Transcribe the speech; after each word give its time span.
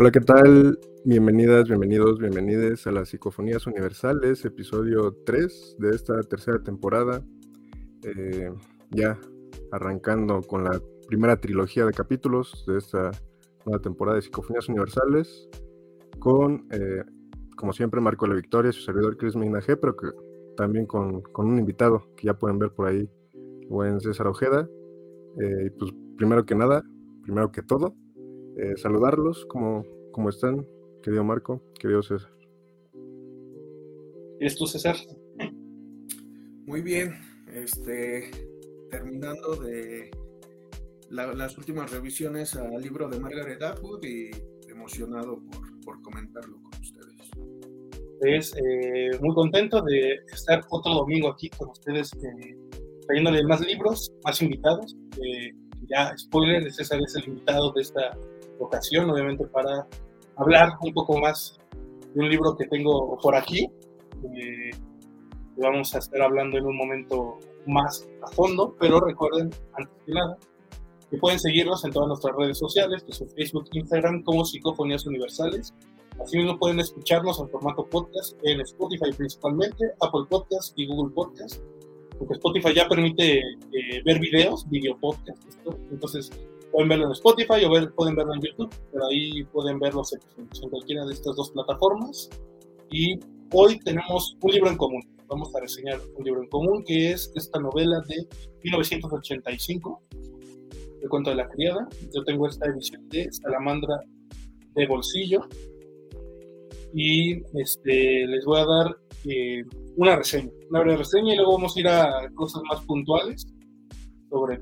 Hola, 0.00 0.10
¿qué 0.10 0.20
tal? 0.20 0.78
Bienvenidas, 1.04 1.68
bienvenidos, 1.68 2.18
bienvenides 2.18 2.86
a 2.86 2.90
las 2.90 3.10
Psicofonías 3.10 3.66
Universales, 3.66 4.42
episodio 4.46 5.14
3 5.26 5.76
de 5.78 5.90
esta 5.90 6.22
tercera 6.22 6.58
temporada. 6.62 7.22
Eh, 8.04 8.50
ya 8.92 9.18
arrancando 9.70 10.40
con 10.40 10.64
la 10.64 10.80
primera 11.06 11.38
trilogía 11.38 11.84
de 11.84 11.92
capítulos 11.92 12.64
de 12.66 12.78
esta 12.78 13.10
nueva 13.66 13.82
temporada 13.82 14.16
de 14.16 14.22
Psicofonías 14.22 14.70
Universales, 14.70 15.50
con, 16.18 16.66
eh, 16.70 17.04
como 17.54 17.74
siempre, 17.74 18.00
Marco 18.00 18.26
La 18.26 18.36
Victoria, 18.36 18.72
su 18.72 18.80
servidor 18.80 19.18
Chris 19.18 19.34
G, 19.34 19.78
pero 19.78 19.96
que 19.96 20.06
también 20.56 20.86
con, 20.86 21.22
un 21.36 21.58
invitado 21.58 22.06
que 22.16 22.28
ya 22.28 22.38
pueden 22.38 22.58
ver 22.58 22.70
por 22.70 22.88
ahí, 22.88 23.06
buen 23.68 24.00
César 24.00 24.28
Ojeda. 24.28 24.66
Eh, 25.42 25.70
pues 25.78 25.92
primero 26.16 26.46
que 26.46 26.54
nada, 26.54 26.82
primero 27.22 27.52
que 27.52 27.60
todo, 27.60 27.94
eh, 28.56 28.76
saludarlos, 28.76 29.46
¿cómo, 29.46 29.84
¿cómo 30.12 30.28
están? 30.28 30.66
Querido 31.02 31.24
Marco, 31.24 31.62
querido 31.78 32.02
César. 32.02 32.30
¿Y 34.40 34.46
es 34.46 34.56
tú, 34.56 34.66
César? 34.66 34.96
Muy 36.66 36.82
bien, 36.82 37.14
este, 37.52 38.30
terminando 38.90 39.56
de 39.56 40.10
las 41.10 41.58
últimas 41.58 41.90
revisiones 41.90 42.54
al 42.56 42.80
libro 42.80 43.08
de 43.08 43.18
Margaret 43.18 43.62
Atwood 43.62 44.04
y 44.04 44.30
emocionado 44.70 45.42
por, 45.84 46.00
comentarlo 46.02 46.56
con 46.62 46.80
ustedes. 46.80 47.30
Es 48.20 48.54
eh, 48.56 49.18
muy 49.20 49.34
contento 49.34 49.82
de 49.82 50.20
estar 50.32 50.64
otro 50.70 50.94
domingo 50.94 51.28
aquí 51.28 51.48
con 51.50 51.70
ustedes, 51.70 52.12
eh, 52.14 52.56
trayéndole 53.06 53.42
más 53.44 53.60
libros, 53.60 54.12
más 54.24 54.40
invitados. 54.40 54.96
Eh, 55.22 55.52
ya, 55.88 56.16
spoiler, 56.16 56.70
César 56.72 57.00
es 57.04 57.16
el 57.16 57.28
invitado 57.28 57.72
de 57.72 57.82
esta 57.82 58.16
ocasión, 58.60 59.10
obviamente, 59.10 59.46
para 59.46 59.86
hablar 60.36 60.70
un 60.82 60.92
poco 60.92 61.18
más 61.18 61.58
de 62.14 62.20
un 62.20 62.28
libro 62.28 62.56
que 62.56 62.66
tengo 62.66 63.18
por 63.18 63.34
aquí. 63.34 63.70
Eh, 64.34 64.70
vamos 65.56 65.94
a 65.94 65.98
estar 65.98 66.22
hablando 66.22 66.58
en 66.58 66.66
un 66.66 66.76
momento 66.76 67.38
más 67.66 68.08
a 68.22 68.30
fondo, 68.32 68.74
pero 68.78 69.00
recuerden, 69.00 69.50
antes 69.74 69.94
que 70.06 70.12
nada, 70.12 70.38
que 71.10 71.18
pueden 71.18 71.38
seguirnos 71.38 71.84
en 71.84 71.92
todas 71.92 72.08
nuestras 72.08 72.36
redes 72.36 72.58
sociales, 72.58 73.02
que 73.02 73.12
son 73.12 73.28
Facebook, 73.30 73.66
Instagram, 73.72 74.22
como 74.22 74.44
Psicofonías 74.44 75.06
Universales. 75.06 75.74
Asimismo 76.20 76.58
pueden 76.58 76.80
escucharnos 76.80 77.40
en 77.40 77.48
formato 77.48 77.86
podcast 77.86 78.36
en 78.42 78.60
Spotify 78.60 79.10
principalmente, 79.16 79.86
Apple 80.00 80.26
Podcast 80.28 80.78
y 80.78 80.86
Google 80.86 81.14
Podcast, 81.14 81.62
porque 82.18 82.34
Spotify 82.34 82.74
ya 82.74 82.88
permite 82.88 83.38
eh, 83.38 84.02
ver 84.04 84.18
videos, 84.18 84.68
video 84.68 84.98
podcast, 84.98 85.42
entonces 85.90 86.30
pueden 86.72 86.88
verlo 86.88 87.06
en 87.06 87.12
Spotify 87.12 87.64
o 87.64 87.70
ver, 87.70 87.92
pueden 87.92 88.14
verlo 88.14 88.34
en 88.34 88.40
YouTube, 88.40 88.74
pero 88.92 89.06
ahí 89.06 89.44
pueden 89.44 89.78
verlos 89.78 90.12
en 90.12 90.70
cualquiera 90.70 91.04
de 91.04 91.14
estas 91.14 91.36
dos 91.36 91.50
plataformas. 91.50 92.28
Y 92.90 93.18
hoy 93.52 93.78
tenemos 93.80 94.36
un 94.40 94.50
libro 94.50 94.70
en 94.70 94.76
común 94.76 95.02
vamos 95.30 95.54
a 95.54 95.60
reseñar 95.60 96.00
un 96.16 96.24
libro 96.24 96.42
en 96.42 96.48
común, 96.48 96.84
que 96.84 97.12
es 97.12 97.32
esta 97.36 97.60
novela 97.60 98.02
de 98.08 98.26
1985, 98.64 100.02
El 101.02 101.08
cuento 101.08 101.30
de 101.30 101.36
la 101.36 101.48
criada. 101.48 101.88
Yo 102.12 102.24
tengo 102.24 102.48
esta 102.48 102.68
edición 102.68 103.08
de 103.08 103.30
Salamandra 103.32 104.00
de 104.74 104.86
bolsillo 104.86 105.48
y 106.92 107.40
este, 107.58 108.26
les 108.26 108.44
voy 108.44 108.60
a 108.60 108.64
dar 108.64 108.96
eh, 109.24 109.62
una 109.96 110.16
reseña, 110.16 110.50
una 110.68 110.80
breve 110.80 110.98
reseña 110.98 111.34
y 111.34 111.36
luego 111.36 111.52
vamos 111.52 111.76
a 111.76 111.80
ir 111.80 111.88
a 111.88 112.28
cosas 112.34 112.62
más 112.68 112.84
puntuales 112.84 113.46
sobre 114.28 114.60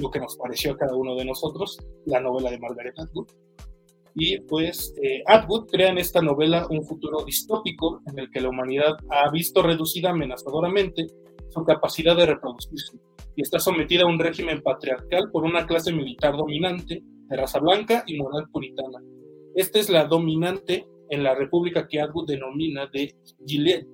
lo 0.00 0.10
que 0.10 0.20
nos 0.20 0.36
pareció 0.36 0.72
a 0.72 0.76
cada 0.76 0.96
uno 0.96 1.14
de 1.14 1.24
nosotros, 1.24 1.78
la 2.06 2.20
novela 2.20 2.50
de 2.50 2.58
Margaret 2.58 2.98
Atwood. 2.98 3.28
Y 4.14 4.40
pues 4.40 4.94
eh, 5.02 5.22
Atwood 5.26 5.66
crea 5.70 5.90
en 5.90 5.98
esta 5.98 6.20
novela 6.20 6.66
un 6.70 6.84
futuro 6.84 7.24
distópico 7.24 8.00
en 8.06 8.18
el 8.18 8.30
que 8.30 8.40
la 8.40 8.48
humanidad 8.48 8.96
ha 9.10 9.30
visto 9.30 9.62
reducida 9.62 10.10
amenazadoramente 10.10 11.06
su 11.50 11.64
capacidad 11.64 12.16
de 12.16 12.26
reproducirse 12.26 12.98
y 13.36 13.42
está 13.42 13.60
sometida 13.60 14.02
a 14.02 14.06
un 14.06 14.18
régimen 14.18 14.60
patriarcal 14.62 15.30
por 15.30 15.44
una 15.44 15.66
clase 15.66 15.92
militar 15.92 16.36
dominante 16.36 17.02
de 17.28 17.36
raza 17.36 17.60
blanca 17.60 18.02
y 18.06 18.18
moral 18.18 18.48
puritana. 18.50 18.98
Esta 19.54 19.78
es 19.78 19.88
la 19.88 20.04
dominante 20.06 20.88
en 21.10 21.22
la 21.22 21.34
república 21.34 21.86
que 21.86 22.00
Atwood 22.00 22.26
denomina 22.26 22.88
de 22.92 23.14
Gilead. 23.46 23.86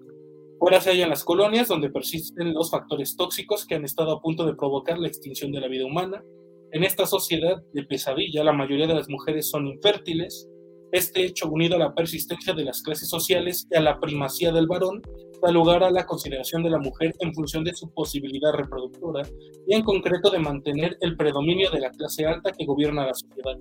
Fuera 0.65 0.81
se 0.81 0.93
hallan 0.93 1.11
las 1.11 1.25
colonias 1.25 1.69
donde 1.69 1.91
persisten 1.91 2.55
los 2.55 2.71
factores 2.71 3.19
tóxicos 3.19 3.67
que 3.67 3.75
han 3.75 3.85
estado 3.85 4.13
a 4.13 4.23
punto 4.23 4.47
de 4.47 4.55
provocar 4.55 4.99
la 4.99 5.09
extinción 5.09 5.53
de 5.53 5.61
la 5.61 5.69
vida 5.69 5.85
humana 5.85 6.25
en 6.73 6.85
esta 6.85 7.05
sociedad 7.05 7.63
de 7.75 7.83
pesadilla, 7.83 8.43
la 8.43 8.55
mayoría 8.55 8.87
de 8.87 8.95
las 8.95 9.11
mujeres 9.11 9.51
son 9.51 9.69
infértiles. 9.69 10.49
Este 10.91 11.23
hecho, 11.23 11.51
unido 11.51 11.77
a 11.77 11.79
la 11.79 11.95
persistencia 11.95 12.55
de 12.55 12.65
las 12.65 12.81
clases 12.81 13.11
sociales 13.11 13.67
y 13.71 13.77
a 13.77 13.81
la 13.83 14.01
primacía 14.01 14.53
del 14.53 14.67
varón, 14.67 15.03
da 15.43 15.53
lugar 15.53 15.85
a 15.85 15.91
la 15.91 16.07
consideración 16.07 16.63
de 16.63 16.71
la 16.71 16.79
mujer 16.79 17.13
en 17.19 17.35
función 17.35 17.63
de 17.63 17.75
su 17.75 17.93
posibilidad 17.93 18.55
reproductora 18.55 19.21
y 19.69 19.75
en 19.75 19.83
concreto 19.83 20.31
de 20.31 20.39
mantener 20.39 20.97
el 21.03 21.15
predominio 21.15 21.71
de 21.71 21.81
la 21.81 21.91
clase 21.91 22.25
alta 22.25 22.53
que 22.53 22.65
gobierna 22.65 23.05
la 23.05 23.13
sociedad. 23.13 23.59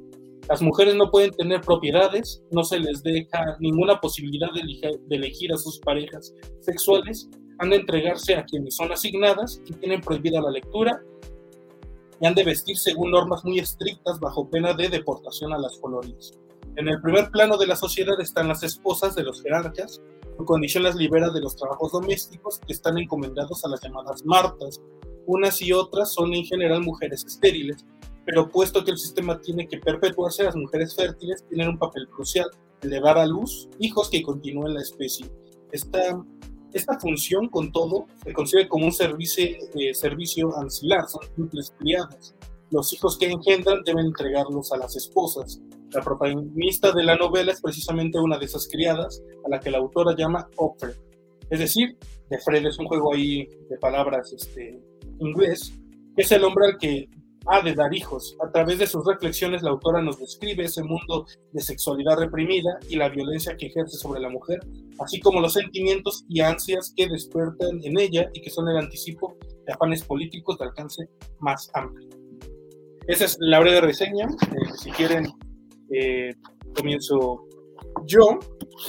Las 0.50 0.62
mujeres 0.62 0.96
no 0.96 1.10
pueden 1.10 1.32
tener 1.32 1.62
propiedades, 1.62 2.44
no 2.52 2.64
se 2.64 2.80
les 2.80 3.02
deja 3.02 3.56
ninguna 3.60 4.00
posibilidad 4.02 4.50
de 4.52 5.16
elegir, 5.16 5.54
a 5.54 5.58
sus 5.58 5.80
parejas 5.80 6.34
sexuales, 6.60 7.30
han 7.60 7.70
de 7.70 7.78
entregarse 7.78 8.36
a 8.36 8.44
quienes 8.44 8.76
son 8.76 8.92
asignadas 8.92 9.62
y 9.66 9.74
tienen 9.74 10.02
prohibida 10.02 10.42
la 10.42 10.52
lectura, 10.52 11.02
y 12.20 12.26
han 12.26 12.36
de 12.36 12.44
vestir 12.44 12.78
según 12.78 13.12
normas 13.12 13.46
muy 13.46 13.60
estrictas 13.60 14.20
bajo 14.20 14.50
pena 14.50 14.74
de 14.74 14.90
deportación 14.90 15.54
a 15.54 15.58
las 15.58 15.78
colonias. 15.78 16.34
En 16.76 16.88
el 16.88 17.02
primer 17.02 17.30
plano 17.32 17.58
de 17.58 17.68
la 17.68 17.76
sociedad 17.76 18.20
están 18.20 18.48
las 18.48 18.64
esposas 18.64 19.16
de 19.16 19.24
los 19.24 19.42
jerarcas, 19.42 20.02
su 20.38 20.46
condición 20.46 20.84
las 20.84 20.96
libera 20.96 21.30
de 21.30 21.42
los 21.42 21.56
trabajos 21.56 21.92
domésticos 21.92 22.60
que 22.66 22.74
están 22.74 22.98
encomendados 22.98 23.64
a 23.64 23.70
las 23.70 23.82
llamadas 23.82 24.26
martas. 24.26 24.82
Unas 25.26 25.62
y 25.62 25.72
otras 25.72 26.12
son 26.14 26.34
en 26.34 26.44
general 26.44 26.82
mujeres 26.82 27.24
estériles, 27.26 27.86
pero 28.26 28.50
puesto 28.50 28.84
que 28.84 28.92
el 28.92 28.98
sistema 28.98 29.40
tiene 29.40 29.68
que 29.68 29.78
perpetuarse, 29.78 30.44
las 30.44 30.56
mujeres 30.56 30.96
fértiles 30.96 31.44
tienen 31.48 31.70
un 31.70 31.78
papel 31.78 32.08
crucial, 32.10 32.50
el 32.82 32.90
de 32.90 33.00
dar 33.00 33.18
a 33.18 33.26
luz 33.26 33.70
hijos 33.80 34.10
que 34.10 34.22
continúen 34.22 34.74
la 34.74 34.82
especie. 34.82 35.30
Esta 35.72 36.24
esta 36.74 37.00
función, 37.00 37.50
con 37.50 37.72
todo, 37.72 38.08
se 38.24 38.34
concibe 38.34 38.68
como 38.68 38.86
un 38.86 38.92
servicio, 38.92 39.46
eh, 39.76 39.94
servicio 39.94 40.58
ancilar, 40.58 41.08
son 41.08 41.22
simples 41.36 41.72
criadas. 41.78 42.36
Los 42.72 42.92
hijos 42.94 43.18
que 43.18 43.30
engendran 43.30 43.84
deben 43.86 44.08
entregarlos 44.08 44.72
a 44.72 44.78
las 44.78 44.96
esposas. 44.96 45.62
La 45.92 46.02
protagonista 46.02 46.92
de 46.92 47.04
la 47.04 47.16
novela 47.16 47.52
es 47.52 47.62
precisamente 47.62 48.20
una 48.20 48.40
de 48.40 48.46
esas 48.46 48.68
criadas, 48.68 49.22
a 49.46 49.50
la 49.50 49.60
que 49.60 49.70
la 49.70 49.78
autora 49.78 50.16
llama 50.16 50.50
Opfer. 50.58 50.98
Es 51.52 51.60
decir, 51.60 51.96
de 52.30 52.40
Fred 52.40 52.66
es 52.66 52.80
un 52.80 52.88
juego 52.88 53.14
ahí 53.14 53.48
de 53.70 53.78
palabras 53.78 54.34
este, 54.34 54.82
inglés, 55.20 55.74
es 56.18 56.32
el 56.32 56.44
hombre 56.44 56.66
al 56.66 56.78
que 56.80 57.08
ha 57.46 57.62
de 57.62 57.74
dar 57.74 57.94
hijos. 57.94 58.36
A 58.46 58.52
través 58.52 58.80
de 58.80 58.88
sus 58.88 59.06
reflexiones, 59.06 59.62
la 59.62 59.72
autora 59.72 60.02
nos 60.02 60.20
describe 60.20 60.64
ese 60.64 60.84
mundo 60.84 61.26
de 61.52 61.62
sexualidad 61.62 62.18
reprimida 62.18 62.80
y 62.90 62.96
la 62.96 63.10
violencia 63.10 63.56
que 63.58 63.68
ejerce 63.68 63.98
sobre 63.98 64.22
la 64.22 64.30
mujer, 64.30 64.60
así 65.00 65.20
como 65.20 65.42
los 65.42 65.54
sentimientos 65.54 66.26
y 66.30 66.42
ansias 66.42 66.94
que 66.96 67.08
despiertan 67.08 67.80
en 67.84 68.00
ella 68.00 68.30
y 68.34 68.42
que 68.42 68.50
son 68.50 68.70
el 68.70 68.78
anticipo 68.78 69.38
de 69.66 69.74
afanes 69.74 70.04
políticos 70.04 70.58
de 70.58 70.66
alcance 70.66 71.10
más 71.40 71.70
amplio. 71.74 72.10
Esa 73.08 73.26
es 73.26 73.38
la 73.40 73.60
breve 73.60 73.82
reseña. 73.82 74.26
Eh, 74.26 74.70
si 74.78 74.92
quieren, 74.92 75.28
eh, 75.92 76.34
comienzo 76.76 77.46
yo 78.06 78.40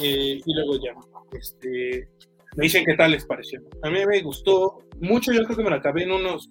eh, 0.01 0.41
y 0.45 0.55
luego 0.55 0.77
ya. 0.77 0.95
Este, 1.33 2.09
me 2.57 2.65
dicen 2.65 2.85
qué 2.85 2.95
tal 2.95 3.11
les 3.11 3.25
pareció. 3.27 3.61
A 3.83 3.91
mí 3.91 3.99
me 4.07 4.23
gustó 4.23 4.79
mucho, 5.01 5.33
yo 5.33 5.45
creo 5.45 5.57
que 5.57 5.65
me 5.65 5.71
la 5.71 5.77
acabé 5.77 6.05
en 6.05 6.13
unos 6.13 6.51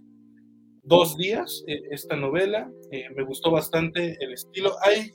dos 0.83 1.17
días 1.17 1.63
eh, 1.67 1.81
esta 1.91 2.15
novela. 2.15 2.69
Eh, 2.91 3.05
me 3.15 3.23
gustó 3.23 3.51
bastante 3.51 4.17
el 4.19 4.33
estilo. 4.33 4.73
Hay, 4.83 5.11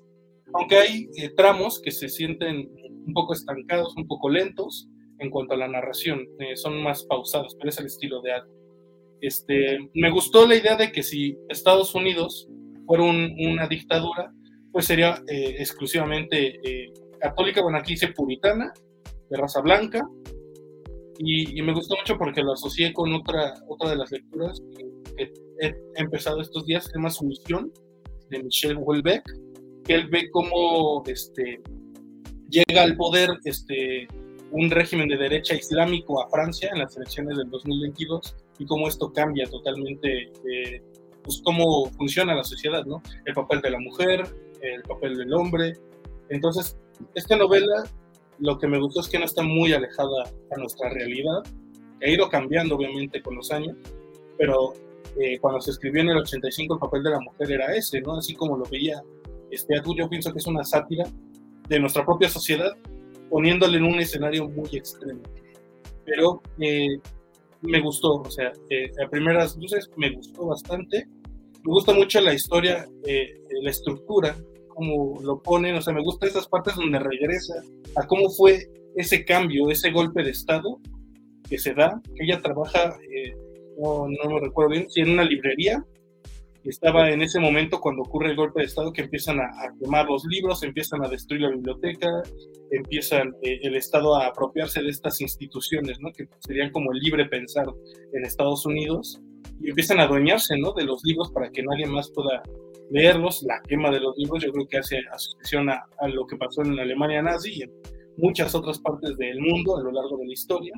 aunque 0.55 0.76
hay 0.76 1.09
eh, 1.17 1.31
tramos 1.37 1.81
que 1.81 1.91
se 1.91 2.09
sienten 2.09 2.70
un 3.06 3.12
poco 3.15 3.35
estancados, 3.35 3.94
un 3.97 4.06
poco 4.06 4.29
lentos 4.29 4.88
en 5.20 5.31
cuanto 5.31 5.55
a 5.55 5.56
la 5.56 5.67
narración, 5.67 6.29
son 6.55 6.81
más 6.81 7.03
pausados, 7.03 7.56
pero 7.56 7.70
es 7.70 7.79
el 7.81 7.87
estilo 7.87 8.23
de 8.23 8.35
algo. 8.35 8.55
Este, 9.20 9.79
me 9.94 10.12
gustó 10.12 10.47
la 10.47 10.55
idea 10.55 10.76
de 10.76 10.93
que 10.93 11.03
si 11.03 11.37
Estados 11.49 11.93
Unidos 11.97 12.49
fuera 12.87 13.03
una 13.03 13.67
dictadura, 13.67 14.32
pues 14.70 14.87
sería 14.87 15.20
exclusivamente 15.26 16.61
católica, 17.19 17.62
bueno, 17.62 17.79
aquí 17.79 17.94
dice 17.94 18.12
puritana, 18.12 18.73
de 19.29 19.37
raza 19.37 19.61
blanca, 19.61 20.09
y, 21.19 21.61
me 21.62 21.75
gustó 21.75 21.97
mucho 21.97 22.17
porque 22.17 22.43
lo 22.43 22.53
asocié 22.53 22.93
con 22.93 23.12
otra, 23.12 23.55
otra 23.67 23.91
de 23.91 23.97
las 23.97 24.12
lecturas 24.12 24.62
que, 25.19 25.32
he 25.61 25.75
empezado 25.97 26.41
estos 26.41 26.65
días, 26.67 26.85
se 26.85 26.93
llama 26.94 27.11
Sumisión, 27.11 27.73
de 28.31 28.43
Michel 28.43 28.76
Houellebecq, 28.76 29.25
que 29.85 29.94
él 29.94 30.09
ve 30.09 30.31
cómo 30.31 31.03
este, 31.06 31.61
llega 32.49 32.82
al 32.82 32.97
poder 32.97 33.31
este, 33.44 34.06
un 34.53 34.70
régimen 34.70 35.09
de 35.09 35.17
derecha 35.17 35.55
islámico 35.55 36.23
a 36.23 36.29
Francia 36.29 36.70
en 36.73 36.79
las 36.81 36.97
elecciones 36.97 37.37
del 37.38 37.50
2022 37.50 38.37
y 38.59 38.67
cómo 38.67 38.88
esto 38.88 39.12
cambia 39.12 39.47
totalmente 39.47 40.31
eh, 40.50 40.82
pues 41.23 41.43
cómo 41.44 41.87
funciona 41.97 42.35
la 42.35 42.44
sociedad, 42.44 42.85
¿no? 42.87 43.03
El 43.26 43.35
papel 43.35 43.61
de 43.61 43.70
la 43.70 43.79
mujer, 43.79 44.25
el 44.62 44.82
papel 44.82 45.17
del 45.17 45.32
hombre, 45.35 45.75
Entonces, 46.31 46.76
esta 47.15 47.37
novela, 47.37 47.85
lo 48.38 48.59
que 48.59 48.67
me 48.67 48.79
gustó 48.79 49.00
es 49.00 49.09
que 49.09 49.19
no 49.19 49.25
está 49.25 49.43
muy 49.43 49.73
alejada 49.73 50.25
a 50.50 50.59
nuestra 50.59 50.91
realidad, 50.91 51.43
ha 52.03 52.09
ido 52.09 52.29
cambiando 52.29 52.76
obviamente 52.76 53.23
con 53.23 53.37
los 53.37 53.50
años, 53.50 53.76
pero 54.37 54.75
eh, 55.20 55.38
cuando 55.40 55.60
se 55.60 55.70
escribió 55.70 56.02
en 56.02 56.10
el 56.10 56.19
85 56.19 56.75
el 56.75 56.81
papel 56.81 57.02
de 57.02 57.10
la 57.10 57.20
mujer 57.20 57.52
era 57.52 57.75
ese, 57.75 58.00
¿no? 58.00 58.16
Así 58.16 58.34
como 58.34 58.56
lo 58.56 58.64
veía 58.64 59.02
este, 59.50 59.75
yo 59.96 60.08
pienso 60.08 60.32
que 60.32 60.38
es 60.38 60.46
una 60.46 60.64
sátira 60.64 61.05
de 61.69 61.81
nuestra 61.81 62.05
propia 62.05 62.28
sociedad, 62.28 62.76
poniéndole 63.31 63.78
en 63.78 63.84
un 63.84 64.00
escenario 64.00 64.49
muy 64.49 64.69
extremo. 64.72 65.22
Pero 66.05 66.43
eh, 66.60 66.99
me 67.62 67.81
gustó, 67.81 68.22
o 68.22 68.31
sea, 68.31 68.52
eh, 68.70 68.90
a 69.05 69.08
primeras 69.08 69.56
luces 69.56 69.90
me 69.96 70.10
gustó 70.10 70.46
bastante. 70.46 71.06
Me 71.64 71.72
gusta 71.72 71.93
mucho 71.93 72.20
la 72.20 72.34
historia, 72.34 72.87
eh, 73.05 73.40
la 73.62 73.70
estructura, 73.70 74.37
cómo 74.69 75.20
lo 75.22 75.43
ponen, 75.43 75.75
o 75.75 75.82
sea, 75.82 75.93
me 75.93 76.02
gustan 76.02 76.28
esas 76.28 76.46
partes 76.46 76.76
donde 76.76 76.99
regresa 76.99 77.55
a 77.96 78.06
cómo 78.06 78.31
fue 78.31 78.70
ese 78.96 79.25
cambio, 79.25 79.70
ese 79.70 79.90
golpe 79.90 80.22
de 80.22 80.31
Estado 80.31 80.78
que 81.49 81.58
se 81.58 81.75
da, 81.75 82.00
que 82.14 82.25
ella 82.25 82.40
trabaja, 82.40 82.96
eh, 83.12 83.34
no, 83.78 84.08
no 84.08 84.34
me 84.34 84.40
recuerdo 84.40 84.72
bien, 84.72 84.90
si 84.90 85.00
en 85.00 85.10
una 85.10 85.25
librería, 85.25 85.84
estaba 86.64 87.10
en 87.10 87.22
ese 87.22 87.40
momento 87.40 87.80
cuando 87.80 88.02
ocurre 88.02 88.30
el 88.30 88.36
golpe 88.36 88.60
de 88.60 88.66
Estado 88.66 88.92
que 88.92 89.02
empiezan 89.02 89.40
a, 89.40 89.50
quemar 89.80 90.06
los 90.06 90.25
libros, 90.25 90.62
empiezan 90.62 91.04
a 91.04 91.08
destruir 91.08 91.42
la 91.42 91.50
biblioteca, 91.50 92.08
empiezan 92.70 93.34
eh, 93.42 93.60
el 93.62 93.76
Estado 93.76 94.16
a 94.16 94.26
apropiarse 94.26 94.82
de 94.82 94.90
estas 94.90 95.20
instituciones, 95.20 95.98
¿no? 96.00 96.12
que 96.12 96.28
serían 96.40 96.70
como 96.70 96.92
el 96.92 96.98
libre 96.98 97.26
pensar 97.26 97.66
en 98.12 98.25
Estados 98.25 98.66
Unidos, 98.66 99.20
y 99.60 99.70
empiezan 99.70 100.00
a 100.00 100.04
adueñarse 100.04 100.56
¿no? 100.58 100.72
de 100.72 100.84
los 100.84 101.02
libros 101.04 101.32
para 101.32 101.50
que 101.50 101.62
nadie 101.62 101.86
más 101.86 102.10
pueda 102.10 102.42
leerlos. 102.90 103.42
La 103.42 103.60
quema 103.66 103.90
de 103.90 104.00
los 104.00 104.16
libros 104.16 104.44
yo 104.44 104.52
creo 104.52 104.69
que 104.69 104.78
hace 104.78 104.98
asociación 105.12 105.70
a, 105.70 105.84
a 106.00 106.08
lo 106.08 106.26
que 106.26 106.36
pasó 106.36 106.62
en 106.62 106.76
la 106.76 106.82
Alemania 106.82 107.22
nazi 107.22 107.54
y 107.54 107.62
en 107.62 107.72
muchas 108.19 108.54
otras 108.54 108.78
partes 108.78 109.16
del 109.16 109.40
mundo 109.40 109.76
a 109.76 109.82
lo 109.82 109.90
largo 109.90 110.16
de 110.19 110.26
la 110.26 110.32
historia. 110.32 110.74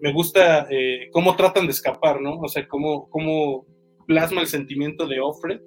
Me 0.00 0.12
gusta 0.12 0.66
eh, 0.70 1.08
cómo 1.12 1.36
tratan 1.36 1.66
de 1.66 1.72
escapar, 1.72 2.20
¿no? 2.20 2.38
O 2.38 2.48
sea, 2.48 2.66
cómo, 2.68 3.08
cómo 3.10 3.66
plasma 4.06 4.40
el 4.40 4.46
sentimiento 4.46 5.06
de 5.06 5.20
Ofre 5.20 5.60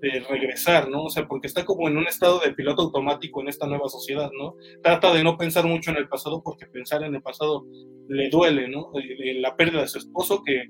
de 0.00 0.20
regresar, 0.28 0.88
¿no? 0.88 1.04
O 1.04 1.10
sea, 1.10 1.26
porque 1.26 1.46
está 1.46 1.64
como 1.64 1.88
en 1.88 1.96
un 1.96 2.06
estado 2.06 2.38
de 2.40 2.52
piloto 2.52 2.82
automático 2.82 3.40
en 3.40 3.48
esta 3.48 3.66
nueva 3.66 3.88
sociedad, 3.88 4.30
¿no? 4.38 4.54
Trata 4.82 5.12
de 5.14 5.24
no 5.24 5.36
pensar 5.36 5.66
mucho 5.66 5.90
en 5.90 5.96
el 5.96 6.08
pasado 6.08 6.42
porque 6.42 6.66
pensar 6.66 7.02
en 7.02 7.14
el 7.14 7.22
pasado 7.22 7.66
le 8.08 8.28
duele, 8.28 8.68
¿no? 8.68 8.92
La 9.40 9.56
pérdida 9.56 9.80
de 9.80 9.88
su 9.88 9.98
esposo 9.98 10.42
que, 10.44 10.64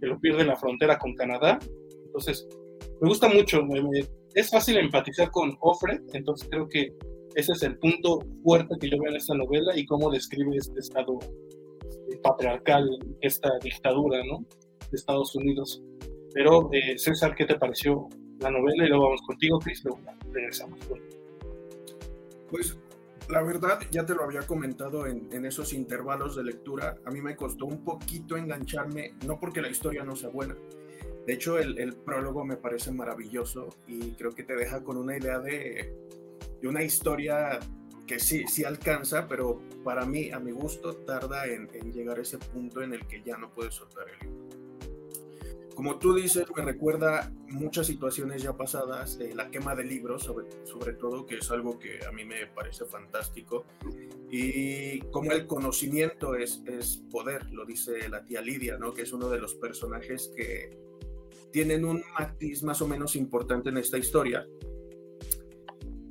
que 0.00 0.06
lo 0.06 0.18
pierde 0.20 0.42
en 0.42 0.48
la 0.48 0.56
frontera 0.56 0.98
con 0.98 1.14
Canadá. 1.14 1.58
Entonces, 2.06 2.46
me 3.00 3.08
gusta 3.08 3.28
mucho, 3.28 3.62
es 4.34 4.50
fácil 4.50 4.78
empatizar 4.78 5.30
con 5.30 5.56
Ofre, 5.60 6.00
entonces 6.12 6.48
creo 6.50 6.68
que 6.68 6.92
ese 7.34 7.52
es 7.52 7.62
el 7.62 7.78
punto 7.78 8.20
fuerte 8.42 8.76
que 8.80 8.88
yo 8.88 8.98
veo 8.98 9.10
en 9.10 9.16
esta 9.16 9.34
novela 9.34 9.76
y 9.76 9.84
cómo 9.84 10.10
describe 10.10 10.56
este 10.56 10.80
estado 10.80 11.18
patriarcal, 12.22 12.88
esta 13.20 13.50
dictadura, 13.62 14.22
¿no? 14.24 14.44
De 14.90 14.96
Estados 14.96 15.34
Unidos. 15.34 15.82
Pero, 16.32 16.68
eh, 16.72 16.98
César, 16.98 17.34
¿qué 17.34 17.46
te 17.46 17.58
pareció 17.58 18.08
la 18.40 18.50
novela? 18.50 18.84
Y 18.84 18.88
luego 18.88 19.04
vamos 19.04 19.22
contigo, 19.26 19.58
Cris, 19.58 19.82
regresamos. 20.32 20.78
Pues 22.50 22.76
la 23.28 23.42
verdad, 23.42 23.80
ya 23.90 24.06
te 24.06 24.14
lo 24.14 24.22
había 24.22 24.42
comentado 24.42 25.06
en, 25.06 25.28
en, 25.32 25.46
esos 25.46 25.72
intervalos 25.72 26.36
de 26.36 26.44
lectura, 26.44 26.96
a 27.04 27.10
mí 27.10 27.20
me 27.20 27.34
costó 27.34 27.66
un 27.66 27.82
poquito 27.82 28.36
engancharme, 28.36 29.14
no 29.26 29.40
porque 29.40 29.60
la 29.60 29.68
historia 29.68 30.04
no 30.04 30.14
sea 30.14 30.28
buena. 30.28 30.56
De 31.26 31.32
hecho, 31.32 31.58
el, 31.58 31.76
el 31.78 31.94
prólogo 31.94 32.44
me 32.44 32.56
parece 32.56 32.92
maravilloso 32.92 33.68
y 33.88 34.12
creo 34.12 34.30
que 34.30 34.44
te 34.44 34.54
deja 34.54 34.84
con 34.84 34.96
una 34.96 35.16
idea 35.16 35.40
de, 35.40 35.92
de 36.60 36.68
una 36.68 36.84
historia 36.84 37.58
que 38.06 38.18
sí, 38.18 38.46
sí 38.46 38.64
alcanza, 38.64 39.26
pero 39.28 39.60
para 39.84 40.06
mí, 40.06 40.30
a 40.30 40.38
mi 40.38 40.52
gusto, 40.52 40.94
tarda 40.96 41.46
en, 41.46 41.68
en 41.72 41.92
llegar 41.92 42.18
a 42.18 42.22
ese 42.22 42.38
punto 42.38 42.82
en 42.82 42.94
el 42.94 43.06
que 43.06 43.22
ya 43.22 43.36
no 43.36 43.52
puedes 43.52 43.74
soltar 43.74 44.06
el 44.08 44.28
libro 44.28 44.46
como 45.76 45.98
tú 45.98 46.14
dices, 46.14 46.46
me 46.56 46.62
recuerda 46.62 47.30
muchas 47.48 47.86
situaciones 47.86 48.42
ya 48.42 48.56
pasadas, 48.56 49.18
de 49.18 49.34
la 49.34 49.50
quema 49.50 49.74
de 49.74 49.84
libros, 49.84 50.22
sobre, 50.22 50.46
sobre 50.64 50.94
todo, 50.94 51.26
que 51.26 51.36
es 51.36 51.50
algo 51.50 51.78
que 51.78 52.00
a 52.08 52.12
mí 52.12 52.24
me 52.24 52.46
parece 52.46 52.86
fantástico. 52.86 53.66
Y 54.30 55.00
como 55.10 55.32
el 55.32 55.46
conocimiento 55.46 56.34
es, 56.34 56.62
es 56.64 57.04
poder, 57.10 57.50
lo 57.52 57.66
dice 57.66 58.08
la 58.08 58.24
tía 58.24 58.40
Lidia, 58.40 58.78
¿no? 58.78 58.94
que 58.94 59.02
es 59.02 59.12
uno 59.12 59.28
de 59.28 59.38
los 59.38 59.54
personajes 59.54 60.32
que 60.34 60.78
tienen 61.52 61.84
un 61.84 62.02
matiz 62.18 62.62
más 62.62 62.80
o 62.80 62.88
menos 62.88 63.14
importante 63.14 63.68
en 63.68 63.76
esta 63.76 63.98
historia, 63.98 64.46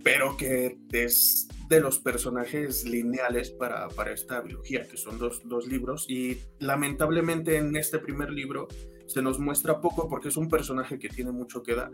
pero 0.06 0.38
que 0.38 0.78
es 0.92 1.48
de 1.68 1.80
los 1.80 1.98
personajes 1.98 2.86
lineales 2.86 3.50
para, 3.50 3.88
para 3.90 4.12
esta 4.12 4.40
biología, 4.40 4.88
que 4.88 4.98
son 4.98 5.18
dos, 5.18 5.42
dos 5.46 5.68
libros. 5.68 6.06
Y 6.08 6.38
lamentablemente 6.60 7.58
en 7.58 7.76
este 7.76 7.98
primer 7.98 8.30
libro 8.30 8.68
se 9.08 9.24
nos 9.24 9.40
muestra 9.40 9.82
poco 9.82 10.08
porque 10.08 10.28
es 10.28 10.38
un 10.38 10.48
personaje 10.48 11.00
que 11.00 11.10
tiene 11.10 11.32
mucho 11.32 11.64
que 11.64 11.74
dar. 11.74 11.90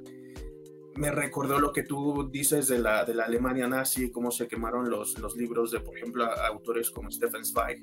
Me 0.97 1.09
recordó 1.09 1.57
lo 1.57 1.71
que 1.71 1.83
tú 1.83 2.29
dices 2.29 2.67
de 2.67 2.79
la, 2.79 3.05
de 3.05 3.15
la 3.15 3.23
Alemania 3.23 3.69
nazi, 3.69 4.11
cómo 4.11 4.29
se 4.29 4.49
quemaron 4.49 4.89
los, 4.89 5.17
los 5.17 5.37
libros 5.37 5.71
de, 5.71 5.79
por 5.79 5.97
ejemplo, 5.97 6.25
autores 6.25 6.91
como 6.91 7.09
Stefan 7.09 7.45
Zweig, 7.45 7.81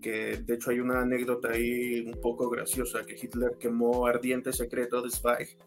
que 0.00 0.38
de 0.46 0.54
hecho 0.54 0.70
hay 0.70 0.80
una 0.80 1.02
anécdota 1.02 1.50
ahí 1.50 2.00
un 2.06 2.18
poco 2.22 2.48
graciosa, 2.48 3.04
que 3.04 3.16
Hitler 3.22 3.58
quemó 3.60 4.06
Ardiente 4.06 4.50
Secreto 4.54 5.02
de 5.02 5.10
Zweig 5.10 5.58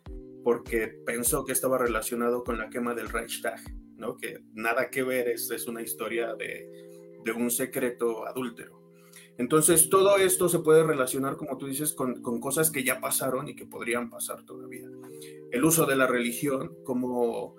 porque 0.43 0.87
pensó 1.05 1.45
que 1.45 1.51
estaba 1.51 1.77
relacionado 1.77 2.43
con 2.43 2.57
la 2.57 2.67
quema 2.71 2.95
del 2.95 3.09
Reichstag, 3.09 3.59
¿no? 4.01 4.17
que 4.17 4.39
nada 4.53 4.89
que 4.89 5.03
ver, 5.03 5.29
es, 5.29 5.49
es 5.51 5.67
una 5.67 5.81
historia 5.81 6.35
de, 6.35 6.67
de 7.23 7.31
un 7.31 7.49
secreto 7.49 8.27
adúltero. 8.27 8.81
Entonces, 9.37 9.89
todo 9.89 10.17
esto 10.17 10.49
se 10.49 10.59
puede 10.59 10.83
relacionar, 10.83 11.37
como 11.37 11.57
tú 11.57 11.65
dices, 11.65 11.93
con, 11.93 12.21
cosas 12.21 12.69
que 12.69 12.83
ya 12.83 12.99
pasaron 12.99 13.47
y 13.47 13.55
que 13.55 13.65
podrían 13.65 14.09
pasar 14.09 14.45
todavía. 14.45 14.87
El 15.51 15.63
uso 15.63 15.85
de 15.85 15.95
la 15.95 16.05
religión, 16.05 16.75
como 16.83 17.55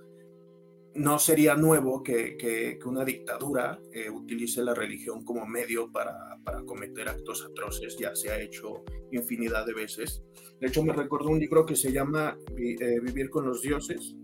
no 0.94 1.18
sería 1.18 1.56
nuevo 1.56 2.02
que, 2.02 2.78
una 2.84 3.04
dictadura 3.04 3.80
eh, 3.92 4.10
utilice 4.10 4.62
la 4.62 4.74
religión 4.74 5.24
como 5.24 5.46
medio 5.46 5.90
para, 5.90 6.38
cometer 6.66 7.08
actos 7.08 7.44
atroces, 7.44 7.96
ya 7.98 8.14
se 8.14 8.30
ha 8.30 8.40
hecho 8.40 8.84
infinidad 9.10 9.66
de 9.66 9.74
veces. 9.74 10.22
De 10.60 10.68
hecho, 10.68 10.84
me 10.84 10.92
recuerdo 10.92 11.30
un 11.30 11.40
libro 11.40 11.66
que 11.66 11.74
se 11.74 11.90
llama 11.90 12.36
eh, 12.56 13.00
Vivir 13.00 13.30
con 13.30 13.46
los 13.46 13.62
dioses, 13.62 14.14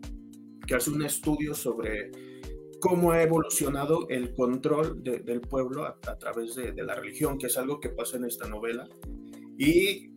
que 0.68 0.76
hace 0.76 0.90
un 0.90 1.02
estudio 1.02 1.54
sobre 1.54 2.12
cómo 2.78 3.10
ha 3.10 3.22
evolucionado 3.22 4.06
el 4.08 4.34
control 4.34 5.02
del 5.02 5.40
pueblo 5.40 5.84
a, 5.84 6.18
través 6.18 6.54
de, 6.54 6.72
la 6.84 6.94
religión, 6.94 7.38
que 7.38 7.46
es 7.46 7.58
algo 7.58 7.80
que 7.80 7.88
pasa 7.88 8.18
en 8.18 8.26
esta 8.26 8.46
novela, 8.46 8.86
y 9.56 10.10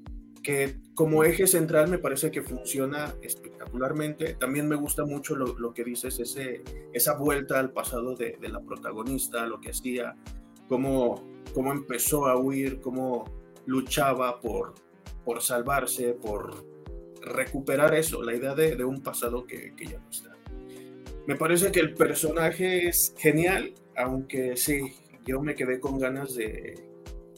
que 0.44 0.80
como 0.94 1.24
eje 1.24 1.48
central 1.48 1.90
me 1.90 2.00
parece 2.00 2.32
que 2.32 2.42
funciona 2.42 3.16
espectacularmente. 3.22 4.34
También 4.36 4.68
me 4.68 4.76
gusta 4.76 5.06
mucho 5.06 5.36
lo, 5.36 5.74
que 5.74 5.84
dices, 5.84 6.20
ese, 6.20 6.64
esa 6.94 7.16
vuelta 7.16 7.60
al 7.60 7.72
pasado 7.72 8.16
de, 8.16 8.38
la 8.42 8.60
protagonista, 8.60 9.46
lo 9.48 9.62
que 9.62 9.70
hacía, 9.70 10.16
cómo, 10.68 11.24
cómo 11.54 11.72
empezó 11.72 12.28
a 12.28 12.38
huir, 12.38 12.82
cómo 12.82 13.26
luchaba 13.66 14.40
por, 14.40 14.74
por 15.24 15.42
salvarse, 15.42 16.14
por 16.14 16.66
recuperar 17.22 17.94
eso, 17.94 18.22
la 18.24 18.36
idea 18.36 18.56
de, 18.56 18.84
un 18.84 19.02
pasado 19.02 19.46
que, 19.46 19.74
que 19.76 19.86
ya 19.86 20.00
no 20.00 20.10
está. 20.10 20.31
Me 21.28 21.36
parece 21.36 21.72
que 21.72 21.80
el 21.80 21.94
personaje 21.94 22.88
es 22.88 23.14
genial, 23.18 23.74
aunque 23.96 24.58
sí, 24.58 24.94
yo 25.26 25.42
me 25.42 25.56
quedé 25.56 25.80
con 25.80 26.00
ganas 26.00 26.36
de 26.36 26.76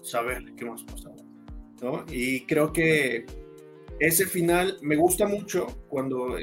saber 0.02 0.54
qué 0.56 0.66
más 0.66 0.84
pasaba. 0.84 1.16
¿no? 1.82 2.06
Y 2.10 2.46
creo 2.46 2.72
que 2.72 3.26
ese 4.00 4.26
final 4.26 4.78
me 4.82 4.96
gusta 4.96 5.28
mucho 5.28 5.68
cuando 5.90 6.36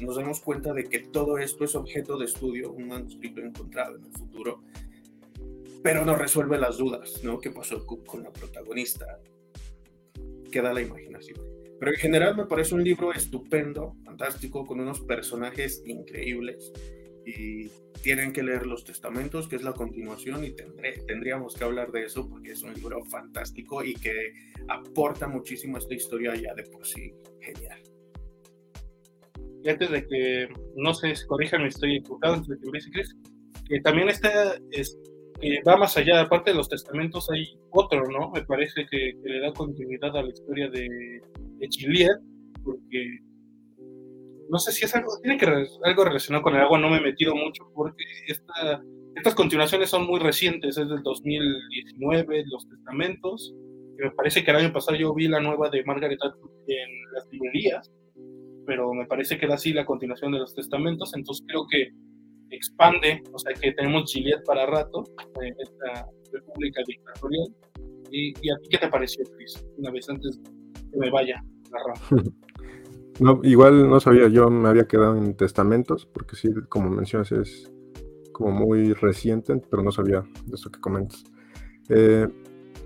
nos 0.00 0.16
damos 0.16 0.40
cuenta 0.40 0.72
de 0.72 0.84
que 0.84 1.00
todo 1.00 1.38
esto 1.38 1.64
es 1.64 1.74
objeto 1.74 2.18
de 2.18 2.26
estudio, 2.26 2.72
un 2.72 2.88
manuscrito 2.88 3.40
encontrado 3.40 3.96
en 3.96 4.04
el 4.04 4.12
futuro, 4.12 4.62
pero 5.82 6.04
no 6.04 6.14
resuelve 6.14 6.58
las 6.58 6.78
dudas, 6.78 7.22
¿no? 7.22 7.38
¿Qué 7.38 7.50
pasó 7.50 7.86
con 7.86 8.22
la 8.22 8.32
protagonista? 8.32 9.18
Queda 10.50 10.72
la 10.72 10.82
imaginación. 10.82 11.49
Pero 11.80 11.92
en 11.92 11.98
general 11.98 12.36
me 12.36 12.44
parece 12.44 12.74
un 12.74 12.84
libro 12.84 13.10
estupendo, 13.12 13.96
fantástico, 14.04 14.66
con 14.66 14.80
unos 14.80 15.00
personajes 15.00 15.82
increíbles. 15.86 16.72
Y 17.24 17.68
tienen 18.02 18.32
que 18.32 18.42
leer 18.42 18.66
Los 18.66 18.84
Testamentos, 18.84 19.48
que 19.48 19.56
es 19.56 19.62
la 19.62 19.72
continuación, 19.72 20.44
y 20.44 20.52
tendré, 20.52 20.92
tendríamos 21.06 21.54
que 21.54 21.64
hablar 21.64 21.90
de 21.90 22.04
eso 22.04 22.28
porque 22.28 22.52
es 22.52 22.62
un 22.62 22.74
libro 22.74 23.02
fantástico 23.06 23.82
y 23.82 23.94
que 23.94 24.32
aporta 24.68 25.26
muchísimo 25.26 25.76
a 25.76 25.78
esta 25.80 25.94
historia 25.94 26.34
ya 26.34 26.54
de 26.54 26.64
por 26.64 26.86
sí 26.86 27.14
genial. 27.40 27.82
Y 29.62 29.68
antes 29.68 29.90
de 29.90 30.06
que, 30.06 30.48
no 30.76 30.92
sé, 30.92 31.14
corríjame, 31.26 31.68
estoy 31.68 31.96
equivocado, 31.96 32.34
antes 32.34 32.48
de 32.48 32.58
que 32.58 33.02
que 33.68 33.80
también 33.80 34.08
está, 34.08 34.58
es, 34.72 34.98
va 35.66 35.76
más 35.76 35.96
allá, 35.96 36.20
aparte 36.20 36.50
de 36.50 36.56
los 36.56 36.68
testamentos 36.68 37.30
hay 37.30 37.58
otro, 37.70 38.04
¿no? 38.06 38.30
Me 38.30 38.42
parece 38.42 38.86
que, 38.90 39.12
le 39.22 39.40
da 39.40 39.52
continuidad 39.52 40.16
a 40.16 40.22
la 40.22 40.28
historia 40.28 40.68
de, 40.68 40.88
de 41.58 42.08
porque 42.62 43.18
no 44.50 44.58
sé 44.58 44.72
si 44.72 44.84
es 44.84 44.94
algo, 44.94 45.10
tiene 45.22 45.38
que 45.38 45.46
algo 45.84 46.04
relacionado 46.04 46.42
con 46.42 46.54
el 46.56 46.60
agua, 46.60 46.78
no 46.78 46.90
me 46.90 46.98
he 46.98 47.00
metido 47.00 47.34
mucho 47.34 47.70
porque 47.74 48.04
esta, 48.26 48.82
estas 49.14 49.34
continuaciones 49.34 49.88
son 49.88 50.06
muy 50.06 50.18
recientes, 50.18 50.76
es 50.76 50.88
del 50.88 51.02
2019, 51.02 52.44
Los 52.46 52.68
Testamentos, 52.68 53.54
y 53.98 54.02
me 54.02 54.10
parece 54.10 54.44
que 54.44 54.50
el 54.50 54.56
año 54.58 54.72
pasado 54.72 54.96
yo 54.98 55.14
vi 55.14 55.28
la 55.28 55.40
nueva 55.40 55.70
de 55.70 55.84
Margaret 55.84 56.18
Atwood 56.22 56.50
en 56.66 56.88
las 57.12 57.28
librerías, 57.30 57.90
pero 58.66 58.92
me 58.92 59.06
parece 59.06 59.38
que 59.38 59.46
era 59.46 59.54
así 59.54 59.72
la 59.72 59.86
continuación 59.86 60.32
de 60.32 60.40
Los 60.40 60.54
Testamentos, 60.54 61.14
entonces 61.14 61.44
creo 61.46 61.66
que 61.70 61.90
expande, 62.50 63.22
o 63.32 63.38
sea 63.38 63.52
que 63.54 63.72
tenemos 63.72 64.12
Gilead 64.12 64.42
para 64.44 64.66
rato, 64.66 65.04
en 65.40 65.54
esta 65.58 66.06
república 66.32 66.82
dictatorial. 66.86 67.48
¿Y, 68.10 68.30
¿Y, 68.42 68.50
a 68.50 68.56
ti 68.58 68.68
qué 68.70 68.78
te 68.78 68.88
pareció, 68.88 69.24
Chris? 69.36 69.64
Una 69.76 69.90
vez 69.90 70.08
antes 70.08 70.40
que 70.90 70.98
me 70.98 71.10
vaya, 71.10 71.42
la 71.70 72.20
No, 73.20 73.40
igual 73.42 73.90
no 73.90 74.00
sabía, 74.00 74.28
yo 74.28 74.48
me 74.48 74.70
había 74.70 74.88
quedado 74.88 75.14
en 75.16 75.34
testamentos, 75.34 76.06
porque 76.06 76.36
sí, 76.36 76.48
como 76.70 76.88
mencionas, 76.88 77.30
es 77.32 77.70
como 78.32 78.50
muy 78.50 78.94
reciente, 78.94 79.60
pero 79.70 79.82
no 79.82 79.92
sabía 79.92 80.24
de 80.46 80.54
eso 80.54 80.70
que 80.70 80.80
comentas. 80.80 81.22
Eh, 81.90 82.26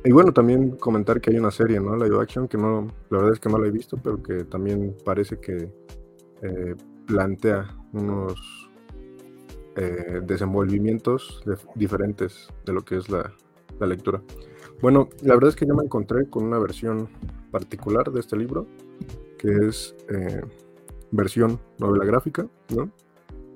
y 0.05 0.11
bueno, 0.11 0.33
también 0.33 0.73
comentar 0.73 1.21
que 1.21 1.31
hay 1.31 1.39
una 1.39 1.53
serie, 1.53 1.79
¿no? 1.79 1.97
Live 1.97 2.21
action, 2.21 2.49
que 2.49 2.59
no, 2.59 2.89
la 3.11 3.19
verdad 3.19 3.35
es 3.35 3.41
que 3.41 3.49
no 3.49 3.59
la 3.59 3.69
he 3.69 3.71
visto, 3.71 3.97
pero 3.97 4.21
que 4.21 4.45
también 4.45 4.97
parece 5.05 5.39
que 5.39 5.71
eh, 6.43 6.75
plantea 7.07 7.77
unos 7.93 8.64
eh, 9.77 10.21
desenvolvimientos 10.25 11.43
diferentes 11.75 12.49
de 12.65 12.73
lo 12.73 12.85
que 12.85 12.97
es 12.97 13.09
la, 13.09 13.33
lectura. 13.81 14.23
Bueno, 14.81 15.09
la 15.23 15.35
verdad 15.35 15.51
es 15.51 15.57
que 15.57 15.67
yo 15.67 15.75
me 15.75 15.85
encontré 15.85 16.31
con 16.31 16.45
una 16.45 16.59
versión 16.59 17.09
particular 17.51 18.11
de 18.11 18.21
este 18.21 18.37
libro 18.37 18.67
que 19.45 19.69
es 19.69 19.95
eh, 20.09 20.41
versión 21.11 21.61
novela 21.79 22.05
gráfica, 22.05 22.47
¿no? 22.75 22.91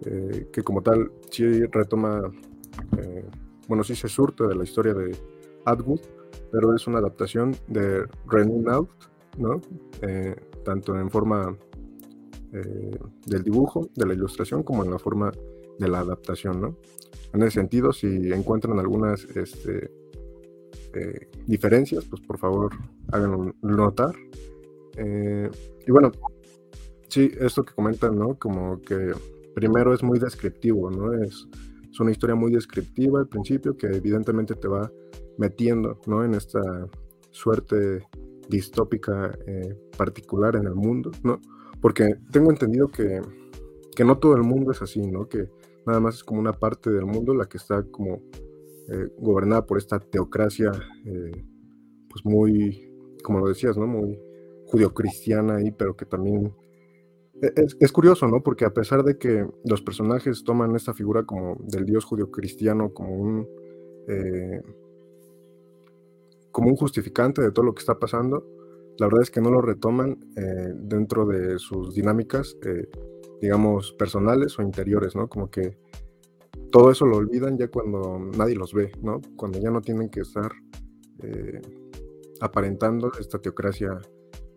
Eh, 0.04 0.48
que 0.52 0.62
como 0.62 0.82
tal 0.82 1.10
sí 1.30 1.64
retoma, 1.66 2.30
eh, 2.98 3.24
bueno, 3.68 3.82
sí 3.82 3.96
se 3.96 4.08
surte 4.08 4.46
de 4.46 4.54
la 4.54 4.64
historia 4.64 4.92
de 4.92 5.16
Atwood, 5.64 6.00
pero 6.52 6.74
es 6.74 6.86
una 6.86 6.98
adaptación 6.98 7.56
de 7.68 8.06
René 8.26 8.58
Naut, 8.58 8.90
¿no? 9.38 9.60
tanto 10.64 10.98
en 10.98 11.10
forma 11.10 11.56
del 13.26 13.42
dibujo, 13.42 13.88
de 13.94 14.06
la 14.06 14.14
ilustración, 14.14 14.62
como 14.62 14.84
en 14.84 14.90
la 14.90 14.98
forma 14.98 15.32
de 15.78 15.88
la 15.88 16.00
adaptación, 16.00 16.60
¿no? 16.60 16.76
En 17.32 17.42
ese 17.42 17.60
sentido, 17.60 17.92
si 17.92 18.32
encuentran 18.32 18.78
algunas 18.78 19.24
este, 19.24 19.90
diferencias, 21.46 22.04
pues 22.06 22.22
por 22.22 22.38
favor 22.38 22.72
háganlo 23.12 23.54
notar. 23.62 24.14
Y 24.96 25.90
bueno, 25.90 26.10
sí, 27.08 27.30
esto 27.38 27.64
que 27.64 27.74
comentan, 27.74 28.18
¿no? 28.18 28.38
Como 28.38 28.80
que 28.80 29.12
primero 29.54 29.92
es 29.92 30.02
muy 30.02 30.18
descriptivo, 30.18 30.90
¿no? 30.90 31.12
Es, 31.14 31.46
es 31.90 32.00
una 32.00 32.10
historia 32.10 32.36
muy 32.36 32.52
descriptiva 32.52 33.20
al 33.20 33.28
principio 33.28 33.76
que 33.76 33.88
evidentemente 33.88 34.54
te 34.54 34.68
va 34.68 34.90
metiendo, 35.36 36.00
¿no? 36.06 36.24
En 36.24 36.34
esta 36.34 36.60
suerte 37.30 38.06
distópica 38.48 39.36
eh, 39.46 39.76
particular 39.96 40.56
en 40.56 40.66
el 40.66 40.74
mundo, 40.74 41.10
¿no? 41.22 41.40
Porque 41.80 42.16
tengo 42.32 42.50
entendido 42.50 42.88
que, 42.88 43.20
que, 43.94 44.04
no 44.04 44.18
todo 44.18 44.34
el 44.36 44.42
mundo 44.42 44.72
es 44.72 44.82
así, 44.82 45.00
¿no? 45.06 45.28
Que 45.28 45.48
nada 45.86 46.00
más 46.00 46.16
es 46.16 46.24
como 46.24 46.40
una 46.40 46.52
parte 46.52 46.90
del 46.90 47.06
mundo 47.06 47.34
la 47.34 47.46
que 47.46 47.56
está 47.56 47.82
como 47.84 48.22
eh, 48.88 49.08
gobernada 49.18 49.66
por 49.66 49.78
esta 49.78 49.98
teocracia, 49.98 50.72
eh, 51.04 51.44
pues 52.08 52.24
muy, 52.24 52.90
como 53.22 53.40
lo 53.40 53.48
decías, 53.48 53.76
¿no? 53.76 53.86
Muy 53.86 54.18
judio-cristiana 54.66 55.56
ahí, 55.56 55.70
pero 55.70 55.96
que 55.96 56.04
también 56.04 56.54
e-, 57.42 57.52
es, 57.80 57.92
curioso, 57.92 58.26
¿no? 58.26 58.42
Porque 58.42 58.64
a 58.64 58.72
pesar 58.72 59.02
de 59.04 59.18
que 59.18 59.46
los 59.64 59.82
personajes 59.82 60.44
toman 60.44 60.74
esta 60.76 60.94
figura 60.94 61.24
como 61.24 61.56
del 61.60 61.84
dios 61.84 62.04
judio-cristiano 62.04 62.92
como 62.92 63.14
un 63.14 63.48
eh, 64.08 64.62
como 66.50 66.70
un 66.70 66.76
justificante 66.76 67.42
de 67.42 67.52
todo 67.52 67.66
lo 67.66 67.74
que 67.74 67.80
está 67.80 67.98
pasando, 67.98 68.44
la 68.98 69.06
verdad 69.06 69.22
es 69.22 69.30
que 69.30 69.40
no 69.40 69.50
lo 69.50 69.60
retoman 69.60 70.18
eh, 70.36 70.72
dentro 70.74 71.24
de 71.26 71.58
sus 71.58 71.94
dinámicas, 71.94 72.56
eh, 72.62 72.88
digamos, 73.40 73.92
personales 73.92 74.58
o 74.58 74.62
interiores, 74.62 75.14
¿no? 75.14 75.28
Como 75.28 75.50
que 75.50 75.76
todo 76.70 76.90
eso 76.90 77.06
lo 77.06 77.16
olvidan 77.16 77.56
ya 77.56 77.68
cuando 77.68 78.18
nadie 78.36 78.54
los 78.54 78.74
ve, 78.74 78.92
¿no? 79.02 79.20
Cuando 79.36 79.58
ya 79.58 79.70
no 79.70 79.80
tienen 79.80 80.08
que 80.08 80.20
estar 80.20 80.52
aparentando 82.40 83.10
esta 83.18 83.38
teocracia 83.38 84.00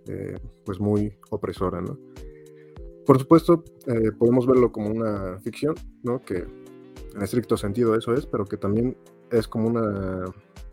eh, 0.07 0.35
pues 0.65 0.79
muy 0.79 1.13
opresora, 1.29 1.81
¿no? 1.81 1.97
Por 3.05 3.19
supuesto, 3.19 3.63
eh, 3.87 4.11
podemos 4.17 4.47
verlo 4.47 4.71
como 4.71 4.89
una 4.89 5.39
ficción, 5.39 5.75
¿no? 6.03 6.21
Que 6.21 6.45
en 7.15 7.21
estricto 7.21 7.57
sentido 7.57 7.95
eso 7.95 8.13
es, 8.13 8.25
pero 8.25 8.45
que 8.45 8.57
también 8.57 8.97
es 9.31 9.47
como 9.47 9.67
una 9.67 10.25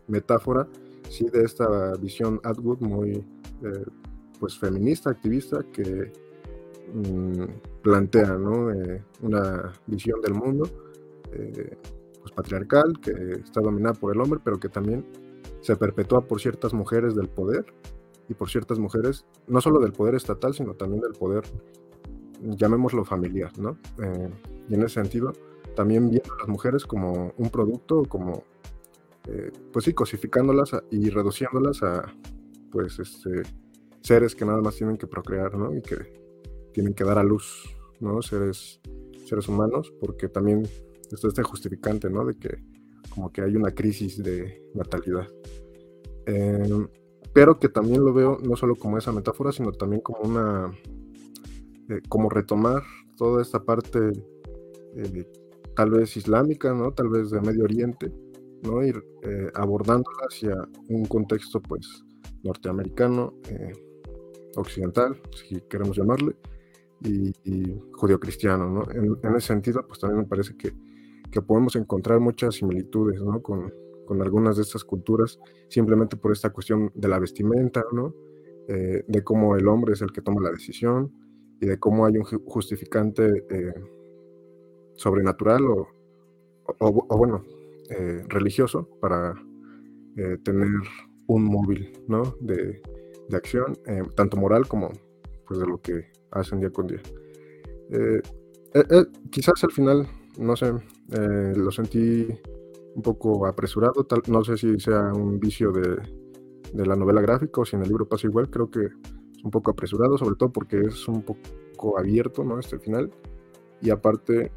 metáfora, 0.07 0.67
sí, 1.09 1.25
de 1.29 1.43
esta 1.43 1.93
visión 1.95 2.39
Atwood 2.43 2.79
muy, 2.79 3.11
eh, 3.63 3.85
pues, 4.39 4.57
feminista, 4.57 5.11
activista, 5.11 5.63
que 5.71 6.11
mm, 6.93 7.81
plantea, 7.81 8.37
una 9.21 9.73
visión 9.87 10.21
del 10.21 10.33
mundo, 10.33 10.69
pues, 11.29 12.31
patriarcal, 12.35 12.99
que 13.01 13.11
está 13.43 13.61
dominada 13.61 13.93
por 13.93 14.13
el 14.13 14.21
hombre, 14.21 14.39
pero 14.43 14.59
que 14.59 14.69
también 14.69 15.05
se 15.61 15.75
perpetúa 15.75 16.21
por 16.21 16.39
ciertas 16.39 16.73
mujeres 16.73 17.15
del 17.15 17.27
poder 17.27 17.65
y 18.27 18.33
por 18.33 18.49
ciertas 18.49 18.79
mujeres, 18.79 19.25
no 19.47 19.59
solo 19.59 19.79
del 19.79 19.91
poder 19.91 20.15
estatal, 20.15 20.53
sino 20.53 20.73
también 20.75 21.01
del 21.01 21.13
poder, 21.13 21.43
llamémoslo 22.41 23.03
familiar. 23.03 23.51
Eh, 24.01 24.29
y 24.69 24.75
en 24.75 24.83
ese 24.83 25.01
sentido, 25.01 25.33
también 25.75 26.09
viendo 26.09 26.33
a 26.33 26.37
las 26.37 26.47
mujeres 26.47 26.85
como 26.85 27.33
un 27.37 27.49
producto, 27.49 28.03
como, 28.03 28.43
eh, 29.27 29.51
pues 29.73 29.85
sí, 29.85 29.93
cosificándolas 29.93 30.71
y 30.91 31.09
reduciéndolas 31.09 31.81
a, 31.83 32.05
pues, 32.71 32.99
este, 32.99 33.41
seres 34.01 34.35
que 34.35 34.45
nada 34.45 34.61
más 34.61 34.75
tienen 34.75 34.97
que 34.97 35.07
procrear, 35.07 35.55
¿no? 35.55 35.75
Y 35.75 35.81
que 35.81 36.28
tienen 36.79 36.93
que 36.93 37.03
dar 37.03 37.17
a 37.17 37.23
luz, 37.23 37.65
¿no? 37.99 38.21
Seres, 38.21 38.79
seres 39.25 39.49
humanos, 39.49 39.91
porque 39.99 40.29
también 40.29 40.63
esto 41.11 41.27
es 41.27 41.33
este 41.33 41.43
justificante, 41.43 42.09
¿no? 42.09 42.25
De 42.25 42.37
que 42.37 42.55
como 43.09 43.33
que 43.33 43.41
hay 43.41 43.53
una 43.57 43.71
crisis 43.71 44.23
de 44.23 44.63
natalidad. 44.73 45.27
Eh, 46.25 46.87
pero 47.33 47.59
que 47.59 47.67
también 47.67 48.05
lo 48.05 48.13
veo 48.13 48.37
no 48.41 48.55
solo 48.55 48.75
como 48.75 48.97
esa 48.97 49.11
metáfora, 49.11 49.51
sino 49.51 49.73
también 49.73 50.01
como 50.01 50.21
una, 50.21 50.71
eh, 51.89 51.99
como 52.07 52.29
retomar 52.29 52.81
toda 53.17 53.41
esta 53.41 53.61
parte 53.61 53.99
eh, 54.95 55.27
tal 55.75 55.89
vez 55.89 56.15
islámica, 56.15 56.73
¿no? 56.73 56.93
Tal 56.93 57.09
vez 57.09 57.29
de 57.29 57.41
Medio 57.41 57.65
Oriente, 57.65 58.09
¿no? 58.63 58.81
Ir 58.85 59.03
eh, 59.23 59.49
abordándola 59.53 60.27
hacia 60.29 60.55
un 60.87 61.03
contexto, 61.07 61.61
pues, 61.61 62.05
norteamericano, 62.41 63.33
occidental, 64.55 65.21
si 65.35 65.59
queremos 65.69 65.97
llamarle, 65.97 66.37
y, 67.01 67.33
y 67.43 67.79
judio-cristiano, 67.93 68.69
¿no? 68.69 68.91
En, 68.91 69.17
en, 69.23 69.35
ese 69.35 69.47
sentido, 69.47 69.85
pues 69.87 69.99
también 69.99 70.21
me 70.21 70.27
parece 70.27 70.55
que, 70.55 70.73
que 71.31 71.41
podemos 71.41 71.75
encontrar 71.75 72.19
muchas 72.19 72.55
similitudes, 72.55 73.21
¿no? 73.21 73.41
Con, 73.41 73.73
con 74.05 74.21
algunas 74.21 74.57
de 74.57 74.63
estas 74.63 74.83
culturas, 74.83 75.39
simplemente 75.67 76.17
por 76.17 76.31
esta 76.31 76.49
cuestión 76.49 76.91
de 76.95 77.07
la 77.07 77.19
vestimenta, 77.19 77.83
¿no? 77.91 78.13
Eh, 78.67 79.03
de 79.07 79.23
cómo 79.23 79.55
el 79.55 79.67
hombre 79.67 79.93
es 79.93 80.01
el 80.01 80.11
que 80.11 80.21
toma 80.21 80.41
la 80.41 80.51
decisión 80.51 81.11
y 81.61 81.65
de 81.67 81.79
cómo 81.79 82.05
hay 82.05 82.17
un 82.17 82.23
justificante 82.23 83.45
eh, 83.49 83.73
sobrenatural 84.95 85.63
o, 85.65 85.87
o, 86.79 87.17
bueno, 87.17 87.43
eh, 87.89 88.23
religioso 88.27 88.89
para 88.99 89.33
tener 90.43 90.67
un 91.27 91.45
móvil, 91.45 91.93
¿no? 92.07 92.23
De, 92.41 92.81
de 93.29 93.37
acción, 93.37 93.77
tanto 94.15 94.35
moral 94.35 94.67
como 94.67 94.91
pues 95.47 95.59
de 95.59 95.65
lo 95.65 95.79
que 95.79 96.11
hacen 96.31 96.59
día 96.59 96.69
con 96.69 96.87
día. 96.87 97.01
quizás 99.31 99.63
al 99.63 99.71
final, 99.71 100.07
no 100.37 100.55
sé, 100.55 100.73
lo 101.55 101.71
sentí 101.71 102.27
un 102.95 103.01
poco 103.01 103.45
apresurado, 103.47 104.03
tal, 104.03 104.21
no 104.27 104.43
sé 104.43 104.57
si 104.57 104.79
sea 104.79 105.11
un 105.13 105.39
vicio 105.39 105.71
de, 105.71 105.97
de, 106.73 106.85
la 106.85 106.95
novela 106.95 107.21
gráfica 107.21 107.61
o 107.61 107.65
si 107.65 107.75
en 107.75 107.83
el 107.83 107.87
libro 107.87 108.07
pasa 108.07 108.27
igual, 108.27 108.49
creo 108.49 108.69
que 108.69 108.85
es 108.85 109.43
un 109.43 109.51
poco 109.51 109.71
apresurado, 109.71 110.17
sobre 110.17 110.35
todo 110.35 110.51
porque 110.51 110.79
es 110.81 111.07
un 111.07 111.21
poco 111.21 111.97
abierto, 111.97 112.43
¿no? 112.43 112.59
Este 112.59 112.79
final. 112.79 113.11
Y 113.81 113.89
aparte, 113.89 114.51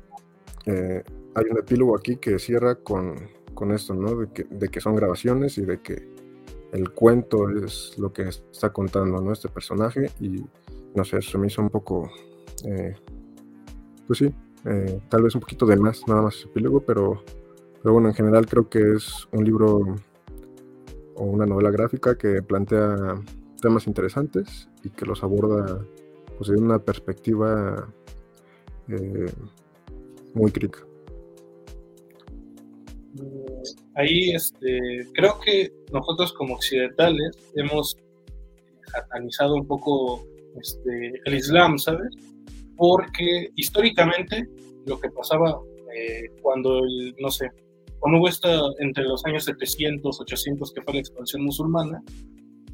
eh, 0.67 1.03
hay 1.35 1.45
un 1.51 1.59
epílogo 1.59 1.97
aquí 1.97 2.17
que 2.17 2.39
cierra 2.39 2.75
con, 2.77 3.15
con 3.55 3.71
esto, 3.73 3.95
¿no? 3.95 4.17
De 4.17 4.33
que, 4.33 4.45
de 4.45 4.69
que, 4.69 4.81
son 4.81 4.97
grabaciones 4.97 5.59
y 5.59 5.65
de 5.65 5.81
que 5.81 6.11
el 6.73 6.91
cuento 6.91 7.49
es 7.51 7.97
lo 7.99 8.13
que 8.13 8.23
está 8.23 8.73
contando, 8.73 9.21
¿no? 9.21 9.33
Este 9.33 9.49
personaje 9.49 10.11
y, 10.21 10.45
no 10.95 11.05
sé, 11.05 11.19
eso 11.19 11.39
me 11.39 11.47
hizo 11.47 11.63
un 11.63 11.71
poco, 11.71 12.11
eh, 12.65 12.95
pues 14.07 14.19
sí, 14.19 14.33
eh, 14.65 15.01
tal 15.09 15.23
vez 15.23 15.35
un 15.35 15.41
poquito 15.41 15.67
de 15.67 15.77
más, 15.77 16.07
nada 16.07 16.23
más 16.23 16.45
epílogo, 16.45 16.81
pero 16.81 17.23
pero 17.83 17.95
bueno, 17.95 18.09
en 18.09 18.15
general 18.15 18.47
creo 18.47 18.69
que 18.69 18.95
es 18.95 19.27
un 19.33 19.45
libro 19.45 19.97
o 21.17 21.25
una 21.25 21.47
novela 21.47 21.71
gráfica 21.71 22.17
que 22.17 22.41
plantea 22.41 23.21
temas 23.61 23.89
interesantes 23.89 24.69
y 24.85 24.91
que 24.91 25.05
los 25.05 25.23
aborda 25.25 25.85
pues, 26.39 26.49
una 26.51 26.79
perspectiva 26.79 27.93
eh, 28.89 29.33
muy 30.35 30.53
crítica. 30.53 30.87
Ahí 33.97 34.31
este, 34.31 34.79
creo 35.13 35.39
que 35.45 35.73
nosotros 35.93 36.33
como 36.33 36.55
occidentales 36.55 37.37
hemos 37.55 37.97
satanizado 38.93 39.57
un 39.57 39.67
poco 39.67 40.25
este, 40.61 41.13
el 41.25 41.35
Islam, 41.35 41.79
¿sabes? 41.79 42.15
Porque 42.77 43.51
históricamente 43.57 44.47
lo 44.87 44.99
que 44.99 45.11
pasaba 45.11 45.59
eh, 45.95 46.29
cuando, 46.41 46.79
el, 46.79 47.15
no 47.19 47.31
sé, 47.31 47.49
cuando 47.99 48.19
hubo 48.19 48.29
esta, 48.29 48.49
entre 48.81 49.05
los 49.05 49.25
años 49.27 49.45
700, 49.45 50.21
800, 50.21 50.73
que 50.73 50.83
fue 50.83 50.95
la 50.95 51.01
expansión 51.01 51.45
musulmana, 51.45 52.03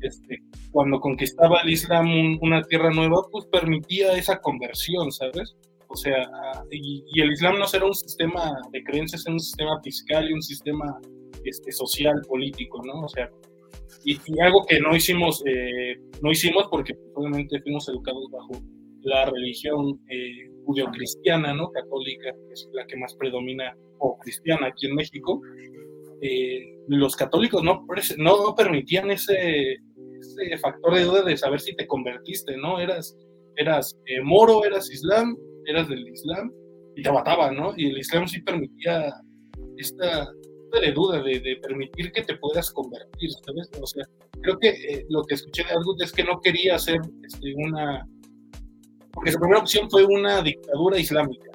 este, 0.00 0.38
cuando 0.70 1.00
conquistaba 1.00 1.60
el 1.62 1.70
Islam 1.70 2.38
una 2.40 2.62
tierra 2.62 2.90
nueva, 2.90 3.26
pues 3.30 3.44
permitía 3.46 4.16
esa 4.16 4.38
conversión, 4.40 5.10
¿sabes? 5.10 5.56
O 5.88 5.96
sea, 5.96 6.28
y, 6.70 7.02
el 7.20 7.32
Islam 7.32 7.58
no 7.58 7.64
era 7.72 7.84
un 7.84 7.94
sistema 7.94 8.52
de 8.72 8.82
creencias, 8.84 9.24
era 9.26 9.34
un 9.34 9.40
sistema 9.40 9.80
fiscal 9.82 10.30
y 10.30 10.34
un 10.34 10.42
sistema 10.42 10.98
este, 11.44 11.72
social, 11.72 12.20
político, 12.28 12.80
¿no? 12.84 13.04
O 13.04 13.08
sea, 13.08 13.28
y, 14.04 14.18
algo 14.40 14.64
que 14.66 14.80
no 14.80 14.94
hicimos, 14.94 15.42
eh, 15.46 15.96
no 16.22 16.30
hicimos 16.30 16.68
porque 16.70 16.94
pues, 16.94 17.12
obviamente 17.14 17.60
fuimos 17.60 17.88
educados 17.88 18.30
bajo 18.30 18.52
la 19.02 19.26
religión 19.26 20.00
eh, 20.10 20.50
judio-cristiana, 20.64 21.54
¿no? 21.54 21.70
Católica, 21.70 22.32
que 22.32 22.52
es 22.52 22.68
la 22.72 22.86
que 22.86 22.96
más 22.96 23.14
predomina, 23.14 23.76
o 23.98 24.18
cristiana 24.18 24.68
aquí 24.68 24.86
en 24.86 24.94
México. 24.94 25.40
Eh, 26.20 26.78
los 26.88 27.16
católicos 27.16 27.62
no, 27.62 27.86
no 28.18 28.54
permitían 28.54 29.10
ese, 29.10 29.72
ese 29.72 30.58
factor 30.58 30.94
de 30.94 31.04
duda 31.04 31.22
de 31.22 31.36
saber 31.36 31.60
si 31.60 31.74
te 31.74 31.86
convertiste, 31.86 32.56
¿no? 32.56 32.80
Eras, 32.80 33.16
eras 33.56 33.96
moro, 34.24 34.64
eras 34.64 34.90
islam, 34.90 35.36
eras 35.66 35.88
del 35.88 36.08
Islam 36.08 36.52
y 36.96 37.02
te 37.02 37.12
mataban, 37.12 37.56
¿no? 37.56 37.72
Y 37.76 37.90
el 37.90 37.98
Islam 37.98 38.26
sí 38.26 38.40
permitía 38.42 39.12
esta, 39.76 40.28
de 40.80 40.92
duda 40.92 41.22
de, 41.22 41.58
permitir 41.62 42.12
que 42.12 42.22
te 42.22 42.36
puedas 42.36 42.70
convertir, 42.72 43.30
¿sabes? 43.44 43.70
O 43.80 43.86
sea, 43.86 44.04
creo 44.42 44.58
que 44.58 44.68
eh, 44.68 45.06
lo 45.08 45.22
que 45.24 45.34
escuché 45.34 45.64
de 45.64 45.70
Argut 45.70 46.00
es 46.02 46.12
que 46.12 46.24
no 46.24 46.40
quería 46.40 46.76
hacer 46.76 47.00
este, 47.24 47.54
una... 47.56 48.06
Porque 49.12 49.32
su 49.32 49.38
primera 49.38 49.60
opción 49.60 49.90
fue 49.90 50.04
una 50.04 50.42
dictadura 50.42 50.98
islámica 50.98 51.50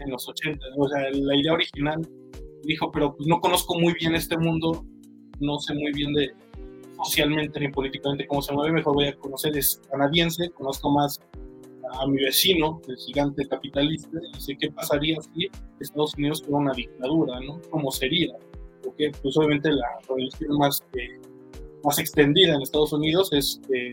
en 0.00 0.10
los 0.10 0.28
80, 0.28 0.64
o 0.76 0.88
sea, 0.88 1.10
la 1.10 1.36
idea 1.36 1.52
original 1.52 2.00
dijo, 2.64 2.90
pero 2.90 3.14
pues 3.14 3.26
no 3.26 3.40
conozco 3.40 3.78
muy 3.78 3.94
bien 3.94 4.14
este 4.14 4.36
mundo, 4.36 4.84
no 5.40 5.58
sé 5.58 5.74
muy 5.74 5.92
bien 5.92 6.12
de 6.12 6.30
socialmente 7.04 7.60
ni 7.60 7.68
políticamente 7.68 8.26
cómo 8.26 8.42
se 8.42 8.52
mueve, 8.52 8.72
mejor 8.72 8.94
voy 8.94 9.06
a 9.06 9.16
conocer, 9.16 9.56
es 9.56 9.80
canadiense, 9.90 10.50
conozco 10.50 10.90
más 10.90 11.20
a 11.92 12.06
mi 12.06 12.22
vecino, 12.22 12.80
el 12.88 12.96
gigante 12.96 13.46
capitalista, 13.48 14.18
y 14.34 14.40
sé 14.40 14.56
qué 14.58 14.70
pasaría 14.70 15.16
si 15.22 15.48
Estados 15.80 16.14
Unidos 16.16 16.42
fuera 16.42 16.58
una 16.58 16.72
dictadura, 16.72 17.40
¿no? 17.40 17.60
¿Cómo 17.70 17.90
sería? 17.90 18.34
Porque, 18.82 19.10
pues, 19.22 19.36
obviamente, 19.36 19.70
la 19.70 19.86
religión 20.08 20.58
más, 20.58 20.82
eh, 20.94 21.20
más 21.84 21.98
extendida 21.98 22.54
en 22.54 22.62
Estados 22.62 22.92
Unidos 22.92 23.32
es 23.32 23.60
eh, 23.74 23.92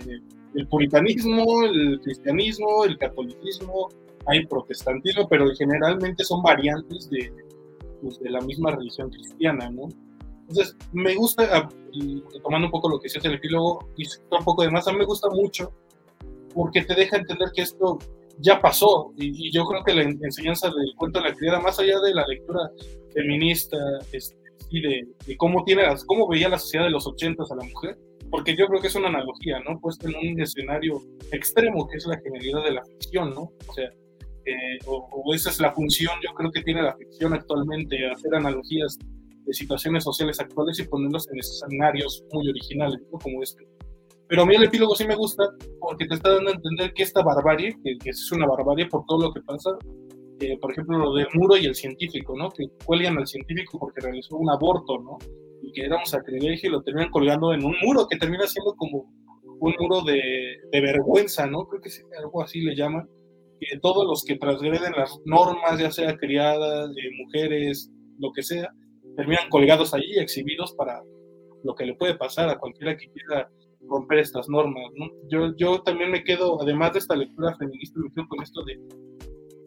el 0.55 0.67
puritanismo, 0.67 1.63
el 1.63 1.99
cristianismo, 2.01 2.85
el 2.85 2.97
catolicismo, 2.97 3.89
hay 4.27 4.45
protestantismo, 4.45 5.27
pero 5.27 5.47
generalmente 5.55 6.23
son 6.23 6.41
variantes 6.41 7.09
de, 7.09 7.31
pues, 8.01 8.19
de 8.19 8.29
la 8.29 8.41
misma 8.41 8.71
religión 8.71 9.09
cristiana, 9.09 9.69
¿no? 9.69 9.89
Entonces, 10.47 10.75
me 10.93 11.15
gusta, 11.15 11.47
ah, 11.51 11.69
y 11.91 12.21
tomando 12.43 12.67
un 12.67 12.71
poco 12.71 12.89
lo 12.89 12.99
que 12.99 13.07
decía 13.07 13.21
el 13.23 13.37
epílogo, 13.37 13.87
y 13.97 14.05
un 14.05 14.45
poco 14.45 14.63
de 14.63 14.69
más, 14.69 14.87
a 14.87 14.91
mí 14.91 14.99
me 14.99 15.05
gusta 15.05 15.29
mucho 15.29 15.71
porque 16.55 16.83
te 16.83 16.95
deja 16.95 17.17
entender 17.17 17.49
que 17.53 17.61
esto 17.63 17.99
ya 18.39 18.59
pasó. 18.61 19.13
Y, 19.17 19.51
yo 19.51 19.65
creo 19.65 19.83
que 19.83 19.93
la 19.93 20.03
enseñanza 20.03 20.67
del 20.67 20.95
cuento 20.97 21.19
de 21.19 21.29
la 21.29 21.35
criada, 21.35 21.59
más 21.59 21.77
allá 21.77 21.99
de 21.99 22.15
la 22.15 22.25
lectura 22.25 22.71
feminista 23.13 23.77
este, 24.11 24.35
y 24.71 24.81
de, 24.81 25.37
cómo, 25.37 25.63
tiene 25.63 25.83
cómo 26.07 26.27
veía 26.27 26.49
la 26.49 26.57
sociedad 26.57 26.85
de 26.85 26.91
los 26.91 27.05
ochentas 27.05 27.51
a 27.51 27.55
la 27.55 27.65
mujer, 27.65 27.97
porque 28.31 28.55
yo 28.55 28.65
creo 28.67 28.81
que 28.81 28.87
es 28.87 28.95
una 28.95 29.09
analogía, 29.09 29.59
¿no? 29.59 29.79
Puesta 29.79 30.09
en 30.09 30.15
un 30.15 30.41
escenario 30.41 31.01
extremo, 31.31 31.87
que 31.87 31.97
es 31.97 32.07
la 32.07 32.19
genialidad 32.19 32.63
de 32.63 32.71
la 32.71 32.83
ficción, 32.83 33.29
¿no? 33.35 33.51
O 33.67 33.73
sea, 33.73 33.89
eh, 34.45 34.79
o, 34.87 35.33
esa 35.33 35.49
es 35.49 35.59
la 35.59 35.73
función, 35.73 36.13
yo 36.23 36.33
creo 36.35 36.51
que 36.51 36.61
tiene 36.61 36.81
la 36.81 36.95
ficción 36.95 37.33
actualmente, 37.33 37.97
hacer 38.09 38.33
analogías 38.33 38.97
de 39.45 39.53
situaciones 39.53 40.03
sociales 40.03 40.39
actuales 40.39 40.79
y 40.79 40.83
ponerlos 40.83 41.27
en 41.31 41.39
escenarios 41.39 42.23
muy 42.31 42.49
originales, 42.49 43.01
¿no? 43.11 43.19
Como 43.19 43.43
este. 43.43 43.65
Pero 44.27 44.41
a 44.41 44.45
mí 44.45 44.55
el 44.55 44.63
epílogo 44.63 44.95
sí 44.95 45.05
me 45.05 45.15
gusta 45.15 45.43
porque 45.79 46.05
te 46.05 46.15
está 46.15 46.33
dando 46.33 46.49
a 46.49 46.53
entender 46.53 46.93
que 46.93 47.03
esta 47.03 47.21
barbarie, 47.21 47.75
que, 47.83 48.09
es 48.09 48.31
una 48.31 48.47
barbarie 48.47 48.87
por 48.87 49.05
todo 49.05 49.27
lo 49.27 49.33
que 49.33 49.41
pasa, 49.41 49.71
eh, 50.39 50.57
por 50.59 50.71
ejemplo, 50.71 50.97
lo 50.97 51.13
del 51.13 51.27
muro 51.33 51.57
y 51.57 51.65
el 51.65 51.75
científico, 51.75 52.35
¿no? 52.35 52.49
Que 52.49 52.65
cuelgan 52.85 53.17
al 53.17 53.27
científico 53.27 53.77
porque 53.79 54.01
realizó 54.01 54.35
un 54.35 54.49
aborto, 54.49 54.97
¿no? 54.99 55.17
Y 55.61 55.71
que 55.71 55.85
era 55.85 55.97
un 55.97 56.05
sacrilegio 56.05 56.69
y 56.69 56.71
lo 56.71 56.81
terminan 56.81 57.11
colgando 57.11 57.53
en 57.53 57.63
un 57.63 57.75
muro 57.81 58.07
que 58.09 58.17
termina 58.17 58.47
siendo 58.47 58.73
como 58.75 59.05
un 59.59 59.73
muro 59.79 60.01
de, 60.01 60.57
vergüenza, 60.71 61.45
¿no? 61.45 61.67
Creo 61.67 61.81
que 61.81 61.89
es 61.89 62.03
algo 62.17 62.43
así 62.43 62.61
le 62.61 62.75
llaman. 62.75 63.07
Que 63.59 63.79
todos 63.79 64.05
los 64.05 64.23
que 64.25 64.37
transgreden 64.37 64.93
las 64.97 65.17
normas, 65.25 65.79
ya 65.79 65.91
sea 65.91 66.17
criadas, 66.17 66.89
mujeres, 67.19 67.89
lo 68.19 68.31
que 68.33 68.43
sea, 68.43 68.69
terminan 69.15 69.49
colgados 69.49 69.93
allí, 69.93 70.17
exhibidos 70.17 70.73
para 70.73 71.01
lo 71.63 71.73
que 71.73 71.85
le 71.85 71.95
puede 71.95 72.15
pasar 72.15 72.49
a 72.49 72.57
cualquiera 72.57 72.97
que 72.97 73.07
quiera 73.09 73.49
romper 73.87 74.19
estas 74.19 74.49
normas. 74.49 74.91
¿no? 74.95 75.07
Yo, 75.29 75.55
yo 75.55 75.81
también 75.81 76.11
me 76.11 76.23
quedo, 76.23 76.61
además 76.61 76.93
de 76.93 76.99
esta 76.99 77.15
lectura 77.15 77.55
feminista, 77.55 77.99
me 77.99 78.11
quedo 78.11 78.27
con 78.27 78.41
esto 78.41 78.63
de 78.63 78.79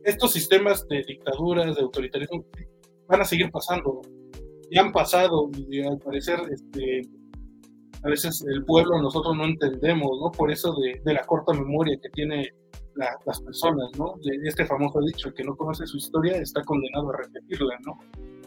estos 0.05 0.33
sistemas 0.33 0.87
de 0.89 1.05
dictaduras, 1.07 1.77
de 1.77 1.83
autoritarismo, 1.83 2.45
van 3.07 3.21
a 3.21 3.25
seguir 3.25 3.51
pasando. 3.51 4.01
Ya 4.71 4.83
han 4.83 4.93
pasado 4.93 5.51
y 5.57 5.81
al 5.83 5.99
parecer 5.99 6.41
este, 6.51 7.03
a 8.03 8.09
veces 8.09 8.45
el 8.47 8.65
pueblo 8.65 9.01
nosotros 9.01 9.37
no 9.37 9.45
entendemos, 9.45 10.11
¿no? 10.21 10.31
Por 10.31 10.51
eso 10.51 10.75
de, 10.75 11.01
de 11.05 11.15
la 11.15 11.25
corta 11.25 11.53
memoria 11.53 11.99
que 12.03 12.11
tiene 12.11 12.53
las 13.25 13.41
personas, 13.41 13.91
¿no? 13.97 14.15
De 14.23 14.49
este 14.49 14.67
famoso 14.67 15.01
dicho, 15.01 15.29
el 15.29 15.35
que 15.35 15.45
no 15.45 15.57
conoce 15.57 15.87
su 15.87 15.99
historia 15.99 16.37
está 16.39 16.63
condenado 16.65 17.11
a 17.11 17.17
repetirla, 17.19 17.79
¿no? 17.87 17.99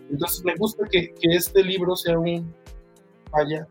Entonces 0.10 0.44
me 0.44 0.56
gusta 0.56 0.86
que, 0.92 1.14
que 1.14 1.36
este 1.36 1.64
libro 1.64 1.96
sea 1.96 2.20
un, 2.20 2.54
vaya, 3.32 3.68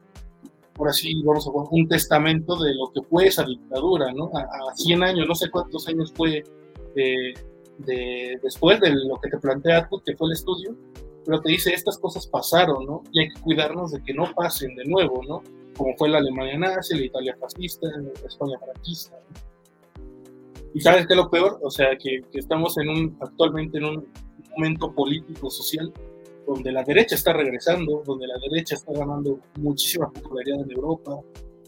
por 0.81 0.89
así 0.89 1.23
vamos 1.23 1.47
a 1.47 1.51
un 1.51 1.89
testamento 1.89 2.57
de 2.57 2.75
lo 2.75 2.91
que 2.91 3.03
fue 3.03 3.27
esa 3.27 3.45
dictadura, 3.45 4.11
¿no? 4.15 4.31
A, 4.35 4.75
100 4.75 5.03
años, 5.03 5.29
no 5.29 5.35
sé 5.35 5.51
cuántos 5.51 5.87
años 5.89 6.11
fue 6.17 6.43
de, 6.95 7.35
después 8.43 8.81
de 8.81 8.95
lo 8.95 9.21
que 9.21 9.29
te 9.29 9.37
plantea 9.37 9.91
que 10.03 10.17
fue 10.17 10.29
el 10.29 10.33
estudio, 10.33 10.75
pero 11.27 11.39
te 11.43 11.51
dice, 11.51 11.75
estas 11.75 11.99
cosas 11.99 12.27
pasaron, 12.27 12.87
¿no? 12.87 13.03
Y 13.13 13.21
hay 13.21 13.29
que 13.29 13.39
cuidarnos 13.43 13.93
de 13.93 14.03
que 14.03 14.15
no 14.15 14.33
pasen 14.35 14.75
de 14.75 14.87
nuevo, 14.87 15.21
¿no? 15.29 15.43
Como 15.77 15.95
fue 15.99 16.09
la 16.09 16.17
Alemania 16.17 16.57
nazi, 16.57 16.99
la 16.99 17.05
Italia 17.05 17.37
fascista, 17.39 17.87
la 17.87 18.27
España 18.27 18.59
franquista. 18.59 19.19
Y 20.73 20.81
sabes 20.81 21.07
qué 21.07 21.13
es 21.13 21.19
lo 21.19 21.29
peor, 21.29 21.61
o 21.63 21.71
sea, 21.71 21.91
que, 21.99 22.23
que 22.33 22.39
estamos 22.39 22.79
en 22.79 22.89
un, 22.89 23.19
actualmente 23.21 23.77
en 23.77 23.85
un 23.85 24.09
momento 24.57 24.91
político, 24.95 25.51
social, 25.51 25.93
donde 26.47 26.73
la 26.73 26.83
derecha 26.83 27.15
está 27.15 27.33
regresando, 27.33 28.03
donde 28.05 28.27
la 28.27 28.39
derecha 28.51 28.75
está 28.75 28.93
ganando 28.93 29.41
muchísima 29.59 30.11
popularidad 30.11 30.63
en 30.63 30.71
Europa. 30.71 31.21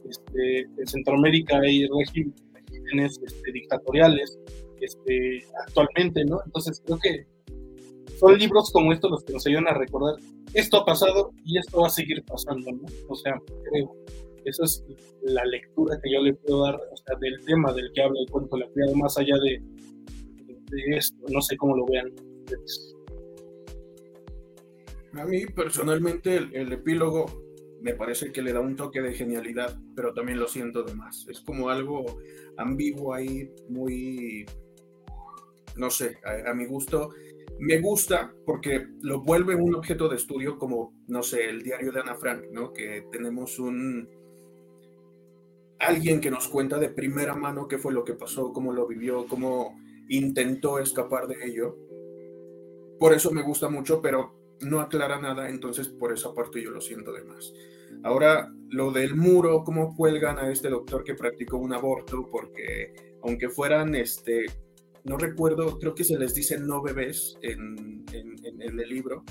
Este, 0.09 0.61
en 0.61 0.87
Centroamérica 0.87 1.59
hay 1.59 1.87
regímenes 1.87 3.21
este, 3.25 3.53
dictatoriales 3.53 4.39
este, 4.81 5.45
actualmente, 5.67 6.25
¿no? 6.25 6.41
Entonces 6.45 6.83
creo 6.85 6.99
que 6.99 7.27
son 8.19 8.39
libros 8.39 8.71
como 8.73 8.93
estos 8.93 9.11
los 9.11 9.25
que 9.25 9.33
nos 9.33 9.47
ayudan 9.47 9.69
a 9.69 9.75
recordar 9.75 10.17
esto 10.55 10.79
ha 10.79 10.85
pasado 10.85 11.33
y 11.45 11.59
esto 11.59 11.81
va 11.81 11.87
a 11.87 11.91
seguir 11.91 12.23
pasando, 12.25 12.71
¿no? 12.73 12.83
O 13.09 13.15
sea, 13.15 13.41
creo, 13.71 13.97
esa 14.45 14.65
es 14.65 14.85
la 15.23 15.45
lectura 15.47 15.99
que 16.03 16.13
yo 16.13 16.21
le 16.21 16.35
puedo 16.35 16.65
dar 16.65 16.75
o 16.75 16.97
sea, 16.97 17.17
del 17.21 17.43
tema 17.45 17.73
del 17.73 17.91
que 17.95 18.03
habla 18.03 18.21
el 18.21 18.31
cuento 18.31 18.57
la 18.57 18.69
criada, 18.69 18.95
más 18.97 19.17
allá 19.17 19.37
de, 19.39 19.63
de 20.47 20.97
esto, 20.97 21.17
no 21.31 21.41
sé 21.41 21.57
cómo 21.57 21.77
lo 21.77 21.87
vean 21.87 22.13
ustedes. 22.41 22.95
A 25.15 25.25
mí 25.27 25.45
personalmente 25.47 26.37
el, 26.37 26.73
epílogo 26.73 27.27
me 27.83 27.95
parece 27.95 28.33
que 28.33 28.43
le 28.43 28.53
da 28.53 28.61
un 28.61 28.77
toque 28.77 29.03
de 29.03 29.13
genialidad, 29.13 29.79
pero 29.95 30.15
también 30.15 30.39
lo 30.39 30.49
siento 30.49 30.83
de 30.83 30.95
más. 30.95 31.27
Es 31.29 31.41
como 31.41 31.69
algo 31.69 32.05
ambiguo 32.57 33.13
ahí, 33.13 33.51
muy, 33.69 34.47
no 35.77 35.91
sé, 35.91 36.19
a, 36.47 36.55
mi 36.55 36.65
gusto. 36.65 37.11
Me 37.59 37.81
gusta 37.81 38.35
porque 38.47 38.87
lo 39.03 39.21
vuelve 39.21 39.55
un 39.55 39.75
objeto 39.75 40.09
de 40.09 40.17
estudio 40.17 40.59
como, 40.59 40.95
no 41.09 41.23
sé, 41.23 41.51
el 41.51 41.63
diario 41.63 41.93
de 41.93 42.01
Ana 42.01 42.15
Frank, 42.15 42.45
¿no? 42.51 42.73
Que 42.73 43.05
tenemos 43.13 43.59
un, 43.59 44.09
alguien 45.79 46.21
que 46.21 46.31
nos 46.31 46.49
cuenta 46.49 46.79
de 46.79 46.89
primera 46.89 47.35
mano 47.35 47.69
qué 47.69 47.77
fue 47.77 47.93
lo 47.93 48.05
que 48.05 48.15
pasó, 48.15 48.53
cómo 48.53 48.73
lo 48.73 48.87
vivió, 48.87 49.27
cómo 49.27 49.79
intentó 50.09 50.79
escapar 50.79 51.27
de 51.27 51.45
ello. 51.45 51.77
Por 52.99 53.13
eso 53.13 53.31
me 53.33 53.43
gusta 53.43 53.69
mucho, 53.69 54.01
pero 54.01 54.42
no 54.63 54.81
aclara 54.81 55.21
nada, 55.21 55.49
entonces 55.49 55.89
por 55.89 56.13
esa 56.13 56.35
parte 56.35 56.63
yo 56.63 56.71
lo 56.71 56.81
siento 56.81 57.13
de 57.13 57.25
más. 57.25 57.53
Ahora, 58.03 58.53
lo 58.71 58.91
del 58.91 59.15
muro, 59.15 59.63
cómo 59.65 59.95
cuelgan 59.95 60.39
a 60.39 60.51
este 60.51 60.69
doctor 60.69 61.05
que 61.05 61.15
practicó 61.15 61.59
un 61.59 61.73
aborto, 61.73 62.29
porque 62.31 62.95
aunque 63.23 63.49
fueran 63.49 63.95
este, 63.95 64.47
no 65.05 65.17
recuerdo, 65.17 65.79
creo 65.79 65.95
que 65.95 66.05
se 66.05 66.19
les 66.19 66.35
dice 66.35 66.59
no 66.59 66.83
bebés 66.83 67.39
en, 67.43 68.05
el 68.61 68.77
libro, 68.89 69.25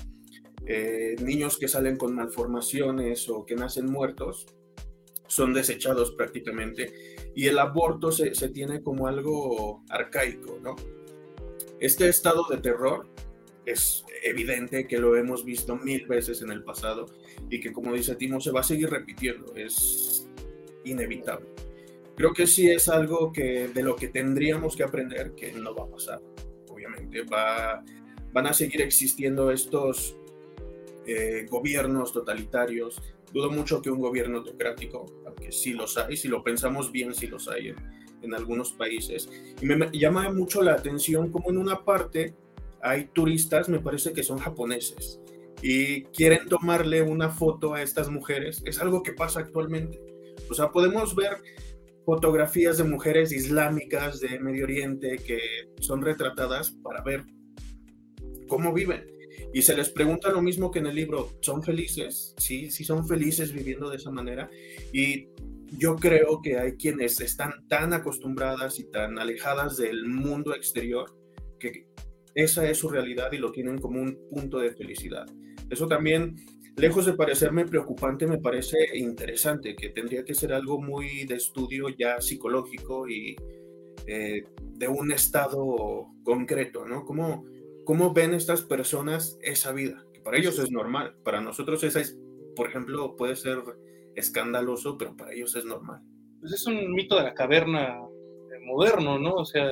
eh, 0.66 1.16
niños 1.22 1.58
que 1.58 1.68
salen 1.68 1.96
con 1.96 2.14
malformaciones 2.14 3.28
o 3.28 3.44
que 3.44 3.56
nacen 3.56 3.86
muertos, 3.86 4.46
son 5.26 5.54
desechados 5.54 6.12
prácticamente 6.12 6.92
y 7.34 7.46
el 7.46 7.58
aborto 7.58 8.12
se, 8.12 8.34
se, 8.34 8.50
tiene 8.50 8.82
como 8.82 9.06
algo 9.06 9.82
arcaico, 9.88 10.58
¿no? 10.62 10.76
Este 11.80 12.08
estado 12.08 12.44
de 12.50 12.58
terror 12.58 13.08
es 13.64 14.04
evidente 14.22 14.86
que 14.86 14.98
lo 14.98 15.16
hemos 15.16 15.44
visto 15.44 15.76
mil 15.76 16.06
veces 16.06 16.42
en 16.42 16.50
el 16.50 16.64
pasado 16.64 17.06
y 17.48 17.60
que 17.60 17.72
como 17.72 17.92
dice 17.92 18.16
Timo 18.16 18.40
se 18.40 18.50
va 18.50 18.60
a 18.60 18.64
seguir 18.64 18.90
repitiendo, 18.90 19.54
es 19.54 20.28
inevitable. 20.84 21.46
Creo 22.16 22.32
que 22.32 22.46
sí 22.46 22.68
es 22.70 22.88
algo 22.88 23.32
que 23.32 23.68
de 23.68 23.82
lo 23.82 23.96
que 23.96 24.08
tendríamos 24.08 24.76
que 24.76 24.82
aprender 24.82 25.32
que 25.34 25.52
no 25.52 25.74
va 25.74 25.84
a 25.84 25.90
pasar. 25.90 26.20
Obviamente 26.68 27.22
va, 27.22 27.82
van 28.32 28.46
a 28.46 28.52
seguir 28.52 28.82
existiendo 28.82 29.50
estos 29.50 30.16
eh, 31.06 31.46
gobiernos 31.50 32.12
totalitarios. 32.12 33.00
Dudo 33.32 33.50
mucho 33.50 33.80
que 33.80 33.90
un 33.90 34.00
gobierno 34.00 34.38
autocrático, 34.38 35.06
aunque 35.26 35.52
sí 35.52 35.72
los 35.72 35.96
hay, 35.96 36.16
si 36.16 36.28
lo 36.28 36.42
pensamos 36.42 36.92
bien, 36.92 37.14
sí 37.14 37.26
los 37.26 37.48
hay 37.48 37.74
en 38.22 38.34
algunos 38.34 38.72
países. 38.72 39.28
Y 39.60 39.66
me 39.66 39.90
llama 39.92 40.30
mucho 40.30 40.62
la 40.62 40.74
atención 40.74 41.30
como 41.30 41.50
en 41.50 41.58
una 41.58 41.84
parte 41.84 42.34
hay 42.82 43.06
turistas, 43.12 43.68
me 43.68 43.78
parece 43.78 44.12
que 44.12 44.22
son 44.22 44.38
japoneses, 44.38 45.20
y 45.62 46.02
quieren 46.06 46.48
tomarle 46.48 47.02
una 47.02 47.30
foto 47.30 47.74
a 47.74 47.82
estas 47.82 48.10
mujeres. 48.10 48.60
Es 48.64 48.80
algo 48.80 49.02
que 49.02 49.12
pasa 49.12 49.40
actualmente. 49.40 50.00
O 50.50 50.54
sea, 50.54 50.70
podemos 50.70 51.14
ver 51.14 51.36
fotografías 52.04 52.78
de 52.78 52.84
mujeres 52.84 53.30
islámicas 53.30 54.18
de 54.18 54.40
Medio 54.40 54.64
Oriente 54.64 55.18
que 55.18 55.38
son 55.80 56.02
retratadas 56.02 56.72
para 56.82 57.02
ver 57.02 57.24
cómo 58.48 58.72
viven. 58.72 59.06
Y 59.54 59.62
se 59.62 59.76
les 59.76 59.90
pregunta 59.90 60.32
lo 60.32 60.42
mismo 60.42 60.70
que 60.70 60.80
en 60.80 60.86
el 60.86 60.96
libro, 60.96 61.30
¿son 61.42 61.62
felices? 61.62 62.34
Sí, 62.38 62.70
sí 62.70 62.84
son 62.84 63.06
felices 63.06 63.52
viviendo 63.52 63.88
de 63.88 63.98
esa 63.98 64.10
manera. 64.10 64.50
Y 64.92 65.28
yo 65.78 65.94
creo 65.96 66.40
que 66.42 66.58
hay 66.58 66.72
quienes 66.72 67.20
están 67.20 67.68
tan 67.68 67.92
acostumbradas 67.92 68.78
y 68.78 68.84
tan 68.84 69.18
alejadas 69.18 69.76
del 69.76 70.06
mundo 70.06 70.54
exterior 70.54 71.14
que 71.60 71.86
esa 72.34 72.68
es 72.68 72.78
su 72.78 72.88
realidad 72.88 73.32
y 73.32 73.38
lo 73.38 73.52
tienen 73.52 73.78
como 73.78 74.00
un 74.00 74.18
punto 74.30 74.58
de 74.58 74.72
felicidad. 74.72 75.26
Eso 75.70 75.86
también, 75.86 76.36
lejos 76.76 77.06
de 77.06 77.14
parecerme 77.14 77.66
preocupante, 77.66 78.26
me 78.26 78.38
parece 78.38 78.76
interesante, 78.94 79.74
que 79.74 79.90
tendría 79.90 80.24
que 80.24 80.34
ser 80.34 80.52
algo 80.52 80.80
muy 80.80 81.24
de 81.24 81.36
estudio 81.36 81.88
ya 81.88 82.20
psicológico 82.20 83.08
y 83.08 83.36
eh, 84.06 84.44
de 84.58 84.88
un 84.88 85.12
estado 85.12 86.08
concreto, 86.24 86.86
¿no? 86.86 87.04
¿Cómo, 87.04 87.44
¿Cómo 87.84 88.12
ven 88.12 88.34
estas 88.34 88.62
personas 88.62 89.38
esa 89.42 89.72
vida? 89.72 90.04
Que 90.12 90.20
para 90.20 90.38
ellos 90.38 90.58
es 90.58 90.70
normal, 90.70 91.14
para 91.24 91.40
nosotros 91.40 91.84
esa 91.84 92.00
es, 92.00 92.18
por 92.56 92.68
ejemplo, 92.68 93.16
puede 93.16 93.36
ser 93.36 93.58
escandaloso, 94.14 94.98
pero 94.98 95.16
para 95.16 95.32
ellos 95.32 95.54
es 95.56 95.64
normal. 95.64 96.02
Pues 96.40 96.52
es 96.52 96.66
un 96.66 96.92
mito 96.92 97.16
de 97.16 97.22
la 97.22 97.34
caverna 97.34 97.98
eh, 98.00 98.58
moderno, 98.64 99.18
¿no? 99.18 99.34
O 99.34 99.44
sea, 99.44 99.70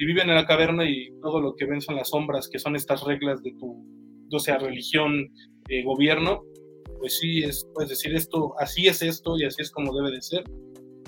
si 0.00 0.06
viven 0.06 0.30
en 0.30 0.34
la 0.34 0.46
caverna 0.46 0.88
y 0.88 1.10
todo 1.20 1.42
lo 1.42 1.54
que 1.54 1.66
ven 1.66 1.82
son 1.82 1.96
las 1.96 2.08
sombras, 2.08 2.48
que 2.48 2.58
son 2.58 2.74
estas 2.74 3.04
reglas 3.04 3.42
de 3.42 3.52
tu, 3.58 3.86
o 4.32 4.38
sea, 4.38 4.56
religión, 4.56 5.28
eh, 5.68 5.84
gobierno, 5.84 6.40
pues 7.00 7.18
sí, 7.18 7.42
es, 7.42 7.68
puedes 7.74 7.90
decir 7.90 8.14
esto, 8.14 8.54
así 8.58 8.86
es 8.86 9.02
esto 9.02 9.36
y 9.36 9.44
así 9.44 9.60
es 9.60 9.70
como 9.70 9.94
debe 9.94 10.12
de 10.12 10.22
ser. 10.22 10.44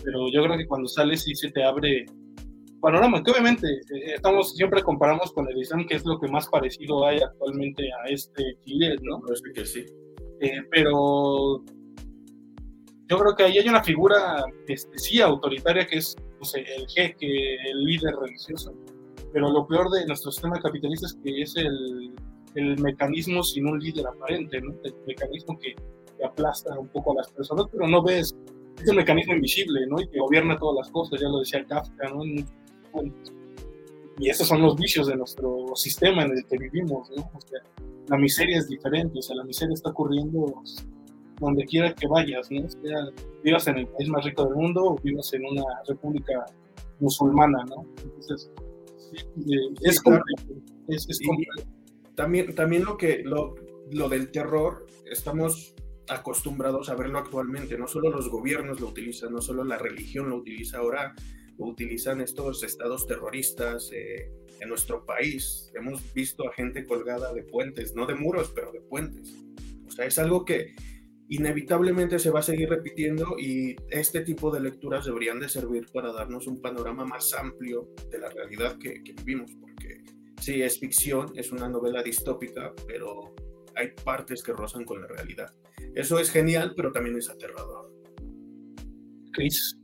Pero 0.04 0.30
yo 0.30 0.42
creo 0.42 0.58
que 0.58 0.66
cuando 0.66 0.88
sales 0.88 1.22
sí 1.22 1.34
se 1.34 1.50
te 1.52 1.64
abre 1.64 2.04
panorama, 2.82 3.22
que 3.22 3.30
obviamente 3.30 3.66
eh, 3.66 4.14
estamos, 4.16 4.54
siempre 4.54 4.82
comparamos 4.82 5.32
con 5.32 5.48
el 5.48 5.56
Islam, 5.56 5.86
que 5.86 5.94
es 5.94 6.04
lo 6.04 6.20
que 6.20 6.28
más 6.28 6.46
parecido 6.50 7.06
hay 7.06 7.16
actualmente 7.20 7.84
a 7.84 8.10
este 8.10 8.58
Chile, 8.66 8.96
¿no? 9.00 9.22
Parece 9.22 9.52
que 9.54 9.64
sí. 9.64 9.86
Eh, 10.42 10.60
pero 10.70 11.64
yo 13.08 13.18
creo 13.18 13.34
que 13.38 13.44
ahí 13.44 13.56
hay 13.56 13.68
una 13.70 13.82
figura, 13.82 14.44
este, 14.68 14.98
sí, 14.98 15.22
autoritaria, 15.22 15.86
que 15.86 15.96
es 15.96 16.14
el 16.54 16.86
jeque, 16.88 17.56
el 17.70 17.84
líder 17.84 18.14
religioso. 18.16 18.72
Pero 19.32 19.50
lo 19.50 19.66
peor 19.66 19.90
de 19.90 20.06
nuestro 20.06 20.30
sistema 20.30 20.60
capitalista 20.60 21.06
es 21.06 21.14
que 21.22 21.42
es 21.42 21.56
el, 21.56 22.12
el 22.54 22.78
mecanismo 22.78 23.42
sin 23.42 23.66
un 23.66 23.78
líder 23.78 24.06
aparente, 24.06 24.60
¿no? 24.60 24.74
El 24.84 24.94
mecanismo 25.06 25.58
que, 25.58 25.74
que, 25.74 26.24
aplasta 26.24 26.78
un 26.78 26.88
poco 26.88 27.12
a 27.12 27.16
las 27.16 27.30
personas, 27.30 27.66
pero 27.72 27.88
no 27.88 28.02
ves, 28.02 28.34
es 28.80 28.88
el 28.88 28.96
mecanismo 28.96 29.34
invisible, 29.34 29.86
¿no? 29.86 30.00
Y 30.00 30.08
que 30.08 30.18
gobierna 30.18 30.58
todas 30.58 30.84
las 30.84 30.92
cosas, 30.92 31.20
ya 31.20 31.28
lo 31.28 31.38
decía 31.38 31.64
Kafka, 31.64 32.08
¿no? 32.10 32.24
Y 34.18 34.28
esos 34.28 34.46
son 34.46 34.60
los 34.62 34.76
vicios 34.76 35.06
de 35.06 35.16
nuestro 35.16 35.74
sistema 35.74 36.24
en 36.24 36.32
el 36.32 36.44
que 36.44 36.58
vivimos, 36.58 37.10
¿no? 37.16 37.30
O 37.34 37.40
sea, 37.40 37.60
la 38.08 38.18
miseria 38.18 38.58
es 38.58 38.68
diferente, 38.68 39.18
o 39.18 39.22
sea, 39.22 39.36
la 39.36 39.44
miseria 39.44 39.74
está 39.74 39.90
ocurriendo 39.90 40.62
donde 41.42 41.64
quiera 41.64 41.94
que 41.94 42.06
vayas, 42.06 42.50
¿no? 42.50 42.68
Sea, 42.68 43.08
vivas 43.42 43.66
en 43.66 43.78
el 43.78 43.86
país 43.88 44.08
más 44.08 44.24
rico 44.24 44.44
del 44.44 44.54
mundo 44.54 44.84
o 44.84 44.96
vivas 45.02 45.32
en 45.34 45.44
una 45.44 45.64
república 45.86 46.46
musulmana, 47.00 47.64
¿no? 47.64 47.84
Entonces, 48.02 48.50
eh, 49.14 49.74
es, 49.82 50.00
es, 50.88 51.08
es 51.08 51.18
También, 52.14 52.54
también 52.54 52.84
lo 52.84 52.96
que 52.96 53.22
lo, 53.24 53.54
lo 53.90 54.08
del 54.08 54.30
terror, 54.30 54.86
estamos 55.10 55.74
acostumbrados 56.08 56.88
a 56.88 56.94
verlo 56.94 57.18
actualmente, 57.18 57.76
no 57.76 57.86
solo 57.86 58.10
los 58.10 58.28
gobiernos 58.28 58.80
lo 58.80 58.88
utilizan, 58.88 59.32
no 59.32 59.40
solo 59.40 59.64
la 59.64 59.78
religión 59.78 60.30
lo 60.30 60.36
utiliza 60.36 60.78
ahora, 60.78 61.14
lo 61.58 61.66
utilizan 61.66 62.20
estos 62.20 62.62
estados 62.62 63.06
terroristas 63.06 63.90
eh, 63.92 64.30
en 64.60 64.68
nuestro 64.68 65.04
país. 65.04 65.72
Hemos 65.74 66.12
visto 66.14 66.48
a 66.48 66.52
gente 66.52 66.86
colgada 66.86 67.32
de 67.32 67.42
puentes, 67.42 67.94
no 67.94 68.06
de 68.06 68.14
muros, 68.14 68.52
pero 68.54 68.72
de 68.72 68.80
puentes. 68.80 69.34
O 69.86 69.90
sea, 69.90 70.06
es 70.06 70.18
algo 70.18 70.44
que 70.44 70.74
inevitablemente 71.34 72.18
se 72.18 72.30
va 72.30 72.40
a 72.40 72.42
seguir 72.42 72.68
repitiendo 72.68 73.38
y 73.38 73.74
este 73.88 74.20
tipo 74.20 74.50
de 74.50 74.60
lecturas 74.60 75.06
deberían 75.06 75.40
de 75.40 75.48
servir 75.48 75.86
para 75.90 76.12
darnos 76.12 76.46
un 76.46 76.60
panorama 76.60 77.06
más 77.06 77.32
amplio 77.32 77.88
de 78.10 78.18
la 78.18 78.28
realidad 78.28 78.76
que, 78.78 79.02
vivimos, 79.24 79.50
porque 79.58 80.04
sí, 80.38 80.60
es 80.60 80.78
ficción, 80.78 81.32
es 81.34 81.50
una 81.50 81.70
novela 81.70 82.02
distópica, 82.02 82.74
pero 82.86 83.34
hay 83.74 83.92
partes 84.04 84.42
que 84.42 84.52
rozan 84.52 84.84
con 84.84 85.00
la 85.00 85.06
realidad. 85.06 85.54
Eso 85.94 86.18
es 86.18 86.30
genial, 86.30 86.74
pero 86.76 86.92
también 86.92 87.16
es 87.16 87.30
aterrador. 87.30 87.90
Chris. 89.32 89.78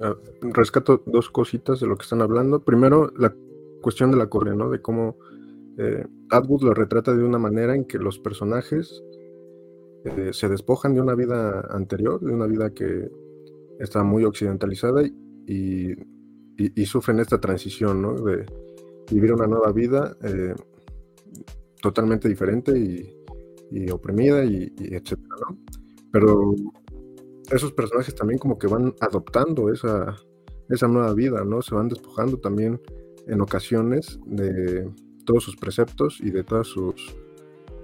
Ah, 0.00 0.16
rescato 0.40 1.04
dos 1.06 1.30
cositas 1.30 1.78
de 1.78 1.86
lo 1.86 1.96
que 1.96 2.02
están 2.02 2.20
hablando. 2.20 2.64
Primero, 2.64 3.12
la 3.16 3.32
cuestión 3.80 4.10
de 4.10 4.16
la 4.16 4.28
correa, 4.28 4.54
¿no? 4.54 4.70
De 4.70 4.82
cómo 4.82 5.18
eh, 5.78 6.04
Atwood 6.30 6.62
lo 6.62 6.74
retrata 6.74 7.14
de 7.14 7.24
una 7.24 7.38
manera 7.38 7.74
en 7.74 7.84
que 7.84 7.98
los 7.98 8.18
personajes 8.18 9.02
eh, 10.04 10.30
se 10.32 10.48
despojan 10.48 10.94
de 10.94 11.00
una 11.00 11.14
vida 11.14 11.66
anterior, 11.70 12.20
de 12.20 12.32
una 12.32 12.46
vida 12.46 12.70
que 12.70 13.10
está 13.78 14.02
muy 14.02 14.24
occidentalizada 14.24 15.02
y, 15.46 15.94
sufren 16.84 17.20
esta 17.20 17.40
transición, 17.40 18.02
¿no? 18.02 18.14
De 18.14 18.44
vivir 19.10 19.32
una 19.32 19.46
nueva 19.46 19.72
vida 19.72 20.16
eh, 20.22 20.54
totalmente 21.80 22.28
diferente 22.28 22.78
y, 22.78 23.90
oprimida 23.90 24.44
y, 24.44 24.72
etcétera. 24.78 25.46
Pero 26.12 26.54
esos 27.50 27.72
personajes 27.72 28.14
también 28.14 28.38
como 28.38 28.58
que 28.58 28.66
van 28.66 28.94
adoptando 29.00 29.72
esa, 29.72 30.14
esa 30.68 30.88
nueva 30.88 31.14
vida, 31.14 31.44
¿no? 31.44 31.62
Se 31.62 31.74
van 31.74 31.88
despojando 31.88 32.38
también 32.38 32.80
en 33.26 33.40
ocasiones 33.40 34.20
de 34.26 34.88
todos 35.24 35.44
sus 35.44 35.56
preceptos 35.56 36.20
y 36.20 36.30
de 36.30 36.44
todas 36.44 36.66
sus 36.66 37.14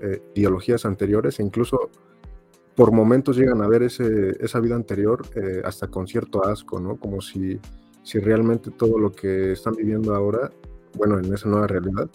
eh, 0.01 0.23
ideologías 0.35 0.85
anteriores, 0.85 1.41
e 1.41 1.43
incluso 1.43 1.91
por 2.77 2.93
momentos 2.93 3.37
llegan 3.37 3.63
a 3.63 3.69
ver 3.69 3.83
ese, 3.83 4.37
esa 4.39 4.61
vida 4.61 4.77
anterior 4.77 5.23
eh, 5.35 5.63
hasta 5.65 5.89
con 5.89 6.07
cierto 6.07 6.45
asco, 6.45 6.79
¿no? 6.79 6.97
Como 6.97 7.21
si, 7.21 7.59
si 8.03 8.21
realmente 8.21 8.71
todo 8.71 8.99
lo 8.99 9.11
que 9.11 9.53
están 9.53 9.75
viviendo 9.75 10.15
ahora, 10.15 10.53
bueno, 10.97 11.19
en 11.19 11.33
esa 11.35 11.49
nueva 11.49 11.67
realidad, 11.67 12.09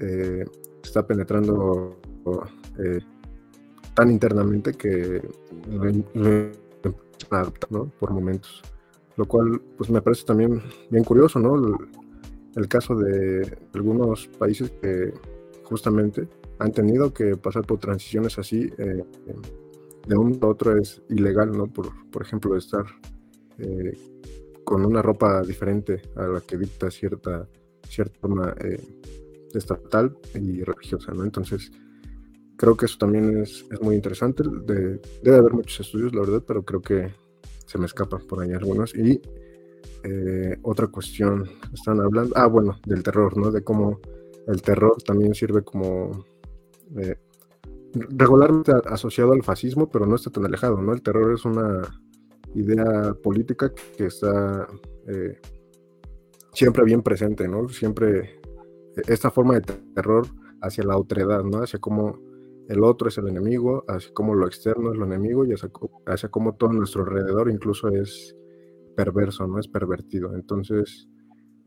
eh, 0.00 0.44
está 0.82 1.06
penetrando 1.06 1.96
tan 3.94 4.10
internamente 4.10 4.72
que 4.72 5.22
lo, 5.68 5.92
¿no? 7.70 7.86
Por 7.98 8.10
momentos. 8.12 8.62
Lo 9.16 9.24
cual, 9.26 9.60
pues 9.76 9.90
me 9.90 10.00
parece 10.00 10.24
también 10.24 10.62
bien 10.90 11.04
curioso, 11.04 11.38
¿no? 11.38 11.76
El 12.58 12.68
caso 12.68 12.96
de 12.96 13.56
algunos 13.72 14.26
países 14.26 14.70
que 14.82 15.12
justamente 15.62 16.28
han 16.58 16.72
tenido 16.72 17.14
que 17.14 17.36
pasar 17.36 17.64
por 17.64 17.78
transiciones 17.78 18.36
así, 18.38 18.68
eh, 18.78 19.04
de 20.06 20.16
un 20.16 20.38
a 20.42 20.46
otro 20.46 20.76
es 20.76 21.00
ilegal, 21.08 21.52
¿no? 21.52 21.66
Por, 21.68 21.88
por 22.10 22.22
ejemplo, 22.22 22.56
estar 22.56 22.84
eh, 23.58 23.96
con 24.64 24.84
una 24.84 25.02
ropa 25.02 25.42
diferente 25.42 26.02
a 26.16 26.26
la 26.26 26.40
que 26.40 26.56
dicta 26.56 26.90
cierta, 26.90 27.48
cierta 27.88 28.18
forma 28.18 28.54
eh, 28.60 28.82
estatal 29.54 30.16
y 30.34 30.64
religiosa, 30.64 31.12
¿no? 31.12 31.24
Entonces, 31.24 31.70
creo 32.56 32.76
que 32.76 32.86
eso 32.86 32.98
también 32.98 33.38
es, 33.42 33.66
es 33.70 33.80
muy 33.80 33.94
interesante. 33.94 34.42
debe 35.22 35.36
haber 35.36 35.52
muchos 35.52 35.78
estudios, 35.80 36.12
la 36.12 36.22
verdad, 36.22 36.42
pero 36.44 36.64
creo 36.64 36.82
que 36.82 37.14
se 37.66 37.78
me 37.78 37.86
escapan 37.86 38.26
por 38.26 38.42
ahí 38.42 38.52
algunos. 38.52 38.96
Y 38.96 39.20
eh, 40.02 40.56
otra 40.62 40.86
cuestión. 40.88 41.48
Están 41.72 42.00
hablando, 42.00 42.34
ah, 42.36 42.46
bueno, 42.46 42.78
del 42.86 43.02
terror, 43.02 43.36
¿no? 43.36 43.50
De 43.50 43.62
cómo 43.62 44.00
el 44.46 44.62
terror 44.62 45.02
también 45.02 45.34
sirve 45.34 45.62
como 45.62 46.24
eh, 46.96 47.16
regularmente 48.10 48.72
asociado 48.86 49.32
al 49.32 49.42
fascismo, 49.42 49.90
pero 49.90 50.06
no 50.06 50.16
está 50.16 50.30
tan 50.30 50.44
alejado, 50.44 50.80
¿no? 50.80 50.92
El 50.92 51.02
terror 51.02 51.34
es 51.34 51.44
una 51.44 51.82
idea 52.54 53.14
política 53.22 53.72
que 53.96 54.06
está 54.06 54.66
eh, 55.06 55.38
siempre 56.52 56.84
bien 56.84 57.02
presente, 57.02 57.48
¿no? 57.48 57.68
Siempre 57.68 58.40
esta 59.06 59.30
forma 59.30 59.54
de 59.54 59.60
terror 59.94 60.26
hacia 60.62 60.84
la 60.84 60.96
otredad, 60.96 61.44
¿no? 61.44 61.62
Hacia 61.62 61.78
cómo 61.78 62.18
el 62.68 62.84
otro 62.84 63.08
es 63.08 63.18
el 63.18 63.28
enemigo, 63.28 63.84
hacia 63.88 64.12
cómo 64.12 64.34
lo 64.34 64.46
externo 64.46 64.92
es 64.92 64.98
lo 64.98 65.06
enemigo 65.06 65.44
y 65.44 65.52
hacia, 65.52 65.70
hacia 66.06 66.28
cómo 66.28 66.54
todo 66.54 66.72
nuestro 66.72 67.02
alrededor 67.02 67.50
incluso 67.50 67.88
es 67.88 68.36
perverso, 68.98 69.46
¿no? 69.46 69.60
Es 69.60 69.68
pervertido. 69.68 70.34
Entonces, 70.34 71.08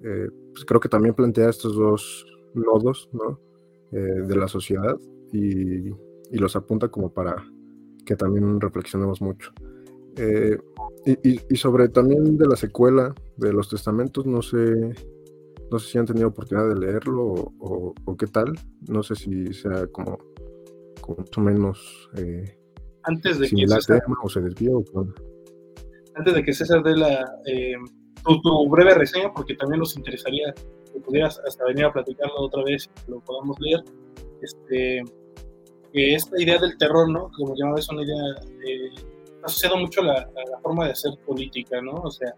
eh, 0.04 0.28
pues 0.52 0.66
creo 0.66 0.82
que 0.82 0.90
también 0.90 1.16
plantea 1.16 1.50
estos 1.50 1.78
dos 1.78 2.26
nodos, 2.54 3.10
¿no? 3.14 3.40
Eh, 3.94 4.24
de 4.28 4.36
la 4.36 4.50
sociedad 4.50 4.98
y, 5.32 5.88
y, 5.88 6.38
los 6.38 6.58
apunta 6.58 6.90
como 6.90 7.14
para 7.14 7.36
que 8.06 8.18
también 8.18 8.60
reflexionemos 8.60 9.22
mucho. 9.22 9.54
Eh, 10.18 10.58
y, 11.06 11.40
y, 11.54 11.56
sobre 11.56 11.88
también 11.88 12.38
de 12.38 12.48
la 12.48 12.58
secuela 12.58 13.16
de 13.38 13.54
los 13.54 13.70
testamentos, 13.70 14.26
no 14.26 14.42
sé, 14.42 14.94
no 15.72 15.80
sé 15.80 15.90
si 15.90 15.98
han 15.98 16.06
tenido 16.06 16.28
oportunidad 16.28 16.68
de 16.68 16.80
leerlo 16.80 17.28
o, 17.60 17.94
o, 18.06 18.18
qué 18.18 18.28
tal. 18.28 18.52
No 18.90 19.04
sé 19.04 19.16
si 19.16 19.54
sea 19.54 19.88
como, 19.88 20.18
como 21.00 21.20
más 21.20 21.38
o 21.38 21.42
menos 21.42 22.10
antes 23.04 23.40
de 23.40 23.48
que 23.48 23.56
tema 23.88 24.18
o 24.22 24.30
se 24.30 24.40
o 24.40 24.84
antes 26.16 26.34
de 26.34 26.44
que 26.44 26.54
César 26.54 26.84
dé 26.84 26.96
la, 26.96 27.26
eh, 27.46 27.76
tu, 28.24 28.70
breve 28.70 28.94
reseña, 28.94 29.32
porque 29.34 29.56
también 29.56 29.80
nos 29.80 29.96
interesaría 29.96 30.54
que 30.92 31.00
pudieras 31.00 31.40
hasta 31.48 31.66
venir 31.66 31.86
a 31.86 31.94
platicarlo 31.94 32.42
otra 32.42 32.64
vez 32.64 32.90
y 33.08 33.12
lo 33.12 33.20
podamos 33.22 33.58
leer, 33.60 33.84
este, 34.42 35.04
que 35.94 36.16
esta 36.16 36.42
idea 36.42 36.58
del 36.60 36.78
terror, 36.78 37.10
¿no? 37.10 37.32
Como 37.36 37.56
llamaba, 37.56 37.80
es 37.80 37.90
una 37.90 38.04
idea 38.04 38.24
eh, 38.66 38.90
asociada 39.44 39.76
mucho 39.78 40.02
a 40.02 40.06
la, 40.06 40.14
la, 40.52 40.60
forma 40.62 40.86
de 40.86 40.92
hacer 40.92 41.12
política, 41.26 41.82
¿no? 41.82 41.94
O 41.94 42.12
sea, 42.12 42.34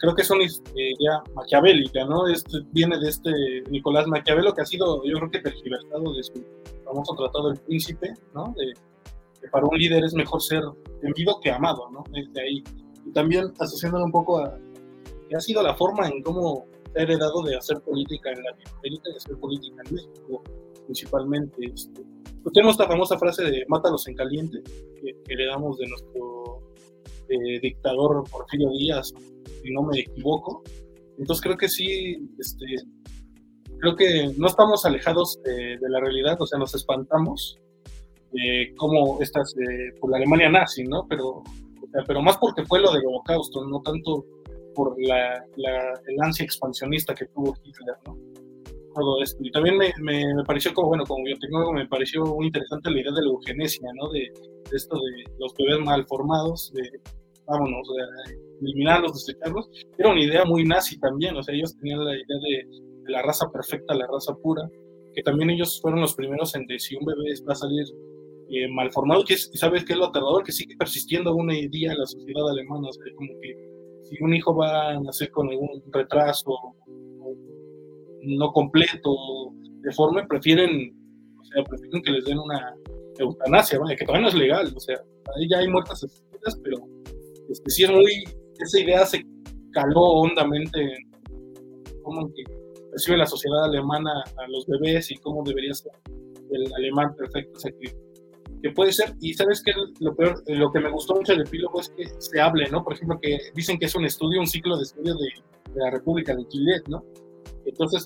creo 0.00 0.14
que 0.14 0.22
es 0.22 0.30
una 0.30 0.44
idea 0.44 1.22
maquiavélica, 1.34 2.04
¿no? 2.04 2.28
Este, 2.28 2.58
viene 2.72 2.98
de 2.98 3.08
este 3.08 3.30
Nicolás 3.70 4.06
Maquiavelo, 4.06 4.54
que 4.54 4.62
ha 4.62 4.66
sido, 4.66 5.02
yo 5.04 5.16
creo 5.16 5.30
que 5.30 5.40
tergiversado 5.40 6.12
de 6.12 6.22
su 6.22 6.44
famoso 6.84 7.14
tratado 7.14 7.48
del 7.50 7.60
príncipe, 7.60 8.14
¿no? 8.34 8.54
De, 8.56 8.74
que 9.40 9.48
para 9.48 9.66
un 9.66 9.78
líder 9.78 10.04
es 10.04 10.14
mejor 10.14 10.42
ser 10.42 10.62
temido 11.00 11.40
que 11.40 11.50
amado, 11.50 11.88
¿no? 11.90 12.04
Desde 12.10 12.40
ahí 12.42 12.64
también 13.12 13.52
asociándolo 13.58 14.04
un 14.04 14.12
poco 14.12 14.38
a 14.38 14.58
que 15.28 15.36
ha 15.36 15.40
sido 15.40 15.62
la 15.62 15.74
forma 15.76 16.08
en 16.08 16.22
cómo 16.22 16.66
se 16.92 16.98
ha 16.98 17.02
heredado 17.02 17.42
de 17.44 17.56
hacer 17.56 17.80
política 17.80 18.30
en 18.32 18.42
Latinoamérica 18.42 19.10
y 19.12 19.16
hacer 19.16 19.36
política 19.36 19.82
en 19.86 19.94
México, 19.94 20.42
principalmente. 20.86 21.66
Este. 21.72 22.02
Pues 22.42 22.52
tenemos 22.52 22.74
esta 22.74 22.88
famosa 22.88 23.18
frase 23.18 23.44
de 23.44 23.64
mátalos 23.68 24.08
en 24.08 24.16
caliente, 24.16 24.60
que, 25.00 25.16
heredamos 25.28 25.78
de 25.78 25.86
nuestro 25.86 26.62
eh, 27.28 27.60
dictador 27.60 28.24
Porfirio 28.28 28.70
Díaz, 28.70 29.14
si 29.62 29.70
no 29.72 29.82
me 29.82 30.00
equivoco. 30.00 30.62
Entonces 31.18 31.42
creo 31.42 31.56
que 31.56 31.68
sí, 31.68 32.28
este, 32.38 32.64
creo 33.78 33.94
que 33.94 34.32
no 34.36 34.46
estamos 34.46 34.84
alejados 34.84 35.38
de, 35.44 35.78
la 35.80 36.00
realidad, 36.00 36.36
o 36.40 36.46
sea, 36.46 36.58
nos 36.58 36.74
espantamos 36.74 37.58
de 38.32 38.74
cómo 38.76 39.18
estas, 39.20 39.54
eh, 39.58 39.94
por 40.00 40.10
la 40.10 40.16
Alemania 40.16 40.48
nazi, 40.48 40.84
¿no? 40.84 41.06
Pero 41.08 41.42
pero 42.06 42.22
más 42.22 42.36
porque 42.38 42.64
fue 42.64 42.80
lo 42.80 42.92
del 42.92 43.06
holocausto, 43.06 43.64
no 43.66 43.80
tanto 43.82 44.24
por 44.74 44.94
la, 45.00 45.44
el 45.56 46.22
ansia 46.22 46.44
expansionista 46.44 47.14
que 47.14 47.26
tuvo 47.26 47.56
Hitler, 47.62 47.96
¿no? 48.06 48.16
Todo 48.94 49.22
esto. 49.22 49.38
Y 49.42 49.50
también 49.50 49.76
me, 49.76 49.92
me, 50.00 50.44
pareció 50.44 50.72
como, 50.74 50.88
bueno, 50.88 51.04
como 51.04 51.24
biotecnólogo 51.24 51.72
me 51.72 51.86
pareció 51.86 52.24
muy 52.24 52.46
interesante 52.46 52.90
la 52.90 53.00
idea 53.00 53.12
de 53.12 53.22
la 53.22 53.28
eugenesia, 53.28 53.88
¿no? 53.94 54.08
De, 54.10 54.32
esto 54.72 54.96
de 54.96 55.24
los 55.38 55.52
bebés 55.58 55.84
mal 55.84 56.06
formados, 56.06 56.72
de, 56.74 56.82
vámonos, 57.46 57.88
de 57.88 58.36
eliminarlos, 58.60 59.14
desecharlos. 59.14 59.68
Era 59.98 60.10
una 60.10 60.22
idea 60.22 60.44
muy 60.44 60.64
nazi 60.64 60.98
también, 60.98 61.36
o 61.36 61.42
sea, 61.42 61.54
ellos 61.54 61.76
tenían 61.76 62.04
la 62.04 62.14
idea 62.14 62.38
de, 62.40 62.80
de 63.02 63.12
la 63.12 63.22
raza 63.22 63.50
perfecta, 63.50 63.94
la 63.94 64.06
raza 64.06 64.34
pura, 64.42 64.68
que 65.14 65.22
también 65.22 65.50
ellos 65.50 65.80
fueron 65.80 66.00
los 66.00 66.14
primeros 66.14 66.54
en 66.54 66.66
decir 66.66 66.80
si 66.80 66.96
un 66.96 67.04
bebé 67.04 67.34
va 67.48 67.52
a 67.52 67.56
salir 67.56 67.84
eh, 68.52 68.68
malformado, 68.68 69.24
que 69.24 69.36
sabes 69.36 69.84
que 69.84 69.92
es 69.92 69.98
lo 69.98 70.06
aterrador, 70.06 70.42
que 70.42 70.52
sigue 70.52 70.76
persistiendo 70.76 71.30
aún 71.30 71.50
hoy 71.50 71.68
día 71.68 71.92
en 71.92 71.98
la 71.98 72.06
sociedad 72.06 72.48
alemana, 72.50 72.88
o 72.88 72.92
sea, 72.92 73.04
como 73.14 73.30
que 73.40 73.54
si 74.04 74.16
un 74.22 74.34
hijo 74.34 74.54
va 74.56 74.90
a 74.90 75.00
nacer 75.00 75.30
con 75.30 75.48
algún 75.48 75.82
retraso 75.92 76.56
no 78.22 78.52
completo, 78.52 79.14
deforme, 79.82 80.26
prefieren, 80.26 80.94
prefieren 81.68 82.02
que 82.02 82.10
les 82.10 82.24
den 82.24 82.38
una 82.38 82.74
eutanasia, 83.18 83.78
que 83.96 84.04
todavía 84.04 84.22
no 84.22 84.28
es 84.28 84.34
legal, 84.34 84.72
o 84.74 84.80
sea, 84.80 84.96
ahí 85.36 85.48
ya 85.48 85.58
hay 85.58 85.68
muertas 85.68 86.04
pero 86.62 86.78
este, 87.48 87.70
sí 87.70 87.84
es 87.84 87.90
muy, 87.90 88.24
esa 88.58 88.80
idea 88.80 89.06
se 89.06 89.24
caló 89.72 90.00
hondamente 90.00 90.80
en 90.80 92.02
cómo 92.02 92.32
que 92.34 92.42
percibe 92.90 93.18
la 93.18 93.26
sociedad 93.26 93.64
alemana 93.64 94.10
a 94.36 94.48
los 94.48 94.66
bebés 94.66 95.10
y 95.10 95.16
cómo 95.18 95.44
debería 95.44 95.74
ser 95.74 95.92
el 96.50 96.72
alemán 96.74 97.14
perfecto, 97.16 97.52
o 97.56 97.60
sea, 97.60 97.72
que 98.62 98.70
puede 98.70 98.92
ser, 98.92 99.14
y 99.20 99.34
sabes 99.34 99.62
que 99.62 99.72
lo 100.00 100.14
peor, 100.14 100.42
lo 100.46 100.70
que 100.70 100.80
me 100.80 100.90
gustó 100.90 101.14
mucho 101.14 101.32
del 101.32 101.42
epílogo 101.42 101.80
es 101.80 101.88
que 101.90 102.08
se 102.18 102.40
hable, 102.40 102.68
¿no? 102.70 102.84
Por 102.84 102.94
ejemplo, 102.94 103.18
que 103.20 103.38
dicen 103.54 103.78
que 103.78 103.86
es 103.86 103.94
un 103.94 104.04
estudio, 104.04 104.40
un 104.40 104.46
ciclo 104.46 104.76
de 104.76 104.82
estudio 104.84 105.14
de, 105.14 105.28
la 105.74 105.90
República 105.90 106.34
de 106.34 106.46
Chile, 106.48 106.82
¿no? 106.88 107.04
Entonces, 107.64 108.04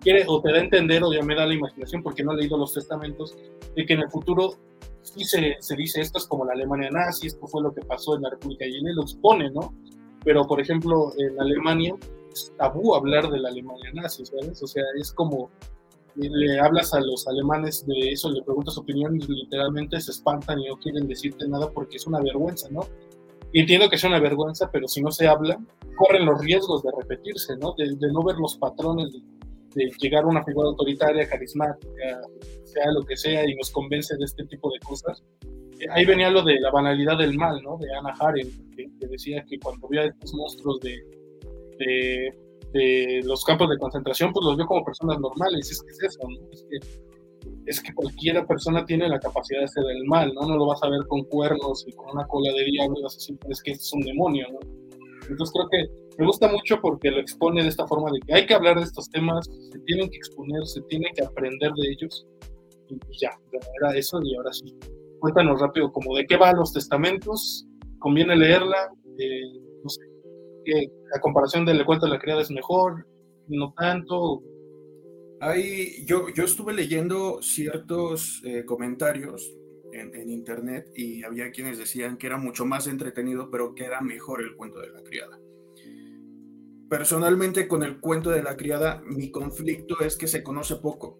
quiere 0.00 0.24
o 0.26 0.40
te 0.40 0.50
da 0.50 0.58
a 0.58 0.62
entender, 0.62 1.04
o 1.04 1.12
ya 1.12 1.22
me 1.22 1.34
da 1.34 1.46
la 1.46 1.54
imaginación, 1.54 2.02
porque 2.02 2.24
no 2.24 2.32
he 2.32 2.36
leído 2.36 2.58
los 2.58 2.74
testamentos, 2.74 3.36
de 3.74 3.86
que 3.86 3.94
en 3.94 4.00
el 4.00 4.10
futuro 4.10 4.54
sí 5.02 5.24
se, 5.24 5.56
se 5.60 5.76
dice 5.76 6.00
esto 6.00 6.18
es 6.18 6.26
como 6.26 6.44
la 6.44 6.52
Alemania 6.52 6.90
nazi, 6.90 7.28
esto 7.28 7.46
fue 7.46 7.62
lo 7.62 7.72
que 7.72 7.82
pasó 7.82 8.16
en 8.16 8.22
la 8.22 8.30
República 8.30 8.64
de 8.64 8.72
Chile, 8.72 8.92
lo 8.92 9.02
expone, 9.02 9.50
¿no? 9.50 9.72
Pero, 10.24 10.46
por 10.46 10.60
ejemplo, 10.60 11.12
en 11.16 11.40
Alemania 11.40 11.94
es 12.32 12.52
tabú 12.58 12.94
hablar 12.94 13.30
de 13.30 13.38
la 13.38 13.48
Alemania 13.48 13.90
nazi, 13.94 14.26
¿sabes? 14.26 14.60
O 14.62 14.66
sea, 14.66 14.82
es 15.00 15.12
como 15.12 15.50
le 16.16 16.58
hablas 16.58 16.94
a 16.94 17.00
los 17.00 17.26
alemanes 17.28 17.86
de 17.86 18.12
eso, 18.12 18.30
le 18.30 18.42
preguntas 18.42 18.78
opinión 18.78 19.16
y 19.16 19.26
literalmente 19.26 20.00
se 20.00 20.12
espantan 20.12 20.58
y 20.60 20.68
no 20.68 20.76
quieren 20.76 21.06
decirte 21.06 21.46
nada 21.48 21.70
porque 21.70 21.96
es 21.96 22.06
una 22.06 22.20
vergüenza, 22.20 22.68
¿no? 22.70 22.80
Entiendo 23.52 23.88
que 23.88 23.96
es 23.96 24.04
una 24.04 24.20
vergüenza, 24.20 24.70
pero 24.70 24.88
si 24.88 25.02
no 25.02 25.10
se 25.10 25.26
habla, 25.28 25.58
corren 25.96 26.26
los 26.26 26.40
riesgos 26.42 26.82
de 26.82 26.90
repetirse, 26.98 27.56
¿no? 27.56 27.74
De, 27.76 27.94
no 28.12 28.22
ver 28.22 28.36
los 28.36 28.56
patrones 28.56 29.12
de, 29.74 29.90
llegar 30.00 30.24
a 30.24 30.26
una 30.26 30.44
figura 30.44 30.68
autoritaria, 30.68 31.28
carismática, 31.28 32.20
sea 32.64 32.90
lo 32.92 33.02
que 33.02 33.16
sea, 33.16 33.48
y 33.48 33.54
nos 33.54 33.70
convence 33.70 34.16
de 34.16 34.24
este 34.24 34.44
tipo 34.44 34.70
de 34.72 34.78
cosas. 34.80 35.22
Ahí 35.90 36.06
venía 36.06 36.30
lo 36.30 36.42
de 36.42 36.58
la 36.60 36.70
banalidad 36.70 37.18
del 37.18 37.36
mal, 37.36 37.62
¿no? 37.62 37.76
De 37.76 37.86
Anna 37.94 38.14
Haren, 38.18 38.48
que, 38.74 39.06
decía 39.06 39.44
que 39.48 39.58
cuando 39.58 39.86
veía 39.88 40.06
estos 40.06 40.32
monstruos 40.34 40.80
de, 40.80 40.96
de 41.78 42.45
los 43.24 43.44
campos 43.44 43.68
de 43.70 43.78
concentración, 43.78 44.32
pues 44.32 44.44
los 44.44 44.56
veo 44.56 44.66
como 44.66 44.84
personas 44.84 45.18
normales. 45.20 45.70
Es 45.70 45.82
que 45.82 45.90
es 45.90 46.02
eso, 46.02 46.28
¿no? 46.28 46.50
Es 46.52 46.64
que, 46.68 46.78
es 47.66 47.82
que 47.82 47.94
cualquiera 47.94 48.46
persona 48.46 48.84
tiene 48.84 49.08
la 49.08 49.18
capacidad 49.18 49.60
de 49.60 49.64
hacer 49.66 49.84
el 49.88 50.04
mal, 50.04 50.32
¿no? 50.34 50.46
No 50.46 50.56
lo 50.56 50.66
vas 50.66 50.82
a 50.82 50.88
ver 50.88 51.06
con 51.08 51.24
cuernos 51.24 51.84
y 51.86 51.92
con 51.92 52.10
una 52.10 52.26
cola 52.26 52.52
de 52.52 52.64
diablo 52.64 52.96
vas 53.02 53.14
a 53.14 53.16
decir, 53.16 53.38
es 53.48 53.62
que 53.62 53.72
es 53.72 53.92
un 53.92 54.00
demonio, 54.00 54.46
¿no? 54.52 54.58
Entonces 55.28 55.52
creo 55.52 55.68
que 55.68 56.06
me 56.18 56.26
gusta 56.26 56.48
mucho 56.48 56.80
porque 56.80 57.10
lo 57.10 57.20
expone 57.20 57.62
de 57.62 57.68
esta 57.68 57.86
forma 57.86 58.10
de 58.10 58.20
que 58.20 58.34
hay 58.34 58.46
que 58.46 58.54
hablar 58.54 58.76
de 58.76 58.84
estos 58.84 59.08
temas, 59.10 59.46
se 59.46 59.78
tienen 59.80 60.08
que 60.08 60.16
exponer, 60.16 60.64
se 60.66 60.80
tiene 60.82 61.10
que 61.14 61.24
aprender 61.24 61.72
de 61.72 61.88
ellos. 61.90 62.26
Y 62.88 63.18
ya, 63.18 63.30
era 63.80 63.96
eso 63.96 64.20
y 64.22 64.36
ahora 64.36 64.52
sí. 64.52 64.74
Cuéntanos 65.18 65.60
rápido 65.60 65.92
como 65.92 66.16
de 66.16 66.24
qué 66.26 66.36
van 66.36 66.56
los 66.56 66.72
testamentos, 66.72 67.66
conviene 67.98 68.36
leerla, 68.36 68.90
eh, 69.18 69.65
que 70.66 70.90
la 71.14 71.20
comparación 71.20 71.64
del 71.64 71.84
cuento 71.86 72.06
de 72.06 72.12
la 72.12 72.18
criada 72.18 72.42
es 72.42 72.50
mejor, 72.50 73.06
no 73.48 73.72
tanto. 73.72 74.42
Hay, 75.40 76.04
yo, 76.04 76.28
yo 76.34 76.44
estuve 76.44 76.74
leyendo 76.74 77.40
ciertos 77.40 78.42
eh, 78.44 78.64
comentarios 78.64 79.54
en, 79.92 80.14
en, 80.14 80.30
internet 80.30 80.90
y 80.96 81.22
había 81.22 81.50
quienes 81.52 81.78
decían 81.78 82.16
que 82.16 82.26
era 82.26 82.36
mucho 82.36 82.64
más 82.64 82.86
entretenido, 82.86 83.50
pero 83.50 83.74
que 83.74 83.84
era 83.84 84.00
mejor 84.00 84.42
el 84.42 84.56
cuento 84.56 84.80
de 84.80 84.90
la 84.90 85.02
criada. 85.02 85.38
Personalmente 86.88 87.68
con 87.68 87.82
el 87.82 88.00
cuento 88.00 88.30
de 88.30 88.42
la 88.42 88.56
criada, 88.56 89.02
mi 89.04 89.30
conflicto 89.30 90.00
es 90.00 90.16
que 90.16 90.26
se 90.26 90.42
conoce 90.42 90.76
poco, 90.76 91.18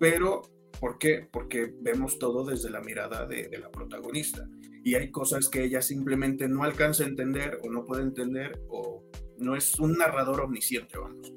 pero 0.00 0.42
¿por 0.80 0.98
qué? 0.98 1.28
Porque 1.30 1.72
vemos 1.80 2.18
todo 2.18 2.44
desde 2.44 2.70
la 2.70 2.80
mirada 2.80 3.26
de, 3.26 3.48
de 3.48 3.58
la 3.58 3.70
protagonista 3.70 4.48
y 4.88 4.94
hay 4.94 5.10
cosas 5.10 5.50
que 5.50 5.64
ella 5.64 5.82
simplemente 5.82 6.48
no 6.48 6.62
alcanza 6.62 7.04
a 7.04 7.08
entender 7.08 7.58
o 7.62 7.70
no 7.70 7.84
puede 7.84 8.04
entender 8.04 8.58
o 8.70 9.04
no 9.36 9.54
es 9.54 9.78
un 9.78 9.98
narrador 9.98 10.40
omnisciente, 10.40 10.96
vamos. 10.96 11.30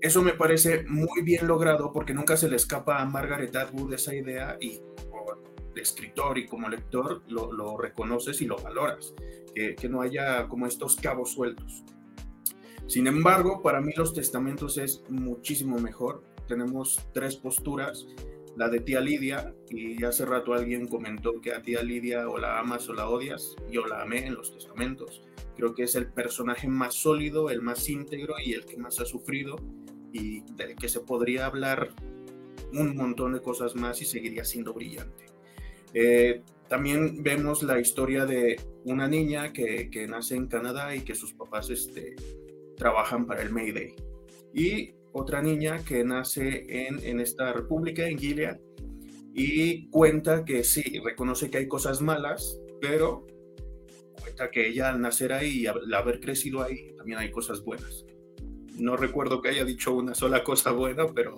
Eso 0.00 0.22
me 0.22 0.32
parece 0.32 0.82
muy 0.84 1.20
bien 1.24 1.46
logrado 1.46 1.92
porque 1.92 2.14
nunca 2.14 2.38
se 2.38 2.48
le 2.48 2.56
escapa 2.56 3.02
a 3.02 3.04
Margaret 3.04 3.54
Atwood 3.54 3.92
esa 3.92 4.14
idea 4.14 4.56
y 4.62 4.80
como 5.10 5.26
escritor 5.76 6.38
y 6.38 6.46
como 6.46 6.70
lector 6.70 7.22
lo, 7.28 7.52
lo 7.52 7.76
reconoces 7.76 8.40
y 8.40 8.46
lo 8.46 8.56
valoras, 8.56 9.12
que, 9.54 9.88
no 9.90 10.00
haya 10.00 10.48
como 10.48 10.66
estos 10.66 10.96
cabos 10.96 11.32
sueltos. 11.32 11.84
Sin 12.86 13.08
embargo, 13.08 13.60
para 13.60 13.82
mí 13.82 13.92
los 13.94 14.14
testamentos 14.14 14.78
es 14.78 15.04
muchísimo 15.10 15.78
mejor. 15.78 16.24
Tenemos 16.48 16.98
tres 17.12 17.36
posturas. 17.36 18.06
La 18.56 18.68
de 18.68 18.80
tía 18.80 19.00
Lidia, 19.00 19.54
y 19.70 20.04
hace 20.04 20.26
rato 20.26 20.52
alguien 20.52 20.86
comentó 20.86 21.40
que 21.40 21.52
a 21.52 21.62
tía 21.62 21.82
Lidia 21.82 22.28
o 22.28 22.38
la 22.38 22.58
amas 22.58 22.88
o 22.88 22.94
la 22.94 23.08
odias. 23.08 23.56
Yo 23.70 23.86
la 23.86 24.02
amé 24.02 24.26
en 24.26 24.34
los 24.34 24.52
testamentos. 24.52 25.22
Creo 25.56 25.74
que 25.74 25.84
es 25.84 25.94
el 25.94 26.08
personaje 26.12 26.68
más 26.68 26.94
sólido, 26.94 27.50
el 27.50 27.62
más 27.62 27.88
íntegro 27.88 28.34
y 28.44 28.52
el 28.52 28.64
que 28.66 28.76
más 28.76 29.00
ha 29.00 29.06
sufrido 29.06 29.56
y 30.12 30.40
del 30.52 30.76
que 30.76 30.88
se 30.88 31.00
podría 31.00 31.46
hablar 31.46 31.94
un 32.72 32.96
montón 32.96 33.32
de 33.32 33.40
cosas 33.40 33.74
más 33.74 34.00
y 34.02 34.04
seguiría 34.04 34.44
siendo 34.44 34.72
brillante. 34.72 35.26
Eh, 35.94 36.42
también 36.68 37.22
vemos 37.22 37.62
la 37.62 37.78
historia 37.78 38.24
de 38.24 38.58
una 38.84 39.08
niña 39.08 39.52
que, 39.52 39.90
que, 39.90 40.06
nace 40.06 40.36
en 40.36 40.46
Canadá 40.46 40.94
y 40.94 41.02
que 41.02 41.14
sus 41.14 41.34
papás 41.34 41.68
este, 41.68 42.16
trabajan 42.76 43.26
para 43.26 43.42
el 43.42 43.50
Mayday. 43.50 43.94
Y 44.54 44.94
otra 45.12 45.42
niña 45.42 45.84
que 45.84 46.04
nace 46.04 46.64
en, 46.68 46.98
en 47.04 47.20
esta 47.20 47.52
república, 47.52 48.06
en 48.06 48.18
Gilead, 48.18 48.58
y 49.34 49.88
cuenta 49.88 50.44
que 50.44 50.62
sí, 50.64 51.00
reconoce 51.04 51.50
que 51.50 51.58
hay 51.58 51.68
cosas 51.68 52.02
malas, 52.02 52.60
pero 52.80 53.26
cuenta 54.20 54.50
que 54.50 54.68
ella 54.68 54.90
al 54.90 55.00
nacer 55.00 55.32
ahí 55.32 55.60
y 55.60 55.66
al 55.66 55.92
haber 55.94 56.20
crecido 56.20 56.62
ahí, 56.62 56.94
también 56.96 57.18
hay 57.18 57.30
cosas 57.30 57.62
buenas. 57.62 58.04
No 58.78 58.96
recuerdo 58.96 59.40
que 59.40 59.50
haya 59.50 59.64
dicho 59.64 59.94
una 59.94 60.14
sola 60.14 60.44
cosa 60.44 60.72
buena, 60.72 61.06
pero 61.06 61.34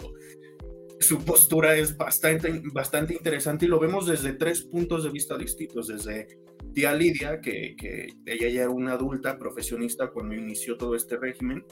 su 1.00 1.24
postura 1.24 1.76
es 1.76 1.96
bastante, 1.96 2.62
bastante 2.72 3.14
interesante 3.14 3.66
y 3.66 3.68
lo 3.68 3.78
vemos 3.78 4.06
desde 4.06 4.32
tres 4.32 4.62
puntos 4.62 5.04
de 5.04 5.10
vista 5.10 5.36
distintos. 5.36 5.88
Desde 5.88 6.38
tía 6.72 6.94
Lidia, 6.94 7.40
que, 7.40 7.76
que 7.76 8.08
ella 8.26 8.48
ya 8.48 8.62
era 8.62 8.70
una 8.70 8.92
adulta 8.92 9.38
profesionista 9.38 10.10
cuando 10.10 10.34
inició 10.34 10.76
todo 10.76 10.94
este 10.94 11.16
régimen, 11.16 11.64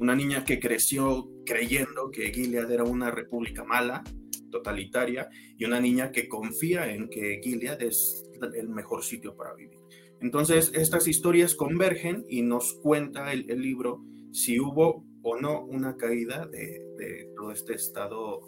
una 0.00 0.16
niña 0.16 0.44
que 0.44 0.58
creció 0.58 1.28
creyendo 1.44 2.10
que 2.10 2.32
Gilead 2.32 2.70
era 2.70 2.84
una 2.84 3.10
república 3.10 3.64
mala, 3.64 4.02
totalitaria, 4.50 5.28
y 5.56 5.66
una 5.66 5.78
niña 5.78 6.10
que 6.10 6.26
confía 6.26 6.92
en 6.92 7.08
que 7.08 7.40
Gilead 7.42 7.82
es 7.82 8.24
el 8.54 8.70
mejor 8.70 9.04
sitio 9.04 9.36
para 9.36 9.54
vivir. 9.54 9.78
Entonces, 10.20 10.72
estas 10.74 11.06
historias 11.06 11.54
convergen 11.54 12.24
y 12.28 12.42
nos 12.42 12.74
cuenta 12.74 13.32
el, 13.32 13.50
el 13.50 13.60
libro 13.60 14.02
si 14.32 14.58
hubo 14.58 15.04
o 15.22 15.36
no 15.38 15.64
una 15.64 15.96
caída 15.96 16.46
de, 16.46 16.82
de, 16.96 17.32
todo 17.36 17.52
este 17.52 17.74
estado 17.74 18.40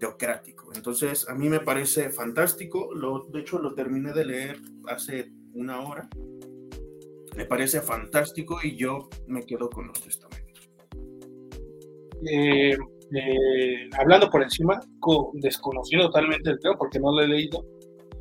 teocrático. 0.00 0.72
Entonces, 0.74 1.28
a 1.28 1.34
mí 1.34 1.48
me 1.48 1.60
parece 1.60 2.10
fantástico. 2.10 2.92
Lo, 2.94 3.26
de 3.32 3.40
hecho, 3.40 3.60
lo 3.60 3.74
terminé 3.74 4.12
de 4.12 4.24
leer 4.24 4.60
hace 4.88 5.32
una 5.54 5.80
hora. 5.80 6.08
Me 7.36 7.44
parece 7.44 7.80
fantástico 7.80 8.58
y 8.62 8.76
yo 8.76 9.08
me 9.26 9.44
quedo 9.44 9.70
con 9.70 9.86
los 9.88 10.00
testamentos. 10.00 10.35
Eh, 12.24 12.76
eh, 13.14 13.88
hablando 13.98 14.28
por 14.30 14.42
encima, 14.42 14.80
desconocido 15.34 16.06
totalmente 16.06 16.50
el 16.50 16.58
tema 16.58 16.76
porque 16.76 16.98
no 16.98 17.12
lo 17.12 17.22
he 17.22 17.28
leído, 17.28 17.64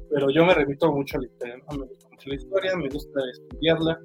pero 0.10 0.30
yo 0.30 0.46
me 0.46 0.54
remito 0.54 0.92
mucho 0.92 1.18
a 1.18 1.22
la 1.22 1.28
historia. 1.28 1.56
¿no? 1.58 1.78
Me 1.78 1.86
gusta 1.86 2.10
mucho 2.10 2.30
la 2.30 2.36
historia, 2.36 2.76
me 2.76 2.90
gusta 2.90 3.20
estudiarla, 3.32 4.00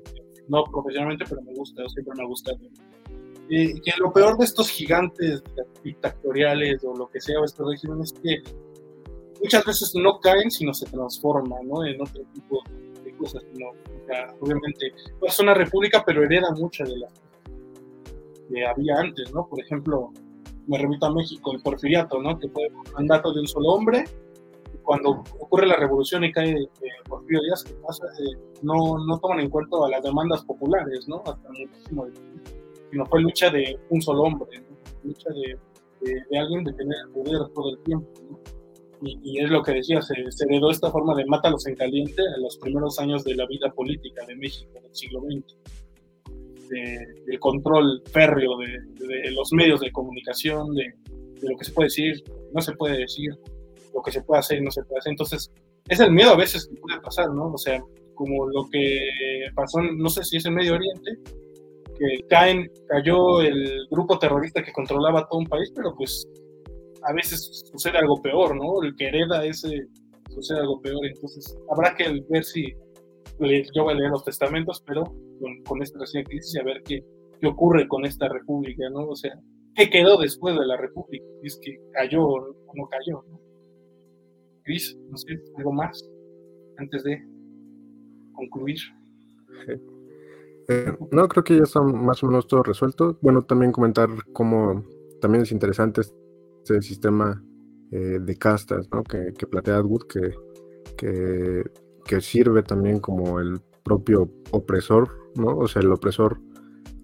no 0.48 0.64
profesionalmente, 0.64 1.24
pero 1.28 1.42
me 1.42 1.54
gusta, 1.54 1.86
siempre 1.88 2.14
me 2.16 2.22
ha 2.22 2.26
gustado 2.26 2.58
eh, 3.50 3.74
que 3.84 3.92
lo 3.98 4.12
peor 4.12 4.38
de 4.38 4.44
estos 4.44 4.70
gigantes 4.70 5.42
dictatoriales 5.82 6.84
o 6.84 6.96
lo 6.96 7.08
que 7.08 7.20
sea, 7.20 7.40
o 7.40 7.44
estos 7.44 7.68
regímenes, 7.68 8.12
es 8.12 8.20
que 8.20 8.42
muchas 9.40 9.64
veces 9.64 9.92
no 9.96 10.20
caen, 10.20 10.50
sino 10.52 10.72
se 10.72 10.86
transforman 10.86 11.66
¿no? 11.66 11.84
en 11.84 12.00
otro 12.00 12.22
tipo 12.32 12.62
de 13.02 13.12
cosas. 13.16 13.42
¿no? 13.58 13.70
O 13.70 14.06
sea, 14.06 14.32
obviamente, 14.40 14.92
es 15.26 15.40
una 15.40 15.54
república, 15.54 16.04
pero 16.06 16.22
hereda 16.22 16.52
muchas 16.52 16.88
de 16.88 16.98
las 16.98 17.12
que 18.50 18.66
había 18.66 18.98
antes, 18.98 19.32
¿no? 19.32 19.46
Por 19.46 19.60
ejemplo, 19.60 20.12
me 20.66 20.78
remito 20.78 21.06
a 21.06 21.14
México, 21.14 21.52
el 21.52 21.62
porfiriato, 21.62 22.20
¿no? 22.20 22.38
Que 22.38 22.48
fue 22.48 22.68
un 22.68 22.92
mandato 22.92 23.32
de 23.32 23.40
un 23.40 23.46
solo 23.46 23.70
hombre. 23.70 24.04
Cuando 24.82 25.22
ocurre 25.38 25.66
la 25.66 25.76
revolución 25.76 26.24
y 26.24 26.32
cae 26.32 26.52
eh, 26.52 26.68
Porfirio 27.08 27.42
Díaz, 27.42 27.64
¿qué 27.64 27.74
pasa? 27.74 28.06
Eh, 28.06 28.36
no, 28.62 28.98
no 29.04 29.18
toman 29.18 29.40
en 29.40 29.50
cuenta 29.50 29.76
a 29.84 29.88
las 29.88 30.02
demandas 30.02 30.44
populares, 30.44 31.06
¿no? 31.08 31.22
Hasta 31.24 31.48
muchísimo 31.48 32.06
sino 32.90 33.06
fue 33.06 33.20
lucha 33.20 33.50
de 33.50 33.78
un 33.90 34.02
solo 34.02 34.22
hombre, 34.22 34.62
lucha 35.04 35.30
de, 35.30 35.56
de, 36.28 36.38
alguien 36.38 36.64
de 36.64 36.72
tener 36.72 36.96
poder 37.14 37.48
todo 37.54 37.70
el 37.70 37.78
tiempo. 37.84 38.08
Y, 39.02 39.18
y, 39.22 39.38
es 39.38 39.48
lo 39.48 39.62
que 39.62 39.72
decía, 39.72 40.02
se, 40.02 40.14
se, 40.30 40.44
heredó 40.44 40.70
esta 40.70 40.90
forma 40.90 41.14
de 41.14 41.24
mátalos 41.24 41.66
en 41.66 41.76
caliente 41.76 42.20
en 42.36 42.42
los 42.42 42.58
primeros 42.58 42.98
años 42.98 43.22
de 43.24 43.34
la 43.36 43.46
vida 43.46 43.70
política 43.70 44.26
de 44.26 44.34
México 44.34 44.72
del 44.82 44.94
siglo 44.94 45.20
XX. 45.20 45.56
De, 46.70 47.04
del 47.26 47.40
control 47.40 48.00
férreo 48.12 48.56
de, 48.58 49.06
de, 49.06 49.30
los 49.32 49.52
medios 49.52 49.80
de 49.80 49.90
comunicación, 49.90 50.72
de, 50.74 50.94
lo 51.42 51.56
que 51.56 51.64
se 51.64 51.72
puede 51.72 51.86
decir, 51.86 52.22
no 52.52 52.60
se 52.60 52.72
puede 52.74 52.98
decir, 52.98 53.30
lo 53.92 54.00
que 54.02 54.12
se 54.12 54.22
puede 54.22 54.38
hacer 54.38 54.58
y 54.58 54.62
no 54.62 54.70
se 54.70 54.84
puede 54.84 55.00
hacer. 55.00 55.10
Entonces, 55.10 55.50
es 55.88 55.98
el 55.98 56.12
miedo 56.12 56.30
a 56.30 56.36
veces 56.36 56.68
que 56.68 56.80
puede 56.80 57.00
pasar, 57.00 57.28
¿no? 57.30 57.52
O 57.52 57.58
sea, 57.58 57.82
como 58.14 58.46
lo 58.48 58.68
que 58.70 59.00
pasó, 59.54 59.80
no 59.80 60.08
sé 60.08 60.22
si 60.22 60.36
es 60.36 60.46
en 60.46 60.54
Medio 60.54 60.74
Oriente, 60.74 61.18
que 61.98 62.26
caen, 62.28 62.70
cayó 62.88 63.40
el 63.40 63.86
grupo 63.90 64.18
terrorista 64.18 64.62
que 64.62 64.72
controlaba 64.72 65.26
todo 65.28 65.40
un 65.40 65.46
país, 65.46 65.72
pero 65.74 65.94
pues 65.96 66.26
a 67.02 67.12
veces 67.12 67.64
sucede 67.72 67.98
algo 67.98 68.20
peor, 68.22 68.54
¿no? 68.56 68.82
El 68.82 68.94
que 68.96 69.08
hereda 69.08 69.44
ese 69.44 69.86
sucede 70.30 70.60
algo 70.60 70.80
peor, 70.80 71.04
entonces 71.04 71.56
habrá 71.70 71.94
que 71.96 72.24
ver 72.28 72.44
si 72.44 72.72
yo 73.74 73.84
voy 73.84 73.94
a 73.94 73.96
leer 73.96 74.10
los 74.10 74.24
testamentos, 74.24 74.82
pero 74.86 75.04
con, 75.64 75.82
esta 75.82 75.98
recién 75.98 76.24
crisis 76.24 76.54
y 76.54 76.58
a 76.58 76.64
ver 76.64 76.82
qué, 76.84 77.04
qué 77.40 77.46
ocurre 77.46 77.88
con 77.88 78.04
esta 78.04 78.28
república, 78.28 78.88
¿no? 78.90 79.08
O 79.08 79.16
sea, 79.16 79.32
¿qué 79.74 79.90
quedó 79.90 80.18
después 80.18 80.54
de 80.58 80.66
la 80.66 80.76
república? 80.76 81.24
Es 81.42 81.58
que 81.62 81.80
cayó 81.92 82.24
o 82.24 82.54
no 82.74 82.88
cayó, 82.88 83.24
¿no? 83.28 83.40
Cris, 84.64 84.96
no 85.08 85.16
sé, 85.16 85.40
algo 85.56 85.72
más 85.72 86.08
antes 86.78 87.02
de 87.04 87.22
concluir. 88.32 88.78
Eh, 90.68 90.92
no, 91.10 91.26
creo 91.26 91.42
que 91.42 91.56
ya 91.56 91.64
está 91.64 91.80
más 91.82 92.22
o 92.22 92.28
menos 92.28 92.46
todo 92.46 92.62
resuelto. 92.62 93.18
Bueno, 93.22 93.42
también 93.42 93.72
comentar 93.72 94.08
cómo 94.32 94.84
también 95.20 95.42
es 95.42 95.52
interesante 95.52 96.02
este 96.02 96.80
sistema 96.82 97.42
eh, 97.90 98.18
de 98.20 98.36
castas 98.36 98.88
¿no? 98.92 99.02
que, 99.02 99.32
plantea 99.46 99.78
Atwood, 99.78 100.02
que, 100.06 100.32
que, 100.96 102.20
sirve 102.20 102.62
también 102.62 103.00
como 103.00 103.40
el 103.40 103.60
propio 103.82 104.30
opresor, 104.52 105.08
¿no? 105.34 105.56
O 105.56 105.68
sea, 105.68 105.82
el 105.82 105.92
opresor 105.92 106.38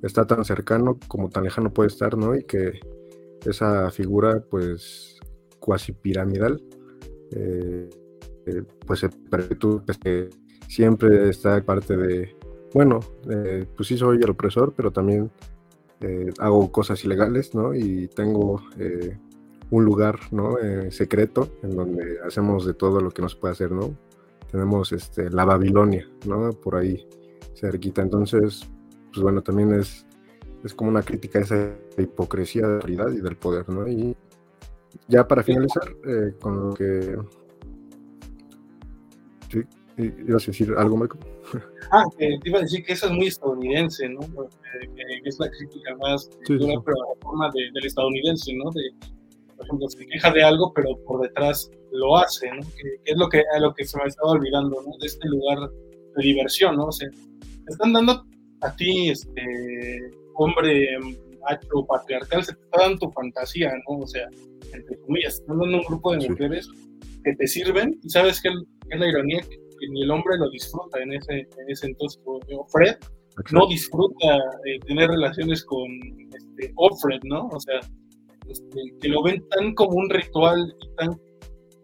está 0.02 0.26
tan 0.26 0.44
cercano 0.44 0.98
como 1.08 1.28
tan 1.30 1.44
lejano 1.44 1.72
puede 1.72 1.88
estar, 1.88 2.16
¿no? 2.16 2.34
Y 2.34 2.44
que 2.44 2.80
esa 3.44 3.90
figura, 3.90 4.42
pues, 4.50 5.18
cuasi 5.60 5.92
piramidal, 5.92 6.62
eh, 7.32 7.90
eh 8.46 8.62
pues 8.86 9.00
se 9.00 9.08
pues, 9.08 9.98
que 9.98 10.30
siempre 10.68 11.28
está 11.28 11.60
parte 11.62 11.96
de 11.96 12.36
bueno, 12.72 13.00
eh, 13.30 13.64
pues 13.74 13.88
sí 13.88 13.96
soy 13.96 14.18
el 14.18 14.30
opresor, 14.30 14.74
pero 14.76 14.90
también 14.90 15.30
eh, 16.00 16.30
hago 16.38 16.70
cosas 16.70 17.02
ilegales, 17.04 17.54
¿no? 17.54 17.74
Y 17.74 18.08
tengo 18.08 18.62
un 19.70 19.84
lugar, 19.84 20.20
¿no? 20.30 20.56
Secreto 20.90 21.48
en 21.62 21.74
donde 21.74 22.18
hacemos 22.24 22.66
de 22.66 22.74
todo 22.74 23.00
lo 23.00 23.10
que 23.10 23.22
no 23.22 23.28
se 23.28 23.36
puede 23.36 23.52
hacer, 23.52 23.72
¿no? 23.72 23.96
Tenemos 24.50 24.92
este, 24.92 25.30
la 25.30 25.44
Babilonia, 25.44 26.06
¿no? 26.26 26.50
Por 26.50 26.76
ahí 26.76 27.08
cerquita. 27.56 28.02
Entonces, 28.02 28.68
pues 29.12 29.22
bueno, 29.22 29.42
también 29.42 29.74
es, 29.74 30.06
es 30.64 30.74
como 30.74 30.90
una 30.90 31.02
crítica 31.02 31.38
a 31.38 31.42
esa 31.42 31.76
hipocresía 31.98 32.62
de 32.62 32.68
la 32.68 32.74
autoridad 32.74 33.10
y 33.10 33.20
del 33.20 33.36
poder, 33.36 33.68
¿no? 33.68 33.88
Y 33.88 34.16
ya 35.08 35.26
para 35.26 35.42
finalizar, 35.42 35.88
eh, 36.06 36.34
con 36.40 36.68
lo 36.68 36.74
que... 36.74 37.16
Sí, 39.50 39.62
¿Ibas 39.98 40.44
a 40.44 40.46
decir 40.46 40.74
algo, 40.76 40.96
Marco? 40.96 41.18
Ah, 41.92 42.02
te 42.18 42.36
iba 42.42 42.58
a 42.58 42.62
decir 42.62 42.84
que 42.84 42.94
eso 42.94 43.06
es 43.06 43.12
muy 43.12 43.28
estadounidense, 43.28 44.08
¿no? 44.08 44.18
Que, 44.18 45.22
que 45.22 45.28
es 45.28 45.38
la 45.38 45.48
crítica 45.48 45.94
más 45.98 46.28
sí, 46.44 46.54
dura, 46.54 46.72
sí. 46.72 46.78
pero 46.84 46.96
la 46.96 47.20
forma 47.22 47.50
de, 47.54 47.70
del 47.72 47.86
estadounidense, 47.86 48.52
¿no? 48.56 48.72
De, 48.72 48.90
por 49.56 49.64
ejemplo, 49.64 49.88
se 49.88 50.04
queja 50.04 50.32
de 50.32 50.42
algo, 50.42 50.72
pero 50.74 50.98
por 51.06 51.22
detrás 51.22 51.70
lo 51.92 52.16
hace, 52.16 52.50
¿no? 52.50 52.60
Que, 52.62 52.98
que 53.04 53.12
es 53.12 53.16
lo 53.16 53.28
que, 53.28 53.44
a 53.54 53.60
lo 53.60 53.72
que 53.72 53.84
se 53.84 53.96
me 53.98 54.04
estaba 54.08 54.32
olvidando, 54.32 54.82
¿no? 54.84 54.98
De 55.00 55.06
este 55.06 55.28
lugar 55.28 55.70
de 56.16 56.22
diversión, 56.22 56.76
¿no? 56.76 56.86
O 56.86 56.92
sea, 56.92 57.08
te 57.10 57.72
están 57.72 57.92
dando 57.92 58.24
a 58.62 58.76
ti, 58.76 59.10
este, 59.10 60.10
hombre 60.34 60.98
macho 61.40 61.86
patriarcal, 61.86 62.44
se 62.44 62.54
te 62.54 62.62
está 62.62 62.82
dando 62.82 62.98
tu 62.98 63.10
fantasía, 63.12 63.72
¿no? 63.88 63.98
O 63.98 64.06
sea, 64.06 64.28
entre 64.72 64.98
comillas, 65.00 65.34
están 65.34 65.58
dando 65.58 65.78
un 65.78 65.84
grupo 65.84 66.12
de 66.12 66.28
mujeres 66.28 66.68
que 67.24 67.34
te 67.34 67.46
sirven, 67.46 67.98
y 68.02 68.10
sabes 68.10 68.40
que 68.40 68.48
es 68.48 69.00
la 69.00 69.08
ironía 69.08 69.40
que 69.42 69.66
que 69.78 69.88
ni 69.88 70.02
el 70.02 70.10
hombre 70.10 70.36
lo 70.38 70.48
disfruta 70.50 71.00
en 71.00 71.12
ese, 71.12 71.40
en 71.40 71.70
ese 71.70 71.86
entonces. 71.86 72.20
Fred 72.68 72.96
no 73.52 73.66
disfruta 73.66 74.36
eh, 74.64 74.80
tener 74.86 75.10
relaciones 75.10 75.64
con 75.64 75.86
este, 76.34 76.72
Alfred, 76.78 77.20
¿no? 77.24 77.48
O 77.48 77.60
sea, 77.60 77.80
este, 78.48 78.80
que 79.00 79.08
lo 79.08 79.22
ven 79.22 79.46
tan 79.48 79.74
como 79.74 79.96
un 79.96 80.10
ritual 80.10 80.74
y 80.80 80.94
tan 80.96 81.20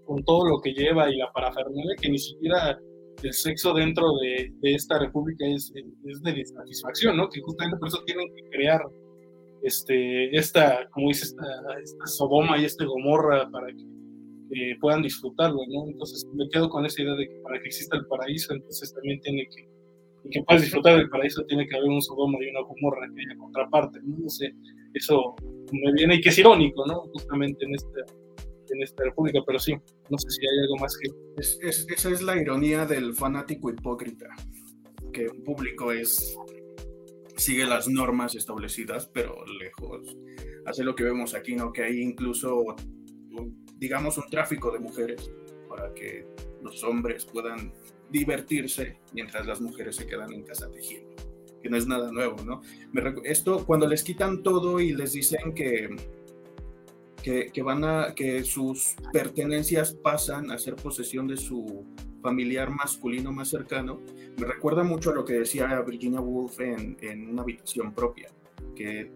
con 0.06 0.24
todo 0.24 0.46
lo 0.48 0.60
que 0.60 0.72
lleva 0.72 1.10
y 1.10 1.16
la 1.16 1.30
parafernalia 1.32 1.94
que 2.00 2.08
ni 2.08 2.18
siquiera 2.18 2.78
el 3.22 3.32
sexo 3.32 3.72
dentro 3.74 4.06
de, 4.20 4.52
esta 4.62 4.98
república 4.98 5.44
es, 5.46 5.72
de 5.72 6.44
satisfacción, 6.44 7.16
¿no? 7.16 7.28
Que 7.28 7.40
justamente 7.40 7.78
por 7.78 7.88
eso 7.88 8.02
tienen 8.04 8.26
que 8.34 8.48
crear 8.50 8.80
este, 9.62 10.36
esta, 10.36 10.88
como 10.90 11.08
dice, 11.08 11.26
esta, 11.26 11.44
esta 11.82 12.06
Sodoma 12.06 12.58
y 12.58 12.64
este 12.64 12.84
Gomorra 12.84 13.48
para 13.50 13.68
que 13.68 14.76
puedan 14.80 15.02
disfrutarlo, 15.02 15.60
¿no? 15.68 15.86
Entonces 15.86 16.26
me 16.34 16.48
quedo 16.50 16.68
con 16.68 16.84
esa 16.84 17.02
idea 17.02 17.14
de 17.14 17.28
que 17.28 17.36
para 17.42 17.58
que 17.60 17.66
exista 17.66 17.96
el 17.96 18.06
paraíso, 18.06 18.52
entonces 18.52 18.92
también 18.92 19.20
tiene 19.20 19.46
que, 19.48 19.68
y 20.24 20.30
que 20.30 20.42
puedas 20.42 20.62
disfrutar 20.62 20.98
del 20.98 21.08
paraíso, 21.08 21.44
tiene 21.46 21.66
que 21.66 21.76
haber 21.76 21.88
un 21.88 22.02
Sodoma 22.02 22.38
y 22.40 22.50
una 22.50 22.60
Gomorra 22.60 23.06
que 23.14 23.20
haya 23.22 23.38
contraparte, 23.38 24.00
¿no? 24.02 24.18
No 24.18 24.28
sé, 24.28 24.52
eso 24.94 25.34
me 25.72 25.92
viene 25.92 26.16
y 26.16 26.20
que 26.20 26.28
es 26.28 26.38
irónico, 26.38 26.84
¿no? 26.86 27.02
Justamente 27.12 27.64
en 27.64 27.74
esta, 27.74 28.00
en 28.72 28.82
esta 28.82 29.04
república, 29.04 29.40
pero 29.46 29.58
sí, 29.58 29.72
no 30.10 30.18
sé 30.18 30.30
si 30.30 30.46
hay 30.46 30.58
algo 30.64 30.76
más 30.76 30.96
que... 30.96 31.10
Es, 31.36 31.86
esa 31.88 32.10
es 32.10 32.22
la 32.22 32.40
ironía 32.40 32.86
del 32.86 33.14
fanático 33.14 33.70
hipócrita, 33.70 34.28
que 35.12 35.28
un 35.28 35.44
público 35.44 35.92
es 35.92 36.36
sigue 37.36 37.66
las 37.66 37.88
normas 37.88 38.34
establecidas, 38.34 39.06
pero 39.12 39.44
lejos 39.58 40.16
hace 40.66 40.84
lo 40.84 40.94
que 40.94 41.04
vemos 41.04 41.34
aquí, 41.34 41.54
¿no? 41.56 41.72
Que 41.72 41.82
hay 41.82 42.00
incluso, 42.00 42.76
digamos, 43.78 44.18
un 44.18 44.28
tráfico 44.30 44.70
de 44.70 44.78
mujeres 44.78 45.30
para 45.68 45.92
que 45.94 46.26
los 46.62 46.82
hombres 46.84 47.24
puedan 47.26 47.72
divertirse 48.10 48.98
mientras 49.12 49.46
las 49.46 49.60
mujeres 49.60 49.96
se 49.96 50.06
quedan 50.06 50.32
en 50.32 50.44
casa 50.44 50.70
tejiendo, 50.70 51.16
que 51.62 51.70
no 51.70 51.76
es 51.76 51.86
nada 51.86 52.12
nuevo, 52.12 52.36
¿no? 52.44 52.60
esto 53.24 53.64
cuando 53.64 53.88
les 53.88 54.04
quitan 54.04 54.42
todo 54.42 54.80
y 54.80 54.92
les 54.92 55.12
dicen 55.12 55.54
que 55.54 55.88
que, 57.22 57.62
van 57.62 57.84
a, 57.84 58.14
que 58.14 58.44
sus 58.44 58.96
pertenencias 59.12 59.94
pasan 59.94 60.50
a 60.50 60.58
ser 60.58 60.76
posesión 60.76 61.28
de 61.28 61.36
su 61.36 61.84
familiar 62.20 62.70
masculino 62.70 63.32
más 63.32 63.48
cercano, 63.48 64.00
me 64.38 64.46
recuerda 64.46 64.82
mucho 64.82 65.10
a 65.10 65.14
lo 65.14 65.24
que 65.24 65.34
decía 65.34 65.80
Virginia 65.80 66.20
Woolf 66.20 66.60
en, 66.60 66.96
en 67.00 67.28
una 67.28 67.42
habitación 67.42 67.92
propia, 67.92 68.28
que 68.74 69.12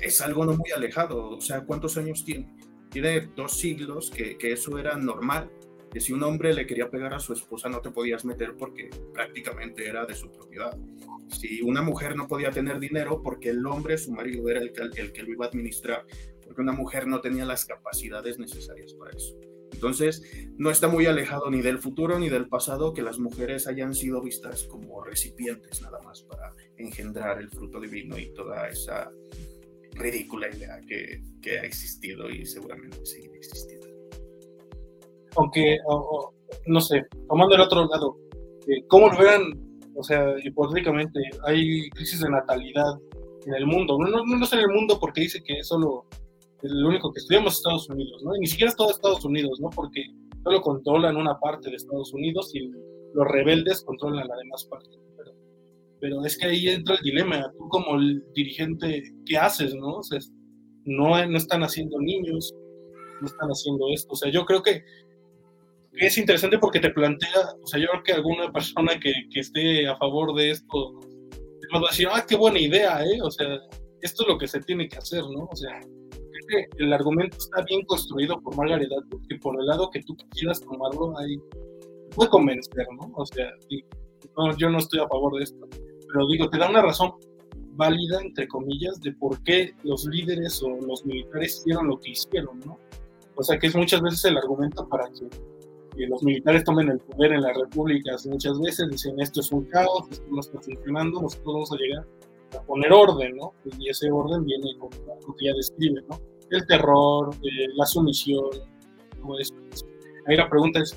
es 0.00 0.20
algo 0.20 0.44
no 0.44 0.52
muy 0.54 0.70
alejado, 0.70 1.30
o 1.30 1.40
sea, 1.40 1.62
¿cuántos 1.62 1.96
años 1.96 2.24
tiene? 2.24 2.54
Tiene 2.90 3.28
dos 3.34 3.58
siglos 3.58 4.10
que, 4.10 4.36
que 4.36 4.52
eso 4.52 4.78
era 4.78 4.96
normal, 4.96 5.50
que 5.90 6.00
si 6.00 6.12
un 6.12 6.22
hombre 6.22 6.52
le 6.52 6.66
quería 6.66 6.90
pegar 6.90 7.14
a 7.14 7.18
su 7.18 7.32
esposa 7.32 7.68
no 7.68 7.80
te 7.80 7.90
podías 7.90 8.24
meter 8.24 8.54
porque 8.56 8.90
prácticamente 9.14 9.88
era 9.88 10.04
de 10.04 10.14
su 10.14 10.30
propiedad. 10.30 10.76
Si 11.28 11.62
una 11.62 11.82
mujer 11.82 12.16
no 12.16 12.28
podía 12.28 12.50
tener 12.50 12.78
dinero 12.78 13.22
porque 13.22 13.50
el 13.50 13.66
hombre, 13.66 13.98
su 13.98 14.12
marido, 14.12 14.48
era 14.48 14.60
el 14.60 14.72
el 14.96 15.12
que 15.12 15.22
lo 15.22 15.32
iba 15.32 15.46
a 15.46 15.48
administrar, 15.48 16.06
porque 16.46 16.62
una 16.62 16.72
mujer 16.72 17.06
no 17.06 17.20
tenía 17.20 17.44
las 17.44 17.64
capacidades 17.64 18.38
necesarias 18.38 18.94
para 18.94 19.16
eso. 19.16 19.36
Entonces, 19.72 20.22
no 20.56 20.70
está 20.70 20.88
muy 20.88 21.06
alejado 21.06 21.50
ni 21.50 21.60
del 21.60 21.78
futuro 21.78 22.18
ni 22.18 22.28
del 22.28 22.48
pasado 22.48 22.94
que 22.94 23.02
las 23.02 23.18
mujeres 23.18 23.66
hayan 23.66 23.94
sido 23.94 24.22
vistas 24.22 24.64
como 24.64 25.02
recipientes 25.04 25.82
nada 25.82 26.00
más 26.02 26.22
para 26.22 26.52
engendrar 26.78 27.40
el 27.40 27.50
fruto 27.50 27.80
divino 27.80 28.16
y 28.16 28.32
toda 28.32 28.68
esa 28.68 29.10
ridícula 29.92 30.48
idea 30.48 30.80
que, 30.86 31.20
ha 31.58 31.64
existido 31.64 32.28
y 32.28 32.44
seguramente 32.44 33.04
seguirá 33.04 33.34
existiendo. 33.36 33.86
Aunque, 35.36 35.78
no 36.66 36.80
sé, 36.80 37.04
tomando 37.28 37.54
el 37.54 37.60
otro 37.60 37.86
lado, 37.86 38.16
eh, 38.66 38.82
¿cómo 38.88 39.08
lo 39.08 39.18
verán? 39.18 39.52
O 39.94 40.02
sea, 40.02 40.34
hipotéticamente, 40.42 41.20
hay 41.44 41.88
crisis 41.90 42.20
de 42.20 42.30
natalidad 42.30 42.98
en 43.46 43.54
el 43.54 43.66
mundo. 43.66 43.96
No, 43.98 44.08
no, 44.08 44.24
no 44.24 44.44
es 44.44 44.52
en 44.52 44.58
el 44.60 44.68
mundo 44.68 44.98
porque 44.98 45.22
dice 45.22 45.42
que 45.42 45.62
solo 45.62 46.06
el 46.62 46.84
único 46.84 47.12
que 47.12 47.20
estudiamos 47.20 47.56
Estados 47.56 47.88
Unidos, 47.88 48.22
¿no? 48.24 48.34
Y 48.36 48.40
ni 48.40 48.46
siquiera 48.46 48.70
es 48.70 48.76
todo 48.76 48.90
Estados 48.90 49.24
Unidos, 49.24 49.60
¿no? 49.60 49.70
Porque 49.70 50.04
solo 50.42 50.60
controlan 50.60 51.16
una 51.16 51.38
parte 51.38 51.70
de 51.70 51.76
Estados 51.76 52.12
Unidos 52.12 52.50
y 52.54 52.70
los 53.14 53.26
rebeldes 53.28 53.82
controlan 53.84 54.26
la 54.26 54.36
demás 54.36 54.64
parte. 54.64 54.90
Pero, 55.16 55.32
pero 56.00 56.24
es 56.24 56.38
que 56.38 56.46
ahí 56.46 56.68
entra 56.68 56.96
el 56.96 57.02
dilema. 57.02 57.52
Tú 57.56 57.68
como 57.68 57.96
el 57.96 58.24
dirigente, 58.34 59.02
¿qué 59.26 59.36
haces, 59.36 59.74
no? 59.74 59.96
O 59.96 60.02
sea, 60.02 60.18
no, 60.84 61.26
no 61.26 61.36
están 61.36 61.62
haciendo 61.62 61.98
niños, 62.00 62.54
no 63.20 63.26
están 63.26 63.48
haciendo 63.48 63.86
esto. 63.92 64.12
O 64.12 64.16
sea, 64.16 64.30
yo 64.30 64.44
creo 64.44 64.62
que 64.62 64.82
es 65.92 66.18
interesante 66.18 66.58
porque 66.58 66.80
te 66.80 66.90
plantea, 66.90 67.54
o 67.62 67.66
sea, 67.66 67.80
yo 67.80 67.88
creo 67.88 68.02
que 68.02 68.12
alguna 68.12 68.52
persona 68.52 68.98
que, 69.00 69.12
que 69.32 69.40
esté 69.40 69.86
a 69.86 69.96
favor 69.96 70.34
de 70.34 70.50
esto 70.50 71.00
va 71.74 71.88
a 71.88 71.90
decir, 71.90 72.08
ah, 72.12 72.24
qué 72.26 72.36
buena 72.36 72.58
idea, 72.58 73.02
¿eh? 73.02 73.20
O 73.22 73.30
sea, 73.30 73.46
esto 74.00 74.22
es 74.22 74.28
lo 74.28 74.38
que 74.38 74.46
se 74.46 74.60
tiene 74.60 74.88
que 74.88 74.98
hacer, 74.98 75.22
¿no? 75.22 75.48
O 75.50 75.56
sea, 75.56 75.80
el 76.78 76.92
argumento 76.92 77.36
está 77.38 77.62
bien 77.62 77.84
construido 77.84 78.40
por 78.40 78.56
Margaret 78.56 78.90
Atwood, 78.90 79.40
por 79.40 79.58
el 79.58 79.66
lado 79.66 79.90
que 79.90 80.02
tú 80.02 80.16
quieras 80.30 80.60
tomarlo, 80.60 81.16
ahí 81.18 81.40
puede 82.14 82.30
convencer, 82.30 82.86
¿no? 82.98 83.10
O 83.14 83.26
sea, 83.26 83.50
yo 84.58 84.70
no 84.70 84.78
estoy 84.78 85.00
a 85.00 85.08
favor 85.08 85.36
de 85.36 85.44
esto, 85.44 85.66
pero 86.08 86.26
digo, 86.28 86.48
te 86.48 86.58
da 86.58 86.68
una 86.68 86.82
razón 86.82 87.12
válida, 87.76 88.20
entre 88.22 88.48
comillas, 88.48 89.00
de 89.00 89.12
por 89.12 89.42
qué 89.44 89.74
los 89.84 90.06
líderes 90.06 90.62
o 90.62 90.68
los 90.68 91.04
militares 91.04 91.58
hicieron 91.58 91.88
lo 91.88 92.00
que 92.00 92.10
hicieron, 92.10 92.58
¿no? 92.60 92.78
O 93.36 93.42
sea, 93.42 93.58
que 93.58 93.66
es 93.66 93.76
muchas 93.76 94.00
veces 94.00 94.24
el 94.24 94.38
argumento 94.38 94.88
para 94.88 95.04
que, 95.10 95.28
los 96.06 96.22
militares 96.22 96.62
tomen 96.64 96.90
el 96.90 96.98
poder 96.98 97.32
en 97.32 97.40
las 97.40 97.56
repúblicas. 97.56 98.26
Muchas 98.26 98.60
veces 98.60 98.90
dicen, 98.90 99.18
esto 99.18 99.40
es 99.40 99.50
un 99.50 99.64
caos, 99.64 100.04
esto 100.10 100.26
no 100.30 100.40
está 100.40 100.60
funcionando, 100.60 101.22
nosotros 101.22 101.54
vamos 101.54 101.72
a 101.72 101.76
llegar 101.76 102.06
a 102.54 102.62
poner 102.64 102.92
orden, 102.92 103.36
¿no? 103.36 103.54
Y 103.78 103.88
ese 103.88 104.10
orden 104.10 104.44
viene 104.44 104.76
con 104.78 104.90
lo 105.06 105.34
que 105.34 105.46
ya 105.46 105.54
describe, 105.54 106.02
¿no? 106.08 106.20
El 106.50 106.66
terror, 106.66 107.34
eh, 107.42 107.68
la 107.74 107.86
sumisión, 107.86 108.50
eso. 109.40 109.54
Ahí 110.26 110.36
la 110.36 110.48
pregunta 110.48 110.80
es, 110.80 110.92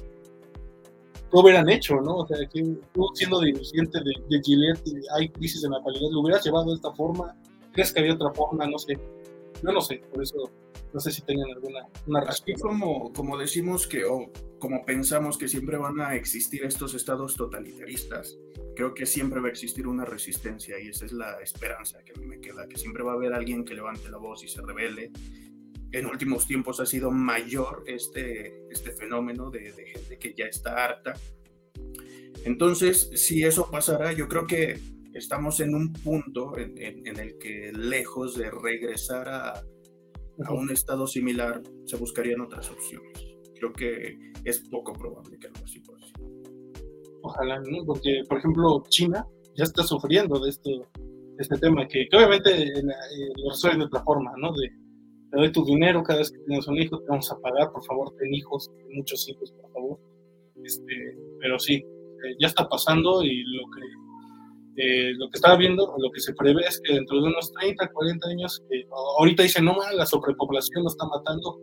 ¿qué 1.32 1.38
hubieran 1.38 1.70
hecho, 1.70 1.96
no? 1.96 2.18
O 2.18 2.28
sea, 2.28 2.38
que 2.48 2.62
tú 2.94 3.08
siendo 3.14 3.40
dirigente 3.42 4.00
de, 4.00 4.14
de 4.30 4.42
Gillette, 4.44 4.82
hay 5.16 5.30
crisis 5.30 5.62
de 5.62 5.70
natalidad, 5.70 6.10
¿lo 6.12 6.22
hubieras 6.22 6.44
llevado 6.44 6.70
de 6.70 6.76
esta 6.76 6.92
forma? 6.92 7.36
¿Crees 7.72 7.94
que 7.94 8.00
había 8.00 8.14
otra 8.14 8.32
forma? 8.32 8.66
No 8.68 8.78
sé. 8.78 8.98
Yo 9.64 9.72
no 9.72 9.82
sé, 9.82 10.02
por 10.12 10.24
eso 10.24 10.38
no 10.94 11.00
sé 11.00 11.12
si 11.12 11.22
tengan 11.22 11.52
alguna 11.52 11.88
una 12.08 12.20
Así 12.22 12.54
como, 12.54 13.12
como 13.14 13.38
decimos 13.38 13.88
que, 13.88 14.04
o 14.06 14.30
como 14.60 14.86
pensamos 14.86 15.38
que 15.38 15.48
siempre 15.48 15.78
van 15.78 16.00
a 16.02 16.16
existir 16.16 16.64
estos 16.64 16.94
estados 16.94 17.36
totalitaristas, 17.36 18.38
creo 18.76 18.94
que 18.94 19.06
siempre 19.06 19.40
va 19.40 19.48
a 19.48 19.52
existir 19.52 19.88
una 19.88 20.06
resistencia 20.06 20.80
y 20.80 20.90
esa 20.90 21.06
es 21.06 21.14
la 21.14 21.40
esperanza 21.42 22.04
que 22.04 22.20
me 22.20 22.40
queda, 22.40 22.68
que 22.68 22.78
siempre 22.78 23.04
va 23.04 23.14
a 23.14 23.16
haber 23.16 23.34
alguien 23.34 23.66
que 23.66 23.74
levante 23.74 24.10
la 24.10 24.18
voz 24.18 24.44
y 24.44 24.48
se 24.48 24.62
revele. 24.62 25.12
En 25.92 26.06
últimos 26.06 26.46
tiempos 26.46 26.80
ha 26.80 26.86
sido 26.86 27.10
mayor 27.10 27.84
este, 27.88 28.68
este 28.70 28.92
fenómeno 28.92 29.50
de, 29.50 29.72
gente 29.72 30.20
que 30.20 30.34
ya 30.38 30.46
está 30.46 30.84
harta. 30.86 31.14
Entonces, 32.46 33.10
si 33.16 33.44
eso 33.44 33.70
pasará, 33.72 34.14
yo 34.14 34.28
creo 34.28 34.46
que 34.46 34.80
estamos 35.14 35.60
en 35.60 35.74
un 35.74 35.92
punto 35.92 36.58
en, 36.58 36.78
el 36.78 37.38
que 37.40 37.72
lejos 37.74 38.38
de 38.38 38.52
regresar 38.52 39.28
a, 39.28 39.54
a 40.46 40.54
un 40.54 40.70
estado 40.70 41.08
similar, 41.08 41.62
se 41.86 41.98
buscarían 41.98 42.42
otras 42.42 42.70
opciones. 42.70 43.29
Creo 43.60 43.74
que 43.74 44.18
es 44.46 44.60
poco 44.70 44.94
probable 44.94 45.38
que 45.38 45.48
algo 45.48 45.60
así 45.64 45.80
pase. 45.82 46.14
Ojalá, 47.22 47.60
¿no? 47.60 47.86
Porque, 47.86 48.24
por 48.28 48.38
ejemplo, 48.38 48.84
China 48.90 49.28
ya 49.56 49.66
está 49.66 49.84
sufriendo 49.84 50.40
de 50.40 50.50
esto, 50.50 50.70
este 51.38 51.58
tema, 51.58 51.88
que, 51.88 52.08
obviamente 52.14 52.50
eh, 52.64 52.84
lo 53.44 53.50
resuelven 53.50 53.80
de 53.80 53.86
otra 53.86 54.04
forma, 54.04 54.32
¿no? 54.38 54.54
De, 54.54 54.70
te 55.32 55.38
doy 55.38 55.52
tu 55.52 55.66
dinero 55.66 56.02
cada 56.02 56.20
vez 56.20 56.32
que 56.32 56.40
tienes 56.40 56.68
un 56.68 56.78
hijo, 56.78 57.00
te 57.00 57.10
vamos 57.10 57.32
a 57.32 57.40
pagar, 57.40 57.72
por 57.72 57.84
favor, 57.84 58.14
ten 58.18 58.34
hijos, 58.34 58.72
muchos 58.94 59.28
hijos, 59.30 59.52
por 59.52 59.72
favor. 59.72 60.00
Este, 60.64 61.18
pero 61.40 61.60
sí, 61.60 61.76
eh, 61.76 62.36
ya 62.40 62.48
está 62.48 62.68
pasando 62.68 63.24
y 63.24 63.44
lo 63.44 63.64
que, 63.70 64.82
eh, 64.82 65.14
lo 65.16 65.30
que 65.30 65.36
estaba 65.36 65.58
viendo, 65.58 65.94
lo 65.98 66.12
que 66.12 66.22
se 66.22 66.34
prevé 66.34 66.62
es 66.68 66.82
que 66.82 66.94
dentro 66.94 67.22
de 67.22 67.28
unos 67.28 67.52
30, 67.54 67.90
40 67.92 68.30
años, 68.30 68.64
ahorita 69.20 69.44
dicen, 69.44 69.66
no, 69.66 69.76
la 69.94 70.06
sobrepoblación 70.06 70.84
nos 70.84 70.94
está 70.94 71.06
matando. 71.06 71.60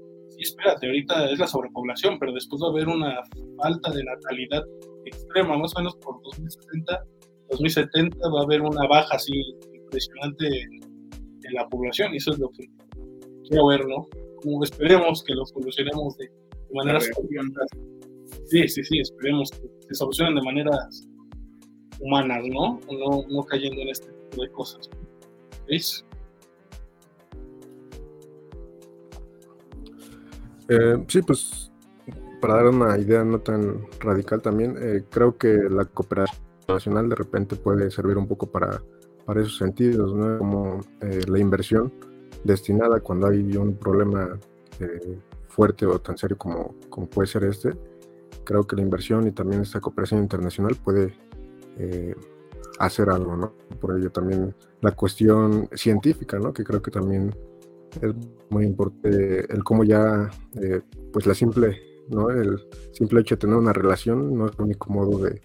Espérate, 0.47 0.87
ahorita 0.87 1.31
es 1.31 1.39
la 1.39 1.47
sobrepoblación, 1.47 2.19
pero 2.19 2.33
después 2.33 2.63
va 2.63 2.69
a 2.69 2.71
haber 2.71 2.89
una 2.89 3.21
falta 3.57 3.91
de 3.91 4.05
natalidad 4.05 4.63
extrema, 5.05 5.59
más 5.59 5.75
o 5.75 5.81
menos 5.81 5.97
por 5.97 6.23
2060, 6.23 7.05
2070 7.51 8.17
va 8.29 8.41
a 8.41 8.45
haber 8.45 8.63
una 8.63 8.87
baja 8.87 9.17
así 9.17 9.33
impresionante 9.75 10.47
en, 10.63 10.87
la 11.53 11.69
población 11.69 12.13
y 12.13 12.17
eso 12.17 12.33
es 12.33 12.41
lo 12.41 12.51
que 12.51 12.65
quiero 13.49 13.69
ver, 13.69 13.87
¿no? 13.87 14.09
Como 14.43 14.65
esperemos 14.65 15.23
que 15.23 15.33
lo 15.33 15.47
solucionemos 15.47 16.17
de, 16.17 16.29
manera 16.75 16.99
Sí, 18.47 18.67
sí, 18.67 18.83
sí, 18.83 18.99
esperemos 18.99 19.53
que 19.53 19.69
se 19.87 19.95
solucionen 19.95 20.35
de 20.35 20.43
maneras 20.43 21.07
humanas, 22.01 22.43
¿no? 22.49 22.81
No, 22.91 23.25
no 23.29 23.45
cayendo 23.45 23.81
en 23.81 23.89
este 23.91 24.09
tipo 24.09 24.43
de 24.43 24.51
cosas. 24.51 24.91
¿Veis? 25.69 26.05
Eh, 30.69 31.05
sí, 31.09 31.23
pues 31.23 31.71
para 32.41 32.55
dar 32.57 32.67
una 32.67 32.99
idea 32.99 33.25
no 33.25 33.41
tan 33.41 33.87
radical 34.01 34.43
también, 34.43 34.77
eh, 34.79 35.05
creo 35.11 35.37
que 35.37 35.49
la 35.71 35.85
cooperación 35.85 36.39
nacional 36.69 37.09
de 37.09 37.15
repente 37.15 37.57
puede 37.57 37.91
servir 37.91 38.19
un 38.19 38.27
poco 38.27 38.47
para, 38.47 38.83
para 39.25 39.41
esos 39.41 39.57
sentidos, 39.57 40.15
¿no? 40.15 40.39
como 40.39 40.81
eh, 41.01 41.21
la 41.27 41.39
inversión 41.39 41.93
destinada 42.45 43.01
cuando 43.01 43.27
hay 43.29 43.57
un 43.57 43.75
problema 43.77 44.39
eh, 44.81 45.19
fuerte 45.49 45.87
o 45.87 45.99
tan 45.99 46.17
serio 46.17 46.37
como, 46.39 46.75
como 46.89 47.09
puede 47.09 47.27
ser 47.27 47.45
este, 47.45 47.73
creo 48.45 48.67
que 48.67 48.77
la 48.77 48.83
inversión 48.83 49.27
y 49.27 49.33
también 49.33 49.63
esta 49.63 49.81
cooperación 49.81 50.21
internacional 50.21 50.77
puede 50.77 51.15
eh, 51.79 52.15
hacer 52.79 53.11
algo, 53.11 53.37
¿no? 53.37 53.53
Por 53.81 53.99
ello 53.99 54.11
también 54.11 54.55
la 54.81 54.93
cuestión 54.93 55.69
científica, 55.73 56.39
¿no? 56.39 56.53
Que 56.53 56.63
creo 56.63 56.81
que 56.81 56.91
también 56.91 57.35
es 58.03 58.15
muy 58.51 58.65
importante 58.65 59.53
el 59.53 59.65
cómo 59.65 59.85
ya, 59.85 60.31
eh, 60.61 60.81
pues 61.13 61.27
la 61.27 61.35
simple, 61.35 61.79
¿no? 62.09 62.31
El 62.31 62.59
simple 62.93 63.21
hecho 63.21 63.37
de 63.37 63.41
tener 63.41 63.57
una 63.57 63.73
relación 63.73 64.37
no 64.37 64.47
es 64.47 64.53
el 64.59 64.65
único 64.65 64.93
modo 64.93 65.19
de, 65.19 65.41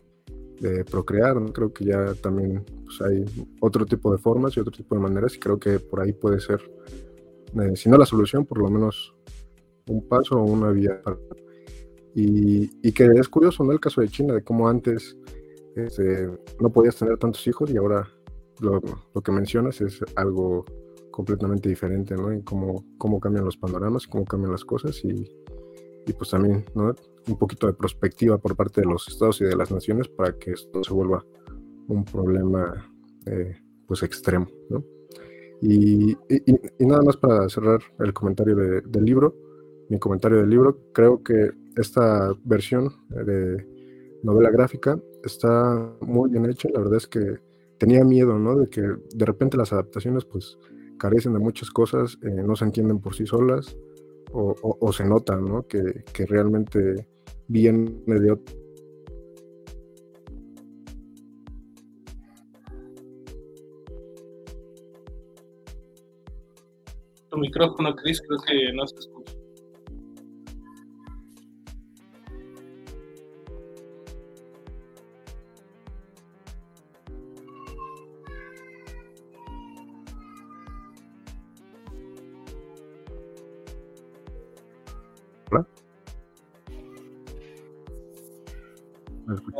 procrear. 0.91 1.41
Creo 1.53 1.73
que 1.73 1.85
ya 1.85 2.13
también 2.13 2.63
pues, 2.85 3.01
hay 3.01 3.25
otro 3.61 3.83
tipo 3.83 4.11
de 4.11 4.19
formas 4.19 4.55
y 4.55 4.59
otro 4.59 4.71
tipo 4.71 4.93
de 4.93 5.01
maneras 5.01 5.35
y 5.35 5.39
creo 5.39 5.57
que 5.57 5.79
por 5.79 6.01
ahí 6.01 6.13
puede 6.13 6.39
ser, 6.39 6.61
eh, 7.59 7.75
si 7.75 7.89
no 7.89 7.97
la 7.97 8.05
solución, 8.05 8.45
por 8.45 8.59
lo 8.59 8.69
menos 8.69 9.15
un 9.87 10.07
paso 10.07 10.35
o 10.39 10.43
una 10.43 10.69
vía. 10.69 11.01
Y, 12.13 12.69
y 12.87 12.91
que 12.91 13.05
es 13.05 13.27
curioso, 13.27 13.63
¿no? 13.63 13.71
El 13.71 13.79
caso 13.79 14.01
de 14.01 14.09
China, 14.09 14.35
de 14.35 14.43
cómo 14.43 14.69
antes 14.69 15.17
este, 15.75 16.29
no 16.59 16.69
podías 16.69 16.95
tener 16.95 17.17
tantos 17.17 17.45
hijos 17.47 17.69
y 17.71 17.77
ahora 17.77 18.07
lo, 18.59 18.81
que 19.23 19.31
mencionas 19.31 19.81
es 19.81 19.99
algo 20.15 20.65
completamente 21.11 21.69
diferente, 21.69 22.15
¿no? 22.15 22.31
En 22.31 22.41
cómo, 22.41 22.85
cómo 22.97 23.19
cambian 23.19 23.45
los 23.45 23.57
panoramas, 23.57 24.07
cómo 24.07 24.25
cambian 24.25 24.51
las 24.51 24.65
cosas 24.65 25.03
y, 25.03 25.29
y, 26.07 26.13
pues 26.13 26.31
también, 26.31 26.65
¿no? 26.73 26.95
Un 27.27 27.37
poquito 27.37 27.67
de 27.67 27.73
perspectiva 27.73 28.37
por 28.37 28.55
parte 28.55 28.81
de 28.81 28.87
los 28.87 29.07
estados 29.07 29.41
y 29.41 29.45
de 29.45 29.55
las 29.55 29.71
naciones 29.71 30.07
para 30.07 30.33
que 30.37 30.51
esto 30.51 30.83
se 30.83 30.93
vuelva 30.93 31.23
un 31.87 32.03
problema, 32.05 32.91
eh, 33.25 33.57
pues, 33.85 34.01
extremo, 34.03 34.47
¿no? 34.69 34.83
Y, 35.61 36.13
y, 36.29 36.85
nada 36.85 37.03
más 37.03 37.17
para 37.17 37.47
cerrar 37.47 37.81
el 37.99 38.13
comentario 38.13 38.55
del 38.55 39.05
libro, 39.05 39.35
mi 39.89 39.99
comentario 39.99 40.39
del 40.39 40.49
libro, 40.49 40.79
creo 40.91 41.21
que 41.21 41.51
esta 41.75 42.33
versión 42.43 42.89
de 43.09 43.67
novela 44.23 44.49
gráfica 44.49 44.99
está 45.23 45.93
muy 46.01 46.31
bien 46.31 46.49
hecha, 46.49 46.69
la 46.73 46.79
verdad 46.79 46.97
es 46.97 47.07
que 47.07 47.37
tenía 47.77 48.03
miedo, 48.03 48.37
¿no? 48.37 48.55
De 48.55 48.69
que 48.69 48.81
de 48.81 49.25
repente 49.25 49.57
las 49.57 49.73
adaptaciones 49.73 50.25
pues 50.25 50.57
carecen 51.01 51.33
de 51.33 51.39
muchas 51.39 51.71
cosas, 51.71 52.19
eh, 52.21 52.29
no 52.29 52.55
se 52.55 52.63
entienden 52.63 52.99
por 52.99 53.15
sí 53.15 53.25
solas 53.25 53.75
o, 54.33 54.93
se 54.93 55.03
nota, 55.03 55.35
¿no? 55.35 55.67
Que, 55.67 56.03
realmente 56.27 57.07
viene 57.47 57.91
de 58.05 58.31
otro 58.31 58.61
tu 67.29 67.37
micrófono, 67.37 67.95
Chris, 67.95 68.21
creo 68.21 68.39
que 68.45 68.73
no 68.73 68.85
se 68.85 68.99
escucha. 68.99 69.20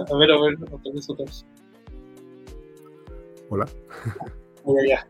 A 0.10 0.18
ver, 0.18 0.32
a 0.32 0.41
ver, 0.41 0.56
otra 0.72 0.91
vez, 0.93 1.10
otra 1.10 1.26
vez. 1.26 1.45
Hola. 3.49 3.68
Ya, 4.66 4.88
ya. 4.88 5.08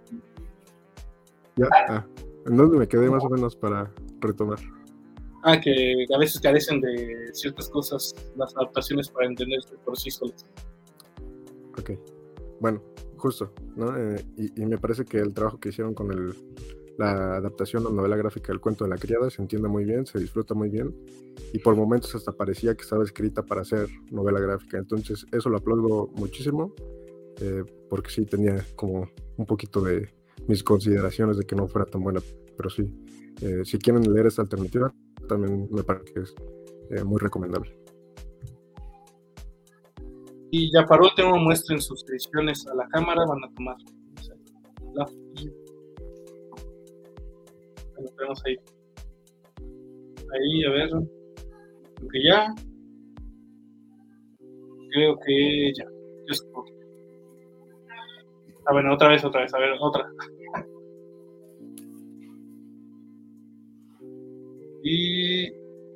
Ya, 1.58 1.68
ah, 1.90 2.06
¿en 2.46 2.58
dónde 2.58 2.78
me 2.78 2.88
quedé 2.88 3.10
más 3.10 3.24
o 3.24 3.30
menos 3.30 3.56
para 3.56 3.92
retomar? 4.20 4.60
Ah, 5.44 5.60
que 5.60 6.06
a 6.14 6.18
veces 6.18 6.40
carecen 6.40 6.80
de 6.82 7.30
ciertas 7.34 7.70
cosas 7.70 8.16
las 8.38 8.56
adaptaciones 8.56 9.10
para 9.10 9.28
entenderse 9.28 9.76
por 9.84 9.98
sí 9.98 10.10
solas. 10.10 10.46
Ok, 11.78 11.92
bueno, 12.60 12.82
justo, 13.18 13.54
¿no? 13.76 13.96
Eh, 13.98 14.26
y, 14.38 14.62
y, 14.62 14.66
me 14.66 14.78
parece 14.78 15.04
que 15.04 15.18
el 15.18 15.34
trabajo 15.34 15.60
que 15.60 15.70
hicieron 15.70 15.94
con 15.94 16.12
el, 16.12 16.34
la 17.02 17.38
adaptación 17.38 17.88
a 17.88 17.90
novela 17.90 18.16
gráfica 18.16 18.50
del 18.50 18.62
cuento 18.62 18.84
de 18.84 18.92
la 18.92 18.98
criada 18.98 19.30
se 19.30 19.42
entiende 19.42 19.68
muy 19.68 19.86
bien, 19.86 20.06
se 20.06 20.20
disfruta 20.20 20.54
muy 20.54 20.70
bien 20.70 20.96
y 21.52 21.60
por 21.60 21.76
momentos 21.76 22.14
hasta 22.14 22.32
parecía 22.32 22.76
que 22.76 22.84
estaba 22.84 23.04
escrita 23.04 23.44
para 23.44 23.66
ser 23.66 23.90
novela 24.12 24.40
gráfica. 24.40 24.78
Entonces 24.78 25.26
eso 25.32 25.50
lo 25.50 25.58
aplaudo 25.58 26.08
muchísimo 26.16 26.74
eh, 27.42 27.64
porque 27.90 28.12
sí 28.12 28.26
tenía 28.26 28.64
como 28.76 29.10
un 29.38 29.46
poquito 29.46 29.82
de 29.82 30.10
mis 30.48 30.64
consideraciones 30.64 31.38
de 31.38 31.46
que 31.46 31.56
no 31.56 31.68
fuera 31.68 31.86
tan 31.86 32.04
buena, 32.04 32.22
pero 32.56 32.70
sí, 32.70 32.84
eh, 33.42 33.64
si 33.66 33.80
quieren 33.80 34.04
leer 34.14 34.28
esta 34.28 34.44
alternativa 34.44 34.94
también 35.28 35.68
me 35.72 35.84
parece 35.84 36.14
que 36.14 36.20
es 36.22 36.36
eh, 36.92 37.04
muy 37.04 37.20
recomendable. 37.20 37.76
Y 40.52 40.72
ya 40.72 40.86
para 40.86 41.04
último 41.04 41.38
muestren 41.38 41.82
suscripciones 41.82 42.68
a 42.68 42.76
la 42.76 42.88
cámara, 42.90 43.26
van 43.26 43.44
a 43.44 43.54
tomar 43.56 43.78
la 44.94 45.06
nos 48.02 48.16
vemos 48.16 48.42
ahí. 48.46 48.58
Ahí, 50.34 50.64
a 50.66 50.70
ver. 50.72 50.90
Creo 50.90 52.10
que 52.10 52.24
ya. 52.24 52.56
Creo 54.90 55.20
que 55.20 55.74
ya. 55.74 55.86
Ah, 58.66 58.74
bueno, 58.74 58.94
otra 58.94 59.10
vez, 59.10 59.24
otra 59.24 59.42
vez, 59.42 59.54
a 59.54 59.60
ver, 59.60 59.72
otra. 59.80 60.10
Y 64.84 65.48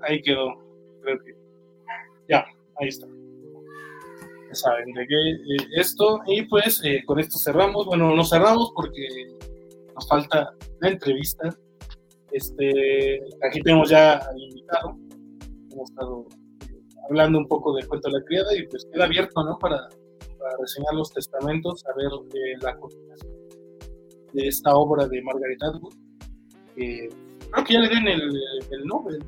ahí 0.02 0.22
quedó. 0.22 0.54
Creo 1.02 1.20
que. 1.20 1.36
Ya, 2.30 2.46
ahí 2.80 2.88
está. 2.88 3.08
Ya 4.48 4.56
saben 4.56 4.94
de 4.94 5.08
qué 5.08 5.32
eh, 5.32 5.68
esto. 5.78 6.22
Y 6.28 6.44
pues 6.44 6.82
eh, 6.84 7.04
con 7.06 7.20
esto 7.20 7.38
cerramos. 7.38 7.86
Bueno, 7.86 8.16
no 8.16 8.24
cerramos 8.24 8.72
porque 8.76 9.08
nos 9.94 10.08
falta 10.08 10.54
la 10.80 10.90
entrevista 10.90 11.56
este, 12.36 13.22
aquí 13.48 13.62
tenemos 13.62 13.90
ya 13.90 14.18
al 14.18 14.38
invitado. 14.38 14.98
Hemos 15.72 15.90
estado 15.90 16.26
hablando 17.10 17.38
un 17.40 17.48
poco 17.48 17.74
del 17.74 17.88
cuento 17.88 18.10
de 18.10 18.20
la 18.20 18.26
criada 18.26 18.54
y 18.58 18.68
pues 18.68 18.86
queda 18.92 19.06
abierto, 19.06 19.42
¿no? 19.42 19.58
Para, 19.58 19.88
para 20.38 20.58
reseñar 20.60 20.94
los 20.96 21.14
testamentos, 21.14 21.86
a 21.86 21.94
ver 21.96 22.08
eh, 22.34 22.58
la 22.62 22.76
continuación 22.78 23.34
de 24.34 24.48
esta 24.48 24.76
obra 24.76 25.08
de 25.08 25.22
Margaret 25.22 25.64
Atwood. 25.64 25.94
creo 26.76 27.66
que 27.66 27.74
ya 27.74 27.80
le 27.80 27.88
den 27.88 28.08
el, 28.08 28.42
el 28.72 28.86
Nobel. 28.86 29.24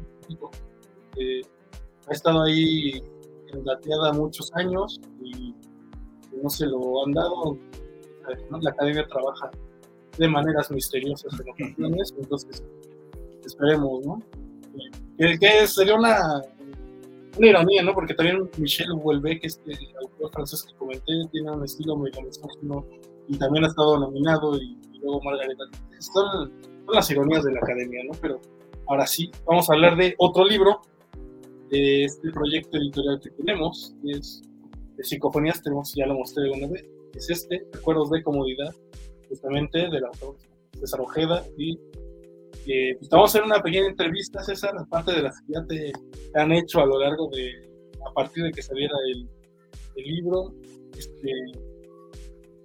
Eh, 1.16 1.42
ha 2.10 2.12
estado 2.12 2.44
ahí 2.44 3.02
enlateada 3.54 4.12
muchos 4.12 4.52
años 4.54 5.00
y 5.24 5.56
no 6.44 6.50
se 6.50 6.66
lo 6.66 7.06
han 7.06 7.14
dado. 7.14 7.58
La 8.62 8.72
academia 8.72 9.08
trabaja 9.08 9.50
de 10.18 10.28
maneras 10.28 10.70
misteriosas 10.72 11.40
en 11.40 11.50
ocasiones, 11.50 12.14
entonces 12.18 12.64
esperemos, 13.46 14.06
¿no? 14.06 14.22
Que, 15.18 15.68
sería 15.68 15.96
una, 15.96 16.42
ironía, 17.40 17.84
¿no? 17.84 17.94
Porque 17.94 18.14
también 18.14 18.50
Michel 18.58 18.88
Houellebecq, 19.02 19.46
este 19.46 19.74
autor 20.02 20.32
francés 20.32 20.64
que 20.64 20.76
comenté, 20.76 21.14
tiene 21.32 21.52
un 21.52 21.64
estilo 21.64 21.96
muy 21.96 22.12
misógino 22.24 22.86
y 23.28 23.38
también 23.38 23.66
ha 23.66 23.68
estado 23.68 24.00
nominado 24.00 24.58
y, 24.58 24.78
luego 25.02 25.22
Margarita. 25.24 25.64
Son, 26.00 26.52
son, 26.86 26.96
las 26.96 27.10
ironías 27.12 27.44
de 27.44 27.54
la 27.54 27.60
academia, 27.60 28.02
¿no? 28.06 28.18
Pero 28.22 28.40
ahora 28.88 29.06
sí, 29.08 29.32
vamos 29.46 29.70
a 29.70 29.74
hablar 29.74 29.98
de 29.98 30.16
otro 30.18 30.46
libro, 30.46 30.82
de 31.70 32.06
este 32.06 32.32
proyecto 32.32 32.78
editorial 32.78 33.20
que 33.20 33.30
tenemos, 33.32 33.94
que 34.02 34.12
es 34.12 34.42
de 34.96 35.04
psicofonías, 35.04 35.62
tenemos, 35.62 35.94
ya 35.94 36.06
lo 36.06 36.16
mostré 36.16 36.50
una 36.50 36.68
vez, 36.68 36.86
es 37.14 37.30
este, 37.30 37.68
Recuerdos 37.74 38.10
de 38.10 38.24
Comodidad, 38.24 38.74
justamente 39.30 39.90
del 39.90 40.06
autor 40.06 40.38
César 40.80 41.02
Ojeda 41.02 41.44
y 41.58 41.78
pues, 43.00 43.10
vamos 43.10 43.30
a 43.30 43.38
hacer 43.38 43.44
una 43.44 43.62
pequeña 43.62 43.88
entrevista, 43.88 44.44
César, 44.44 44.74
aparte 44.78 45.14
de 45.14 45.22
las 45.22 45.40
que 45.42 45.54
ya 45.54 45.66
te, 45.66 45.92
han 46.36 46.52
hecho 46.52 46.82
a 46.82 46.86
lo 46.86 47.00
largo 47.00 47.30
de, 47.30 47.52
a 48.06 48.14
partir 48.14 48.44
de 48.44 48.52
que 48.52 48.62
saliera 48.62 48.94
el, 49.08 49.28
libro. 49.96 50.54
Este, 50.96 51.32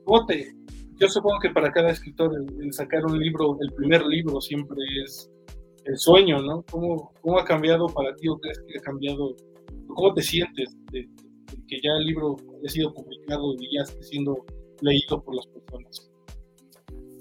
bote, 0.04 0.52
yo 1.00 1.08
supongo 1.08 1.38
que 1.40 1.48
para 1.48 1.72
cada 1.72 1.90
escritor 1.90 2.30
el, 2.60 2.72
sacar 2.74 3.06
un 3.06 3.18
libro, 3.18 3.56
el 3.60 3.72
primer 3.72 4.04
libro 4.04 4.38
siempre 4.40 4.76
es 5.02 5.30
el 5.86 5.96
sueño, 5.96 6.42
¿no? 6.42 6.62
¿Cómo, 6.70 7.10
cómo 7.22 7.38
ha 7.38 7.44
cambiado 7.44 7.86
para 7.86 8.14
ti 8.16 8.28
o 8.28 8.38
crees 8.38 8.60
que 8.68 8.78
ha 8.78 8.82
cambiado? 8.82 9.34
¿Cómo 9.88 10.12
te 10.12 10.22
sientes 10.22 10.76
de, 10.90 11.08
que 11.66 11.80
ya 11.82 11.92
el 11.98 12.06
libro 12.06 12.36
haya 12.58 12.68
sido 12.68 12.92
publicado 12.92 13.54
y 13.58 13.76
ya 13.76 13.82
esté 13.82 14.02
siendo 14.02 14.44
leído 14.82 15.22
por 15.22 15.34
las 15.36 15.46
personas? 15.46 16.11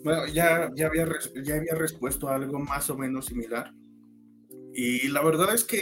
Bueno, 0.04 0.26
ya, 0.28 0.72
ya, 0.76 0.88
había, 0.88 1.08
ya 1.43 1.56
había 1.56 1.76
respuesto 1.76 2.28
a 2.28 2.36
algo 2.36 2.60
más 2.60 2.89
o 2.89 2.97
menos 2.97 3.28
similar. 3.28 3.74
Y 4.74 5.08
la 5.10 5.24
verdad 5.24 5.54
es 5.54 5.64
que 5.64 5.82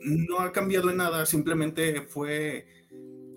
no 0.00 0.40
ha 0.40 0.52
cambiado 0.52 0.90
en 0.90 0.98
nada, 0.98 1.24
simplemente 1.24 2.02
fue 2.02 2.66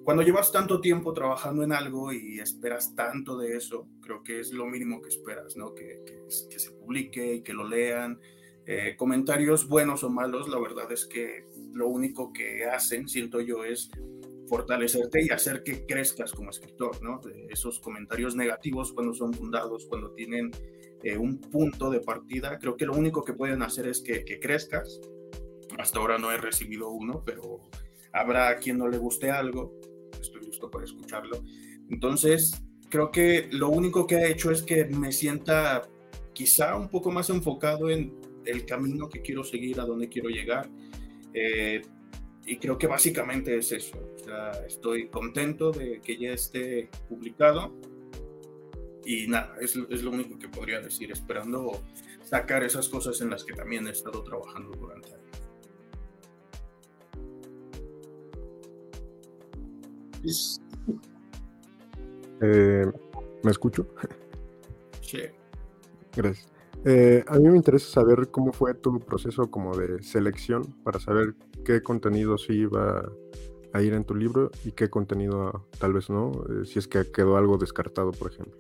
cuando 0.08 0.24
llevas 0.24 0.54
tanto 0.54 0.80
tiempo 0.80 1.12
trabajando 1.12 1.64
en 1.64 1.74
algo 1.74 2.14
y 2.14 2.40
esperas 2.40 2.96
tanto 2.96 3.38
de 3.38 3.58
eso, 3.58 3.90
creo 4.00 4.24
que 4.24 4.40
es 4.40 4.54
lo 4.54 4.66
mínimo 4.66 5.02
que 5.02 5.10
esperas, 5.10 5.58
¿no? 5.58 5.76
Que, 5.76 6.02
se 6.30 6.72
publique 6.72 7.34
y 7.34 7.42
que 7.42 7.52
lo 7.52 7.68
lean. 7.68 8.18
Eh, 8.66 8.96
comentarios 8.98 9.68
buenos 9.68 10.06
o 10.06 10.10
malos, 10.10 10.48
la 10.48 10.62
verdad 10.62 10.90
es 10.94 11.06
que 11.06 11.46
lo 11.74 11.90
único 11.90 12.32
que 12.32 12.64
hacen, 12.64 13.10
siento 13.10 13.42
yo, 13.42 13.66
es 13.66 13.92
fortalecerte 14.48 15.24
y 15.24 15.30
hacer 15.30 15.64
que 15.64 15.86
crezcas 15.86 16.32
como 16.32 16.50
escritor, 16.50 17.02
¿no? 17.04 17.22
esos 17.50 17.80
comentarios 17.80 18.36
negativos 18.36 18.94
cuando 18.94 19.14
son 19.14 19.34
fundados, 19.34 19.86
cuando 19.88 20.12
tienen 20.12 20.52
eh, 21.04 21.18
un 21.18 21.40
punto 21.40 21.90
de 21.90 22.00
partida, 22.00 22.58
creo 22.60 22.76
que 22.76 22.86
lo 22.86 22.94
único 22.94 23.24
que 23.24 23.34
pueden 23.34 23.62
hacer 23.62 23.88
es 23.88 24.02
que, 24.02 24.26
que, 24.26 24.40
crezcas. 24.40 25.00
Hasta 25.78 26.00
ahora 26.00 26.18
no 26.18 26.32
he 26.32 26.38
recibido 26.38 26.90
uno, 26.90 27.24
pero 27.26 27.62
habrá 28.14 28.58
quien 28.58 28.78
no 28.78 28.88
le 28.88 28.98
guste 28.98 29.30
algo, 29.30 29.76
estoy 30.20 30.46
listo 30.46 30.72
para 30.72 30.86
escucharlo. 30.86 31.44
Entonces, 31.90 32.64
creo 32.90 33.12
que 33.12 33.48
lo 33.52 33.70
único 33.70 34.08
que 34.08 34.16
ha 34.16 34.28
hecho 34.28 34.52
es 34.52 34.64
que 34.64 34.86
me 34.86 35.12
sienta 35.12 35.88
quizá 36.34 36.76
un 36.76 36.90
poco 36.90 37.12
más 37.12 37.30
enfocado 37.30 37.90
en 37.90 38.16
el 38.46 38.66
camino 38.66 39.10
que 39.10 39.22
quiero 39.22 39.44
seguir, 39.44 39.80
a 39.80 39.86
dónde 39.86 40.08
quiero 40.08 40.30
llegar. 40.30 40.70
Eh, 41.34 41.82
y 42.48 42.58
creo 42.58 42.78
que 42.78 42.88
básicamente 42.88 43.58
es 43.58 43.74
eso. 43.74 43.98
O 44.16 44.20
sea, 44.20 44.52
estoy 44.66 45.10
contento 45.10 45.72
de 45.72 46.00
que 46.00 46.18
ya 46.18 46.32
esté 46.32 46.90
publicado. 47.10 47.74
Y 49.06 49.28
nada, 49.28 49.58
es, 49.60 49.76
es, 49.90 50.02
lo 50.02 50.12
único 50.12 50.40
que 50.40 50.48
podría 50.48 50.80
decir, 50.80 51.12
esperando 51.12 51.82
sacar 52.24 52.64
esas 52.64 52.88
cosas 52.88 53.20
en 53.20 53.30
las 53.30 53.44
que 53.44 53.54
también 53.54 53.86
he 53.88 53.92
estado 53.92 54.24
trabajando 54.24 54.72
durante 54.78 55.14
años. 55.14 55.28
Eh, 62.42 62.86
¿Me 63.44 63.52
escucho? 63.52 63.86
Sí. 65.02 65.20
Gracias. 66.16 66.57
Eh, 66.86 67.24
a 67.28 67.38
mí 67.38 67.50
me 67.50 67.58
interesa 67.58 67.90
saber 67.90 68.30
cómo 68.32 68.54
fue 68.54 68.74
tu 68.74 69.00
proceso 69.00 69.50
como 69.50 69.76
de 69.76 70.02
selección 70.04 70.64
para 70.84 71.00
saber 71.00 71.36
qué 71.66 71.82
contenido 71.82 72.38
sí 72.38 72.54
iba 72.54 73.12
a 73.74 73.82
ir 73.82 73.94
en 73.94 74.06
tu 74.06 74.16
libro 74.16 74.52
y 74.64 74.72
qué 74.72 74.90
contenido 74.90 75.68
tal 75.80 75.94
vez 75.94 76.10
no, 76.10 76.32
eh, 76.32 76.66
si 76.66 76.80
es 76.80 76.88
que 76.88 77.12
quedó 77.12 77.38
algo 77.38 77.58
descartado, 77.58 78.12
por 78.12 78.32
ejemplo. 78.32 78.58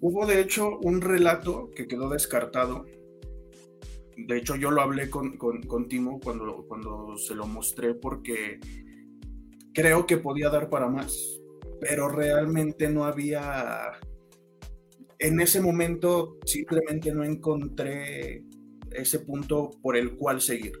Hubo 0.00 0.26
de 0.26 0.40
hecho 0.40 0.78
un 0.82 1.00
relato 1.00 1.70
que 1.74 1.86
quedó 1.86 2.08
descartado. 2.08 2.84
De 4.16 4.38
hecho 4.38 4.56
yo 4.56 4.70
lo 4.70 4.80
hablé 4.80 5.10
con, 5.10 5.36
con, 5.36 5.88
Timo 5.88 6.20
cuando, 6.20 6.64
cuando 6.68 7.16
se 7.18 7.34
lo 7.34 7.46
mostré 7.46 7.94
porque 7.94 8.60
creo 9.74 10.06
que 10.06 10.16
podía 10.16 10.48
dar 10.48 10.70
para 10.70 10.88
más, 10.88 11.38
pero 11.80 12.08
realmente 12.08 12.88
no 12.88 13.04
había 13.04 13.92
en 15.18 15.40
ese 15.40 15.60
momento 15.60 16.38
simplemente 16.44 17.12
no 17.12 17.24
encontré 17.24 18.44
ese 18.90 19.20
punto 19.20 19.70
por 19.82 19.96
el 19.96 20.16
cual 20.16 20.40
seguir. 20.40 20.72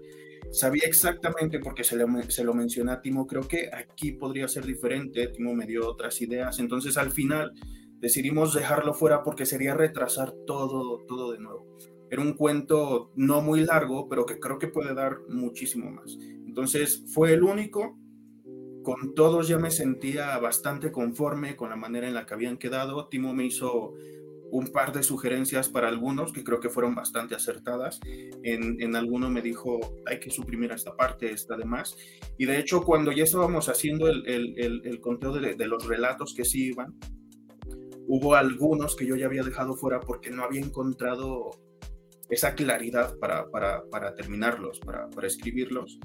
Sabía 0.52 0.84
exactamente, 0.86 1.58
porque 1.58 1.84
se 1.84 1.96
lo, 1.96 2.06
se 2.28 2.44
lo 2.44 2.54
mencioné 2.54 2.92
a 2.92 3.00
Timo, 3.00 3.26
creo 3.26 3.46
que 3.46 3.68
aquí 3.72 4.12
podría 4.12 4.48
ser 4.48 4.64
diferente, 4.64 5.28
Timo 5.28 5.54
me 5.54 5.66
dio 5.66 5.88
otras 5.88 6.20
ideas, 6.22 6.58
entonces 6.58 6.96
al 6.96 7.10
final 7.10 7.52
decidimos 7.98 8.54
dejarlo 8.54 8.94
fuera 8.94 9.22
porque 9.22 9.46
sería 9.46 9.74
retrasar 9.74 10.32
todo, 10.46 11.04
todo 11.06 11.32
de 11.32 11.38
nuevo. 11.38 11.76
Era 12.10 12.22
un 12.22 12.34
cuento 12.34 13.10
no 13.16 13.42
muy 13.42 13.64
largo, 13.64 14.08
pero 14.08 14.24
que 14.26 14.38
creo 14.38 14.58
que 14.58 14.68
puede 14.68 14.94
dar 14.94 15.18
muchísimo 15.28 15.90
más. 15.90 16.16
Entonces 16.20 17.04
fue 17.12 17.32
el 17.32 17.42
único, 17.42 17.98
con 18.84 19.14
todos 19.14 19.48
ya 19.48 19.58
me 19.58 19.72
sentía 19.72 20.38
bastante 20.38 20.92
conforme 20.92 21.56
con 21.56 21.70
la 21.70 21.76
manera 21.76 22.06
en 22.06 22.14
la 22.14 22.24
que 22.24 22.34
habían 22.34 22.56
quedado. 22.56 23.08
Timo 23.08 23.34
me 23.34 23.44
hizo 23.44 23.94
un 24.56 24.68
par 24.68 24.92
de 24.92 25.02
sugerencias 25.02 25.68
para 25.68 25.88
algunos 25.88 26.32
que 26.32 26.42
creo 26.42 26.60
que 26.60 26.70
fueron 26.70 26.94
bastante 26.94 27.34
acertadas. 27.34 28.00
En, 28.42 28.80
en 28.80 28.96
alguno 28.96 29.28
me 29.28 29.42
dijo, 29.42 29.78
hay 30.06 30.18
que 30.18 30.30
suprimir 30.30 30.72
esta 30.72 30.96
parte, 30.96 31.30
esta 31.30 31.56
de 31.56 31.66
más. 31.66 31.94
Y 32.38 32.46
de 32.46 32.58
hecho, 32.58 32.82
cuando 32.82 33.12
ya 33.12 33.24
estábamos 33.24 33.68
haciendo 33.68 34.08
el, 34.08 34.26
el, 34.26 34.80
el, 34.82 35.00
conteo 35.00 35.32
de, 35.32 35.54
de, 35.56 35.66
los 35.66 35.86
relatos 35.86 36.32
que 36.34 36.46
sí 36.46 36.68
iban, 36.68 36.94
hubo 38.08 38.34
algunos 38.34 38.96
que 38.96 39.06
yo 39.06 39.14
ya 39.14 39.26
había 39.26 39.42
dejado 39.42 39.76
fuera 39.76 40.00
porque 40.00 40.30
no 40.30 40.42
había 40.42 40.60
encontrado 40.60 41.50
esa 42.30 42.54
claridad 42.54 43.18
para, 43.18 43.50
para, 43.50 43.84
para 43.90 44.14
terminarlos, 44.14 44.80
para, 44.80 45.10
para 45.10 45.26
escribirlos. 45.26 45.98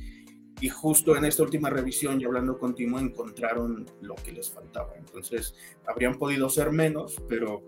Y 0.59 0.67
justo 0.67 1.15
en 1.15 1.23
esta 1.23 1.43
última 1.43 1.69
revisión 1.69 2.19
y 2.19 2.25
hablando 2.25 2.57
contigo 2.59 2.99
encontraron 2.99 3.85
lo 4.01 4.15
que 4.15 4.33
les 4.33 4.51
faltaba. 4.51 4.93
Entonces, 4.97 5.55
habrían 5.87 6.19
podido 6.19 6.49
ser 6.49 6.71
menos, 6.71 7.15
pero 7.29 7.63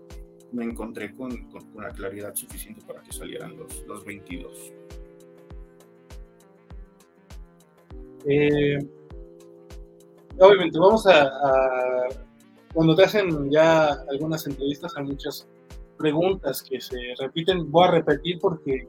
me 0.52 0.64
encontré 0.64 1.14
con, 1.14 1.50
con, 1.50 1.62
una 1.74 1.90
claridad 1.90 2.34
suficiente 2.34 2.80
para 2.86 3.02
que 3.02 3.12
salieran 3.12 3.56
los, 3.56 3.84
los 3.86 4.04
22. 4.04 4.72
Eh, 8.26 8.78
obviamente, 10.38 10.78
vamos 10.78 11.06
a, 11.06 11.30
Cuando 12.72 12.94
te 12.94 13.04
hacen 13.04 13.50
ya 13.50 13.88
algunas 14.10 14.46
entrevistas, 14.46 14.92
hay 14.96 15.04
muchas 15.04 15.46
preguntas 15.98 16.62
que 16.62 16.80
se 16.80 16.98
repiten. 17.18 17.70
Voy 17.70 17.88
a 17.88 17.90
repetir 17.92 18.38
porque 18.40 18.88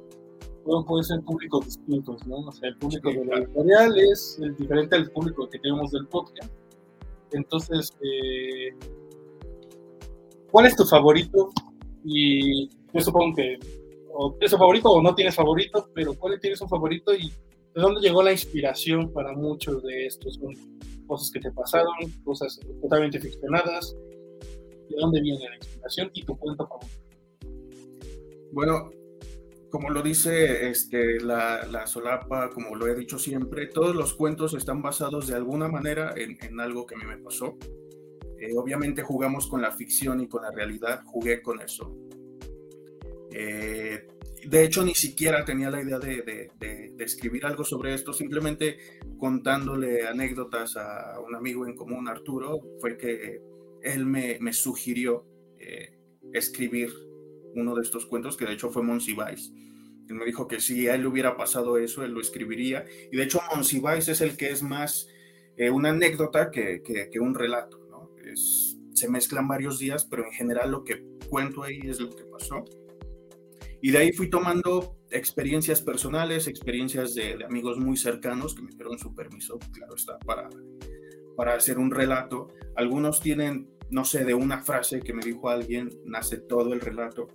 pueden 0.87 1.03
ser 1.03 1.21
públicos 1.21 1.65
distintos, 1.65 2.25
¿no? 2.25 2.37
O 2.37 2.51
sea, 2.51 2.69
el 2.69 2.77
público 2.77 3.09
de 3.09 3.25
la 3.25 3.37
editorial 3.37 3.97
es 3.99 4.39
el 4.41 4.55
diferente 4.55 4.95
al 4.95 5.11
público 5.11 5.47
que 5.49 5.59
tenemos 5.59 5.91
del 5.91 6.07
podcast. 6.07 6.51
Entonces, 7.31 7.93
eh, 8.01 8.73
¿Cuál 10.55 10.67
es 10.67 10.75
tu 10.77 10.85
favorito? 10.85 11.51
Y 12.05 12.69
yo 12.69 13.01
supongo 13.01 13.35
que 13.35 13.59
o 14.13 14.31
tienes 14.35 14.53
un 14.53 14.59
favorito 14.59 14.89
o 14.89 15.01
no 15.01 15.13
tienes 15.13 15.35
favorito, 15.35 15.89
pero 15.93 16.13
¿cuál 16.13 16.39
tienes 16.39 16.61
un 16.61 16.69
favorito 16.69 17.13
y 17.13 17.27
de 17.27 17.81
dónde 17.81 17.99
llegó 17.99 18.23
la 18.23 18.31
inspiración 18.31 19.11
para 19.11 19.33
muchos 19.33 19.83
de 19.83 20.05
estos? 20.05 20.35
Son 20.35 20.53
cosas 21.07 21.29
que 21.29 21.41
te 21.41 21.51
pasaron, 21.51 21.93
cosas 22.23 22.57
totalmente 22.81 23.19
ficcionadas. 23.19 23.97
¿De 24.89 24.95
dónde 24.97 25.19
viene 25.19 25.43
la 25.43 25.57
inspiración 25.57 26.09
y 26.13 26.23
tu 26.23 26.37
cuento 26.37 26.65
favorito? 26.65 26.99
Bueno, 28.53 28.91
como 29.69 29.89
lo 29.89 30.01
dice 30.01 30.69
este, 30.69 31.19
la, 31.19 31.67
la, 31.67 31.85
solapa, 31.85 32.49
como 32.51 32.77
lo 32.77 32.87
he 32.87 32.95
dicho 32.95 33.19
siempre, 33.19 33.67
todos 33.67 33.93
los 33.93 34.13
cuentos 34.13 34.53
están 34.53 34.81
basados 34.81 35.27
de 35.27 35.35
alguna 35.35 35.67
manera 35.67 36.13
en, 36.15 36.37
en 36.41 36.61
algo 36.61 36.85
que 36.85 36.95
a 36.95 36.97
mí 36.97 37.03
me 37.03 37.17
pasó. 37.17 37.57
Eh, 38.39 38.53
obviamente 38.55 39.01
jugamos 39.01 39.47
con 39.47 39.61
la 39.61 39.71
ficción 39.71 40.19
y 40.21 40.27
con 40.27 40.43
la 40.43 40.51
realidad, 40.51 41.03
jugué 41.05 41.41
con 41.41 41.61
eso. 41.61 41.95
Eh, 43.31 44.07
de 44.45 44.63
hecho, 44.63 44.83
ni 44.83 44.93
siquiera 44.93 45.45
tenía 45.45 45.69
la 45.71 45.81
idea 45.81 45.99
de, 45.99 46.51
escribir 46.99 47.45
algo 47.45 47.63
sobre 47.63 47.93
esto, 47.93 48.13
simplemente 48.13 48.77
contándole 49.17 50.07
anécdotas 50.07 50.75
a 50.77 51.19
un 51.19 51.35
amigo 51.35 51.67
en 51.67 51.75
común, 51.75 52.07
Arturo, 52.07 52.61
fue 52.79 52.97
que 52.97 53.41
él 53.81 54.05
me, 54.05 54.53
sugirió 54.53 55.25
eh, 55.59 55.97
escribir 56.33 56.91
uno 57.53 57.75
de 57.75 57.81
estos 57.81 58.05
cuentos, 58.05 58.37
que 58.37 58.45
de 58.45 58.53
hecho 58.53 58.71
fue 58.71 58.83
Monsiváis. 58.83 59.51
Él 60.07 60.15
me 60.15 60.25
dijo 60.25 60.47
que 60.47 60.59
si 60.59 60.87
a 60.87 60.95
él 60.95 61.01
le 61.01 61.07
hubiera 61.07 61.35
pasado 61.35 61.77
eso, 61.77 62.03
él 62.03 62.11
lo 62.11 62.21
escribiría. 62.21 62.85
Y 63.11 63.17
de 63.17 63.23
hecho, 63.23 63.39
Monsiváis 63.55 64.07
es 64.07 64.21
el 64.21 64.37
que 64.37 64.49
es 64.51 64.61
más 64.61 65.07
una 65.71 65.89
anécdota 65.89 66.51
que, 66.51 66.81
que 66.83 67.19
un 67.19 67.33
relato 67.33 67.84
se 68.35 69.09
mezclan 69.09 69.47
varios 69.47 69.79
días, 69.79 70.05
pero 70.05 70.25
en 70.25 70.31
general 70.31 70.71
lo 70.71 70.83
que 70.83 71.03
cuento 71.29 71.63
ahí 71.63 71.79
es 71.83 71.99
lo 71.99 72.09
que 72.09 72.23
pasó. 72.25 72.63
Y 73.81 73.91
de 73.91 73.99
ahí 73.99 74.13
fui 74.13 74.29
tomando 74.29 74.97
experiencias 75.11 75.81
personales, 75.81 76.47
experiencias 76.47 77.13
de, 77.13 77.43
amigos 77.45 77.77
muy 77.77 77.97
cercanos 77.97 78.55
que 78.55 78.63
me 78.63 78.71
dieron 78.71 78.97
su 78.97 79.13
permiso, 79.13 79.59
claro 79.73 79.95
está, 79.95 80.17
para, 80.19 80.49
para 81.35 81.53
hacer 81.53 81.77
un 81.77 81.91
relato. 81.91 82.47
Algunos 82.75 83.21
tienen, 83.21 83.69
no 83.89 84.05
sé, 84.05 84.25
de 84.25 84.33
una 84.33 84.63
frase 84.63 85.01
que 85.01 85.13
me 85.13 85.23
dijo 85.23 85.49
alguien, 85.49 85.89
nace 86.05 86.37
todo 86.37 86.73
el 86.73 86.81
relato. 86.81 87.27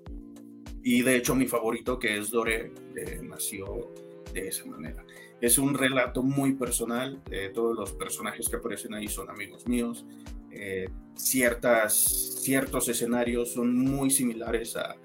Y 0.83 1.03
de 1.03 1.17
hecho 1.17 1.35
mi 1.35 1.47
favorito, 1.47 1.99
que 1.99 2.17
es 2.19 2.31
Dore, 2.31 2.73
eh, 2.97 3.21
nació 3.23 3.93
de 4.33 4.49
esa 4.49 4.65
manera. 4.67 5.05
Es 5.41 5.59
un 5.59 5.75
relato 5.75 6.23
muy 6.23 6.55
personal, 6.55 7.23
eh, 7.31 7.51
todos 7.55 7.77
los 7.77 7.93
personajes 7.93 8.49
que 8.49 8.57
aparecen 8.57 8.95
ahí 8.95 9.09
son 9.09 9.31
amigos 9.31 9.67
míos, 9.67 10.05
eh, 10.51 10.89
ciertas, 11.15 11.95
ciertos 12.43 12.89
escenarios 12.89 13.53
son 13.53 13.77
muy 13.77 14.11
similares 14.11 14.77
a, 14.77 14.97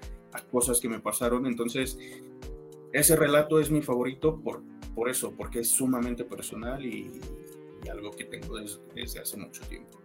cosas 0.50 0.80
que 0.80 0.88
me 0.88 1.00
pasaron. 1.00 1.46
Entonces, 1.46 1.98
ese 2.92 3.16
relato 3.16 3.58
es 3.58 3.70
mi 3.70 3.80
favorito 3.80 4.38
por, 4.38 4.62
por 4.94 5.08
eso, 5.08 5.32
porque 5.34 5.60
es 5.60 5.68
sumamente 5.68 6.24
personal 6.24 6.84
y, 6.84 7.10
algo 7.90 8.10
que 8.10 8.24
tengo 8.24 8.56
desde, 8.94 9.20
hace 9.20 9.36
mucho 9.36 9.62
tiempo. 9.68 9.98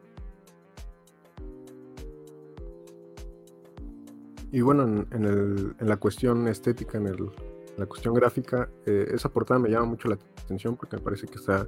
Y 4.52 4.62
bueno, 4.62 4.84
en, 4.84 5.26
el, 5.26 5.76
en, 5.80 5.90
la 5.90 5.98
cuestión 5.98 6.48
estética, 6.48 7.00
en, 7.00 7.08
el, 7.08 7.32
la 7.78 7.88
cuestión 7.88 8.14
gráfica, 8.14 8.70
eh, 8.86 9.08
esa 9.12 9.30
portada 9.30 9.60
me 9.60 9.70
llama 9.70 9.86
mucho 9.88 10.08
la 10.08 10.20
atención 10.44 10.76
porque 10.76 10.98
me 10.98 11.02
parece 11.02 11.26
que 11.26 11.40
está 11.40 11.68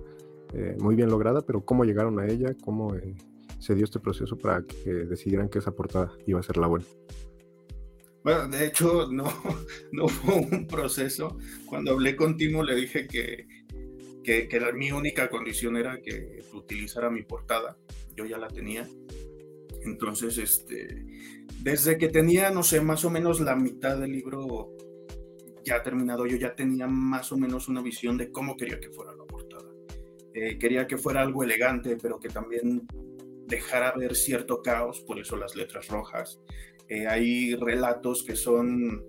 eh, 0.54 0.78
muy 0.80 0.96
bien 0.96 1.10
lograda, 1.10 1.42
pero 1.42 1.62
cómo 1.62 1.84
llegaron 1.84 2.20
a 2.20 2.28
ella, 2.28 2.56
cómo 2.64 2.94
se 3.64 3.76
dio 3.76 3.86
este 3.86 4.00
proceso 4.00 4.38
para 4.38 4.64
que 4.64 4.92
decidieran 4.92 5.50
que 5.50 5.60
esa 5.60 5.72
portada 5.72 6.12
iba 6.26 6.40
a 6.40 6.44
ser 6.44 6.58
la 6.58 6.68
buena? 6.68 6.86
Bueno, 8.24 8.48
de 8.48 8.68
hecho, 8.68 9.08
no, 9.12 9.24
no 9.92 10.08
fue 10.08 10.36
un 10.36 10.68
proceso. 10.68 11.38
Cuando 11.66 11.92
hablé 11.92 12.16
con 12.16 12.36
Timo, 12.36 12.64
le 12.64 12.76
dije 12.76 13.08
que 13.08 13.48
que, 14.24 14.48
que 14.48 14.74
mi 14.74 14.92
única 14.92 15.30
condición 15.30 15.78
era 15.78 16.02
que 16.02 16.44
utilizara 16.54 17.10
mi 17.10 17.24
portada, 17.24 17.78
yo 18.16 18.26
ya 18.26 18.38
la 18.38 18.48
tenía. 18.48 18.88
Entonces, 19.84 20.38
este, 20.38 21.06
desde 21.62 21.98
que 21.98 22.08
tenía, 22.08 22.50
no 22.50 22.64
sé, 22.64 22.82
más 22.82 23.04
o 23.06 23.10
menos 23.10 23.42
la 23.42 23.56
mitad 23.56 23.98
del 23.98 24.14
libro 24.14 24.72
ya 25.66 25.84
terminado, 25.84 26.26
yo 26.26 26.38
ya 26.38 26.56
tenía 26.56 26.88
más 26.88 27.32
o 27.32 27.38
menos 27.38 27.68
una 27.68 27.82
visión 27.82 28.18
de 28.18 28.32
cómo 28.32 28.56
quería 28.56 28.80
que 28.80 28.90
fuera 28.90 29.14
la 29.14 29.26
portada. 29.26 29.70
Eh, 30.34 30.58
quería 30.58 30.88
que 30.88 30.98
fuera 30.98 31.22
algo 31.22 31.44
elegante, 31.44 31.98
pero 32.02 32.20
que 32.20 32.30
también 32.30 32.88
dejara 33.48 33.94
ver 33.94 34.16
cierto 34.16 34.62
caos, 34.62 35.02
por 35.02 35.20
eso 35.20 35.36
las 35.38 35.56
letras 35.56 35.88
rojas. 35.88 36.40
Eh, 36.88 37.08
hay 37.08 37.56
relatos 37.56 38.24
que 38.24 38.36
son 38.36 39.04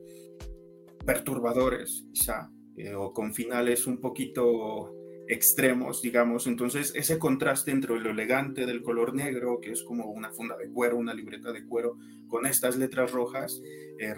perturbadores, 1.05 2.07
quizá, 2.12 2.51
eh, 2.76 2.95
o 2.95 3.12
con 3.12 3.35
finales 3.35 3.87
un 3.87 4.01
poquito 4.01 4.95
extremos, 5.28 6.03
digamos. 6.03 6.47
Entonces, 6.47 6.93
ese 6.95 7.18
contraste 7.18 7.70
entre 7.70 7.99
lo 7.99 8.11
elegante 8.11 8.66
del 8.66 8.82
color 8.82 9.14
negro, 9.14 9.61
que 9.61 9.72
es 9.72 9.82
como 9.82 10.11
una 10.11 10.30
funda 10.32 10.57
de 10.57 10.70
cuero, 10.70 10.97
una 10.97 11.14
libreta 11.14 11.53
de 11.53 11.64
cuero, 11.66 11.97
con 12.28 12.47
estas 12.47 12.76
letras 12.76 13.12
rojas, 13.12 13.62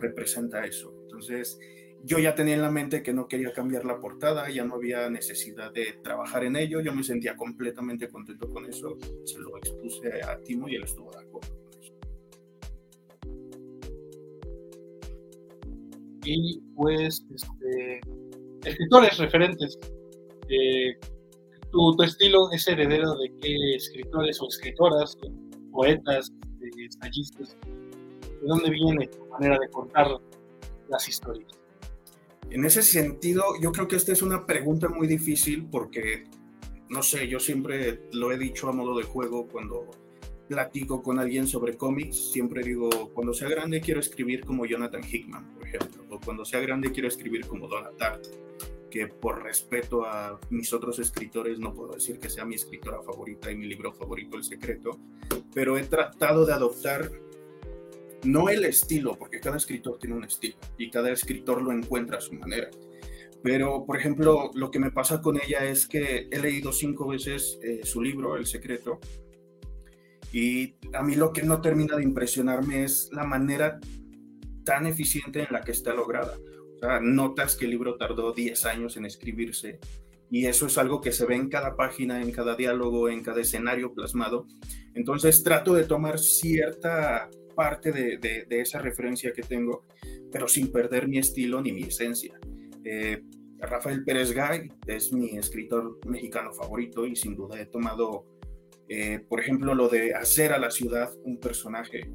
representa 0.01 0.65
eso. 0.65 0.93
Entonces, 1.03 1.59
yo 2.07 2.21
ya 2.21 2.37
tenía 2.37 2.55
en 2.55 2.63
la 2.63 2.71
mente 2.71 3.03
que 3.03 3.13
no 3.13 3.27
quería 3.27 3.53
cambiar 3.53 3.85
la 3.85 4.01
portada, 4.01 4.49
ya 4.49 4.65
no 4.65 4.77
había 4.77 5.11
necesidad 5.11 5.73
de 5.73 5.99
trabajar 6.05 6.45
en 6.45 6.55
ello, 6.55 6.81
yo 6.81 6.93
me 6.93 7.03
sentía 7.03 7.35
completamente 7.35 8.09
contento 8.09 8.49
con 8.49 8.65
eso, 8.65 8.97
se 9.25 9.41
lo 9.41 9.59
expuse 9.59 10.23
a 10.23 10.39
Timo 10.39 10.69
y 10.69 10.77
él 10.77 10.85
estuvo 10.85 11.11
de 11.11 11.19
acuerdo 11.19 11.51
con 11.65 11.83
eso. 11.83 11.93
Y 16.25 16.61
pues, 16.77 17.25
este, 17.35 18.01
escritores 18.65 19.19
referentes, 19.19 19.77
eh, 20.49 20.97
tu, 21.73 22.01
estilo 22.05 22.53
es 22.53 22.69
heredero 22.69 23.17
de 23.17 23.35
qué 23.43 23.75
escritores 23.75 24.41
o 24.41 24.47
escritoras, 24.47 25.19
poetas, 25.73 26.33
ensayistas, 26.61 27.57
¿de 27.65 28.47
dónde 28.47 28.71
viene 28.71 29.09
tu 29.09 29.27
manera 29.27 29.59
de 29.59 29.69
contar 29.71 30.21
las 30.89 31.09
historias? 31.09 31.66
En 32.51 32.65
ese 32.65 32.83
sentido, 32.83 33.43
yo 33.61 33.73
creo 33.73 33.89
que 33.89 33.97
esta 33.97 34.13
es 34.13 34.23
una 34.23 34.47
pregunta 34.47 34.89
muy 34.89 35.07
difícil 35.07 35.67
porque, 35.71 36.25
no 36.89 37.03
sé, 37.03 37.29
yo 37.29 37.41
siempre 37.41 38.09
lo 38.13 38.33
he 38.33 38.39
dicho 38.39 38.69
a 38.69 38.73
modo 38.73 38.97
de 38.97 39.05
juego 39.05 39.47
cuando 39.49 39.91
platico 40.49 41.03
con 41.03 41.19
alguien 41.19 41.47
sobre 41.47 41.77
cómics, 41.77 42.31
siempre 42.31 42.63
digo, 42.63 42.89
cuando 43.13 43.35
sea 43.35 43.49
grande 43.49 43.81
quiero 43.81 44.01
escribir 44.01 44.45
como 44.45 44.65
Jonathan 44.65 45.03
Hickman, 45.03 45.55
por 45.55 45.67
ejemplo, 45.67 46.05
o 46.09 46.21
cuando 46.21 46.45
sea 46.45 46.61
grande 46.61 46.93
quiero 46.93 47.09
escribir 47.09 47.47
como 47.47 47.67
Donna 47.67 47.91
que 48.91 49.09
por 49.09 49.43
respeto 49.43 50.07
a 50.07 50.39
mis 50.51 50.73
otros 50.73 50.99
escritores 51.01 51.59
no 51.59 51.75
puedo 51.75 51.95
decir 51.95 52.19
que 52.19 52.31
sea 52.31 52.45
mi 52.45 52.55
escritora 52.55 53.03
favorita 53.03 53.51
y 53.51 53.57
mi 53.57 53.67
libro 53.67 53.93
favorito, 53.93 54.37
El 54.37 54.45
Secreto, 54.45 54.99
pero 55.53 55.77
he 55.77 55.83
tratado 55.83 56.47
de 56.47 56.53
adoptar 56.53 57.11
no 58.27 58.49
el 58.49 58.65
estilo, 58.65 59.17
porque 59.19 59.41
cada 59.41 59.57
escritor 59.57 59.99
tiene 59.99 60.17
un 60.17 60.25
estilo 60.25 60.57
y 60.79 60.91
cada 60.91 61.11
escritor 61.11 61.63
lo 61.63 61.73
encuentra 61.73 62.19
a 62.19 62.21
su 62.21 62.35
manera. 62.35 62.69
Pero, 63.43 63.85
por 63.87 63.97
ejemplo, 63.97 64.51
lo 64.55 64.71
que 64.71 64.79
me 64.79 64.91
pasa 64.91 65.21
con 65.21 65.37
ella 65.37 65.65
es 65.65 65.87
que 65.87 66.29
he 66.31 66.39
leído 66.39 66.73
cinco 66.73 67.09
veces 67.09 67.59
eh, 67.63 67.81
su 67.85 68.03
libro, 68.03 68.37
El 68.37 68.47
Secreto, 68.47 68.99
y 70.33 70.75
a 70.93 71.03
mí 71.03 71.15
lo 71.15 71.33
que 71.33 71.43
no 71.43 71.61
termina 71.61 71.97
de 71.97 72.03
impresionarme 72.03 72.85
es 72.85 73.09
la 73.13 73.25
manera 73.25 73.79
tan 74.65 74.87
eficiente 74.87 75.41
en 75.41 75.49
la 75.51 75.61
que 75.61 75.73
está 75.73 75.95
lograda. 75.95 76.37
O 76.75 76.79
sea, 76.79 77.01
notas 77.01 77.57
que 77.57 77.65
el 77.65 77.71
libro 77.71 77.97
tardó 77.97 78.33
10 78.33 78.67
años 78.67 78.97
en 78.97 79.07
escribirse 79.07 79.79
y 80.31 80.47
eso 80.47 80.67
es 80.67 80.77
algo 80.77 81.01
que 81.01 81.13
se 81.13 81.25
ve 81.25 81.37
en 81.37 81.49
cada 81.49 81.77
página, 81.77 82.21
en 82.21 82.33
cada 82.33 82.57
diálogo, 82.57 83.09
en 83.09 83.23
cada 83.23 83.41
escenario 83.41 83.95
plasmado. 83.95 84.47
Entonces 84.95 85.43
trato 85.43 85.73
de 85.75 85.85
tomar 85.85 86.19
cierta 86.19 87.31
parte 87.57 87.91
de, 87.91 88.47
esa 88.51 88.79
referencia 88.79 89.33
que 89.33 89.43
tengo, 89.43 89.85
pero 90.31 90.47
sin 90.47 90.71
perder 90.71 91.09
mi 91.09 91.19
estilo 91.19 91.61
ni 91.61 91.73
mi 91.73 91.83
esencia. 91.83 92.39
Eh, 92.85 93.23
Rafael 93.59 94.05
Pérez 94.05 94.33
Gay 94.33 94.71
es 94.87 95.13
mi 95.13 95.37
escritor 95.37 95.99
mexicano 96.07 96.53
favorito 96.53 97.07
y 97.07 97.17
sin 97.17 97.35
duda 97.35 97.61
he 97.61 97.67
tomado, 97.67 98.27
eh, 98.89 99.21
por 99.29 99.41
ejemplo, 99.41 99.75
lo 99.75 99.89
de 99.89 100.15
hacer 100.15 100.53
a 100.53 100.59
la 100.59 100.71
ciudad 100.71 101.11
un 101.25 101.41
personaje. 101.41 102.11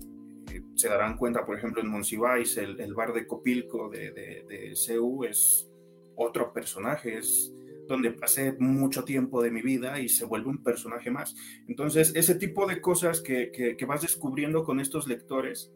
Eh, 0.54 0.62
se 0.76 0.88
darán 0.88 1.18
cuenta, 1.18 1.46
por 1.46 1.58
ejemplo, 1.58 1.82
en 1.82 1.90
Monsiváis, 1.90 2.56
el, 2.58 2.94
bar 2.94 3.12
de 3.12 3.28
Copilco 3.28 3.90
de, 3.90 4.12
de, 4.12 4.46
de 4.48 4.76
CEU 4.76 5.26
es 5.26 5.68
otro 6.16 6.54
personaje, 6.54 7.18
es 7.18 7.52
donde 7.92 8.12
pasé 8.12 8.54
mucho 8.54 9.04
tiempo 9.04 9.44
de 9.44 9.52
mi 9.52 9.62
vida 9.62 10.00
y 10.00 10.10
se 10.10 10.26
vuelve 10.26 10.50
un 10.50 10.64
personaje 10.64 11.12
más. 11.12 11.36
Entonces, 11.68 12.14
ese 12.16 12.36
tipo 12.36 12.66
de 12.66 12.82
cosas 12.82 13.22
que, 13.22 13.52
que, 13.52 13.86
vas 13.86 14.02
descubriendo 14.02 14.64
con 14.64 14.80
estos 14.80 15.08
lectores, 15.08 15.72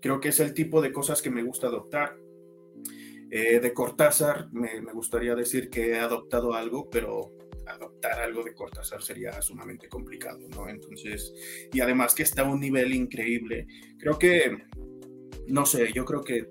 creo 0.00 0.20
que 0.20 0.28
es 0.28 0.40
el 0.40 0.54
tipo 0.54 0.80
de 0.80 0.92
cosas 0.92 1.22
que 1.22 1.30
me 1.30 1.42
gusta 1.42 1.66
adoptar. 1.66 2.16
Eh, 3.30 3.58
de 3.58 3.72
Cortázar, 3.72 4.48
me, 4.52 4.80
gustaría 4.92 5.34
decir 5.34 5.68
que 5.68 5.90
he 5.90 5.98
adoptado 5.98 6.54
algo, 6.54 6.88
pero 6.88 7.32
adoptar 7.66 8.20
algo 8.20 8.44
de 8.44 8.54
Cortázar 8.54 9.02
sería 9.02 9.42
sumamente 9.42 9.88
complicado, 9.88 10.46
¿no? 10.50 10.68
Entonces, 10.68 11.34
y 11.72 11.80
además 11.80 12.14
que 12.14 12.22
está 12.22 12.42
a 12.42 12.50
un 12.50 12.60
nivel 12.60 12.94
increíble. 12.94 13.66
Creo 13.98 14.16
que, 14.18 14.56
no 15.48 15.66
sé, 15.66 15.92
yo 15.92 16.04
creo 16.04 16.22
que 16.22 16.48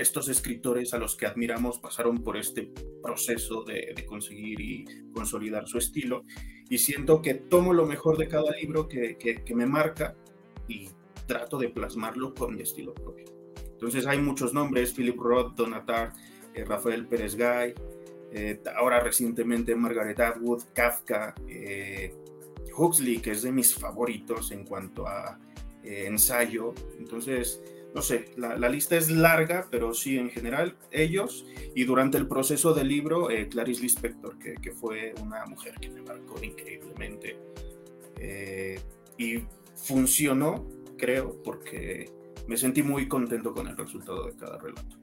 estos 0.00 0.28
escritores 0.28 0.94
a 0.94 0.98
los 0.98 1.16
que 1.16 1.26
admiramos 1.26 1.78
pasaron 1.78 2.22
por 2.22 2.36
este 2.36 2.72
proceso 3.02 3.62
de, 3.64 3.94
conseguir 4.06 4.60
y 4.60 4.84
consolidar 5.12 5.68
su 5.68 5.78
estilo 5.78 6.24
y 6.68 6.78
siento 6.78 7.20
que 7.20 7.34
tomo 7.34 7.72
lo 7.72 7.86
mejor 7.86 8.16
de 8.16 8.28
cada 8.28 8.52
libro 8.52 8.88
que, 8.88 9.42
me 9.54 9.66
marca 9.66 10.16
y 10.68 10.88
trato 11.26 11.58
de 11.58 11.68
plasmarlo 11.68 12.34
con 12.34 12.54
mi 12.54 12.62
estilo 12.62 12.94
propio. 12.94 13.26
Entonces 13.72 14.06
hay 14.06 14.18
muchos 14.18 14.54
nombres, 14.54 14.92
Philip 14.92 15.18
Roth, 15.18 15.54
Donatar, 15.54 16.12
eh, 16.54 16.64
Rafael 16.64 17.06
Pérez 17.06 17.34
Gay, 17.34 17.74
eh, 18.32 18.60
ahora 18.76 19.00
recientemente 19.00 19.74
Margaret 19.74 20.20
Atwood, 20.20 20.62
Kafka, 20.72 21.34
eh, 21.48 22.14
Huxley, 22.76 23.18
que 23.18 23.32
es 23.32 23.42
de 23.42 23.52
mis 23.52 23.74
favoritos 23.74 24.52
en 24.52 24.64
cuanto 24.64 25.06
a 25.06 25.38
ensayo. 25.82 26.74
Entonces, 26.98 27.62
no 27.94 28.02
sé, 28.02 28.26
la, 28.36 28.68
lista 28.68 28.96
es 28.96 29.10
larga, 29.10 29.66
pero 29.70 29.92
sí, 29.94 30.16
en 30.16 30.30
general, 30.30 30.76
ellos. 30.90 31.46
Y 31.74 31.84
durante 31.84 32.18
el 32.18 32.28
proceso 32.28 32.72
del 32.72 32.88
libro, 32.88 33.30
eh, 33.30 33.48
Clarice 33.48 33.82
Lispector, 33.82 34.38
que, 34.38 34.54
que, 34.54 34.70
fue 34.72 35.12
una 35.20 35.44
mujer 35.46 35.74
que 35.80 35.90
me 35.90 36.02
marcó 36.02 36.42
increíblemente. 36.42 37.36
Eh, 38.18 38.78
y 39.18 39.38
funcionó, 39.74 40.68
creo, 40.96 41.42
porque 41.42 42.10
me 42.46 42.56
sentí 42.56 42.82
muy 42.82 43.08
contento 43.08 43.52
con 43.52 43.66
el 43.66 43.76
resultado 43.76 44.26
de 44.26 44.36
cada 44.36 44.58
relato. 44.58 44.96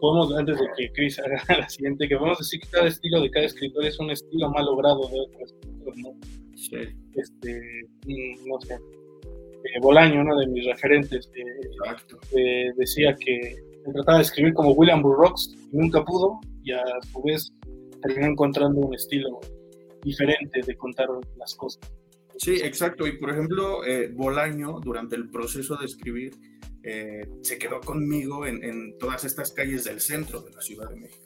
podemos, 0.00 0.34
antes 0.36 0.58
de 0.58 0.66
que 0.76 0.92
Chris 0.92 1.18
haga 1.18 1.42
la 1.60 1.68
siguiente, 1.68 2.08
que 2.08 2.16
podemos 2.16 2.38
decir 2.38 2.60
que 2.60 2.68
cada 2.68 2.88
estilo 2.88 3.20
de 3.20 3.30
cada 3.30 3.46
escritor 3.46 3.84
es 3.84 3.98
un 3.98 4.10
estilo 4.10 4.50
más 4.50 4.64
logrado 4.64 5.08
de 5.08 5.20
otro 5.20 5.44
escritor, 5.44 5.98
¿no? 5.98 6.14
Sí. 6.56 6.76
Este, 7.14 7.60
mm, 8.06 8.48
no 8.48 8.60
sé, 8.60 8.78
Bolaño, 9.80 10.20
uno 10.20 10.38
de 10.38 10.46
mis 10.46 10.66
referentes, 10.66 11.30
decía 12.76 13.14
que 13.16 13.56
trataba 13.92 14.18
de 14.18 14.24
escribir 14.24 14.54
como 14.54 14.72
William 14.72 15.02
Burroughs 15.02 15.56
y 15.72 15.76
nunca 15.76 16.04
pudo, 16.04 16.40
y 16.62 16.72
a 16.72 16.82
su 17.12 17.22
vez 17.22 17.52
terminó 18.02 18.26
encontrando 18.26 18.80
un 18.80 18.94
estilo 18.94 19.40
diferente 20.02 20.60
de 20.64 20.76
contar 20.76 21.08
las 21.36 21.54
cosas. 21.54 21.80
Sí, 22.38 22.56
exacto. 22.62 23.06
Y 23.06 23.18
por 23.18 23.30
ejemplo, 23.30 23.84
eh, 23.84 24.10
Bolaño, 24.12 24.80
durante 24.80 25.16
el 25.16 25.30
proceso 25.30 25.76
de 25.76 25.86
escribir, 25.86 26.34
eh, 26.82 27.26
se 27.42 27.58
quedó 27.58 27.80
conmigo 27.80 28.46
en, 28.46 28.96
todas 28.98 29.24
estas 29.24 29.52
calles 29.52 29.84
del 29.84 30.00
centro 30.00 30.40
de 30.40 30.52
la 30.52 30.60
Ciudad 30.60 30.88
de 30.88 30.96
México. 30.96 31.25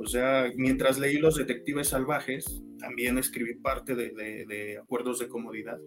O 0.00 0.06
sea, 0.06 0.50
mientras 0.56 0.98
leí 0.98 1.18
Los 1.18 1.36
Detectives 1.36 1.88
Salvajes, 1.88 2.62
también 2.78 3.18
escribí 3.18 3.54
parte 3.54 3.94
de, 3.94 4.10
de 4.10 4.78
Acuerdos 4.78 5.18
de 5.18 5.28
Comodidad 5.28 5.78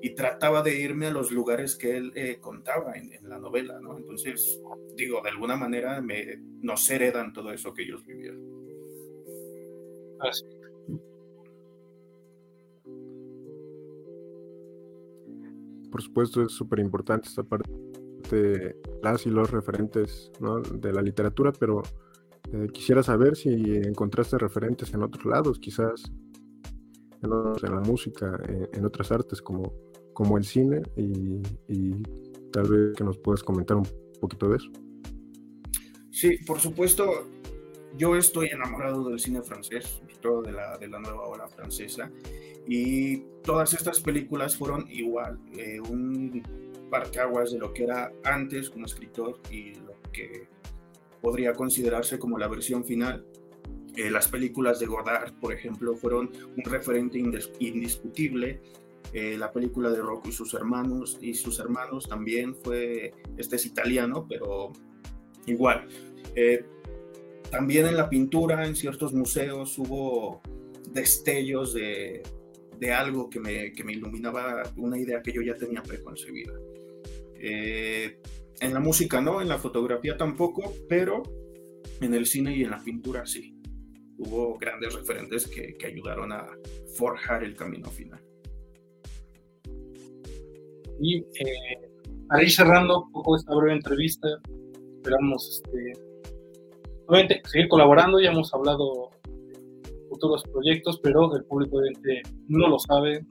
y 0.00 0.14
trataba 0.14 0.62
de 0.62 0.78
irme 0.78 1.06
a 1.06 1.10
los 1.10 1.32
lugares 1.32 1.74
que 1.74 1.96
él 1.96 2.12
eh, 2.14 2.38
contaba 2.40 2.92
en, 2.94 3.10
la 3.28 3.38
novela, 3.38 3.80
¿no? 3.80 3.98
Entonces, 3.98 4.60
digo, 4.96 5.20
de 5.22 5.30
alguna 5.30 5.56
manera 5.56 6.00
me, 6.00 6.36
nos 6.62 6.88
heredan 6.88 7.32
todo 7.32 7.52
eso 7.52 7.74
que 7.74 7.82
ellos 7.82 8.06
vivieron. 8.06 8.40
Así. 10.20 10.44
Por 15.90 16.02
supuesto, 16.02 16.42
es 16.42 16.52
súper 16.52 16.78
importante 16.78 17.28
esta 17.28 17.42
parte 17.42 17.70
de 18.30 18.76
las 19.02 19.26
y 19.26 19.30
los 19.30 19.50
referentes 19.50 20.30
¿no? 20.38 20.60
de 20.60 20.92
la 20.92 21.02
literatura, 21.02 21.50
pero 21.58 21.82
eh, 22.52 22.68
quisiera 22.72 23.02
saber 23.02 23.36
si 23.36 23.76
encontraste 23.76 24.38
referentes 24.38 24.92
en 24.94 25.02
otros 25.02 25.24
lados, 25.24 25.58
quizás 25.58 26.10
en, 27.22 27.30
la 27.30 27.80
música, 27.80 28.38
en 28.72 28.84
otras 28.84 29.10
artes 29.10 29.42
como 29.42 29.72
como 30.18 30.36
el 30.36 30.42
cine 30.42 30.82
y, 30.96 31.92
tal 32.50 32.68
vez 32.68 32.96
que 32.96 33.04
nos 33.04 33.16
puedas 33.18 33.44
comentar 33.44 33.76
un 33.76 33.86
poquito 34.20 34.48
de 34.48 34.56
eso. 34.56 34.68
Sí, 36.10 36.38
por 36.44 36.58
supuesto. 36.58 37.28
yo 37.96 38.16
estoy 38.16 38.48
enamorado 38.48 39.08
del 39.08 39.20
cine 39.20 39.42
francés, 39.42 40.02
todo 40.20 40.42
de 40.42 40.50
la, 40.50 40.76
de 40.76 40.88
la 40.88 40.98
nueva 40.98 41.24
ola 41.28 41.46
francesa, 41.46 42.10
y 42.66 43.18
todas 43.44 43.74
estas 43.74 44.00
películas 44.00 44.56
fueron 44.56 44.90
igual, 44.90 45.38
eh, 45.56 45.78
un 45.88 46.42
parcaguas 46.90 47.52
de 47.52 47.58
lo 47.58 47.72
que 47.72 47.84
era 47.84 48.10
antes 48.24 48.70
como 48.70 48.86
escritor 48.86 49.38
y 49.52 49.74
lo 49.74 49.94
que 50.12 50.48
podría 51.20 51.52
considerarse 51.52 52.18
como 52.18 52.38
la 52.38 52.48
versión 52.48 52.84
final. 52.84 53.24
Eh, 53.96 54.10
las 54.10 54.28
películas 54.28 54.78
de 54.78 54.86
Godard, 54.86 55.32
por 55.40 55.52
ejemplo, 55.52 55.96
fueron 55.96 56.30
un 56.56 56.64
referente 56.64 57.18
indiscutible. 57.18 58.60
Eh, 59.12 59.36
la 59.36 59.50
película 59.50 59.90
de 59.90 60.00
Rocco 60.00 60.28
y 60.28 60.32
sus 60.32 60.54
hermanos, 60.54 61.18
y 61.20 61.34
sus 61.34 61.58
hermanos 61.58 62.08
también 62.08 62.54
fue, 62.54 63.12
este 63.36 63.56
es 63.56 63.66
italiano, 63.66 64.26
pero 64.28 64.72
igual. 65.46 65.88
Eh, 66.36 66.64
también 67.50 67.86
en 67.86 67.96
la 67.96 68.08
pintura, 68.08 68.66
en 68.66 68.76
ciertos 68.76 69.14
museos, 69.14 69.76
hubo 69.78 70.42
destellos 70.92 71.74
de, 71.74 72.22
de 72.78 72.92
algo 72.92 73.28
que 73.30 73.40
me, 73.40 73.72
que 73.72 73.82
me, 73.82 73.94
iluminaba 73.94 74.62
una 74.76 74.98
idea 74.98 75.22
que 75.22 75.32
yo 75.32 75.42
ya 75.42 75.56
tenía 75.56 75.82
preconcebida. 75.82 76.52
En 78.60 78.74
la 78.74 78.80
música 78.80 79.20
no, 79.20 79.40
en 79.40 79.48
la 79.48 79.58
fotografía 79.58 80.16
tampoco, 80.16 80.72
pero 80.88 81.22
en 82.00 82.14
el 82.14 82.26
cine 82.26 82.56
y 82.56 82.64
en 82.64 82.70
la 82.70 82.82
pintura 82.82 83.24
sí. 83.26 83.54
Hubo 84.18 84.58
grandes 84.58 84.94
referentes 84.94 85.46
que, 85.46 85.76
ayudaron 85.86 86.32
a 86.32 86.46
forjar 86.96 87.44
el 87.44 87.54
camino 87.54 87.88
final. 87.88 88.20
Y 91.00 91.18
eh, 91.18 92.42
ir 92.42 92.50
cerrando 92.50 93.04
un 93.04 93.12
poco 93.12 93.36
esta 93.36 93.54
breve 93.54 93.74
entrevista, 93.74 94.28
esperamos 94.96 95.62
este, 95.62 95.92
seguir 97.48 97.68
colaborando. 97.68 98.18
Ya 98.18 98.32
hemos 98.32 98.52
hablado 98.52 99.10
de 99.28 100.08
futuros 100.08 100.42
proyectos, 100.52 100.98
pero 101.00 101.32
el 101.36 101.44
público 101.44 101.80
no 102.48 102.68
lo 102.68 102.78
sabe. 102.80 103.24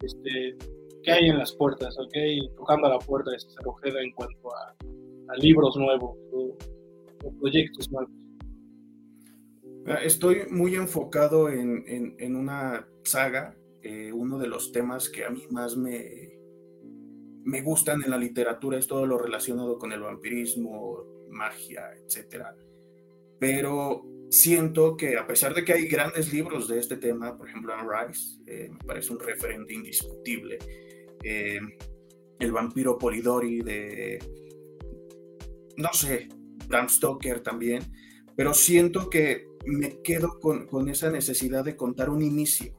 Este, 0.00 0.56
qué 1.04 1.12
hay 1.12 1.28
en 1.28 1.38
las 1.38 1.52
puertas, 1.52 1.96
o 1.98 2.08
hay 2.14 2.48
tocando 2.56 2.86
a 2.86 2.90
la 2.90 2.98
puerta 2.98 3.30
César 3.38 3.66
Ojeda 3.66 4.00
en 4.00 4.12
cuanto 4.12 4.54
a, 4.54 4.74
libros 5.36 5.76
nuevos 5.76 6.16
o, 6.32 6.56
proyectos 7.40 7.90
nuevos. 7.90 8.12
Estoy 10.02 10.46
muy 10.50 10.74
enfocado 10.74 11.48
en, 11.48 11.84
en, 12.18 12.36
una 12.36 12.86
saga, 13.02 13.54
eh, 13.82 14.12
uno 14.12 14.38
de 14.38 14.48
los 14.48 14.72
temas 14.72 15.10
que 15.10 15.24
a 15.24 15.30
mí 15.30 15.44
más 15.50 15.76
me, 15.76 16.38
me 17.44 17.60
gustan 17.62 18.02
en 18.02 18.10
la 18.10 18.18
literatura 18.18 18.78
es 18.78 18.86
todo 18.86 19.06
lo 19.06 19.18
relacionado 19.18 19.78
con 19.78 19.92
el 19.92 20.00
vampirismo, 20.00 21.04
magia, 21.28 21.90
etc. 21.96 22.44
Pero 23.38 24.06
siento 24.30 24.96
que 24.96 25.16
a 25.18 25.26
pesar 25.26 25.54
de 25.54 25.64
que 25.64 25.72
hay 25.74 25.86
grandes 25.86 26.32
libros 26.32 26.68
de 26.68 26.78
este 26.78 26.96
tema, 26.96 27.36
por 27.36 27.48
ejemplo, 27.48 27.74
Anne 27.74 27.88
Rice, 27.88 28.40
eh, 28.46 28.68
me 28.70 28.78
parece 28.78 29.12
un 29.12 29.20
referente 29.20 29.74
indiscutible, 29.74 30.58
eh, 31.24 31.58
el 32.38 32.52
vampiro 32.52 32.98
Polidori 32.98 33.60
de, 33.62 34.18
no 35.76 35.92
sé, 35.92 36.28
Bram 36.68 36.88
Stoker 36.88 37.40
también, 37.40 37.82
pero 38.36 38.54
siento 38.54 39.08
que 39.08 39.46
me 39.66 40.02
quedo 40.02 40.38
con, 40.40 40.66
con 40.66 40.88
esa 40.88 41.10
necesidad 41.10 41.64
de 41.64 41.76
contar 41.76 42.10
un 42.10 42.22
inicio. 42.22 42.74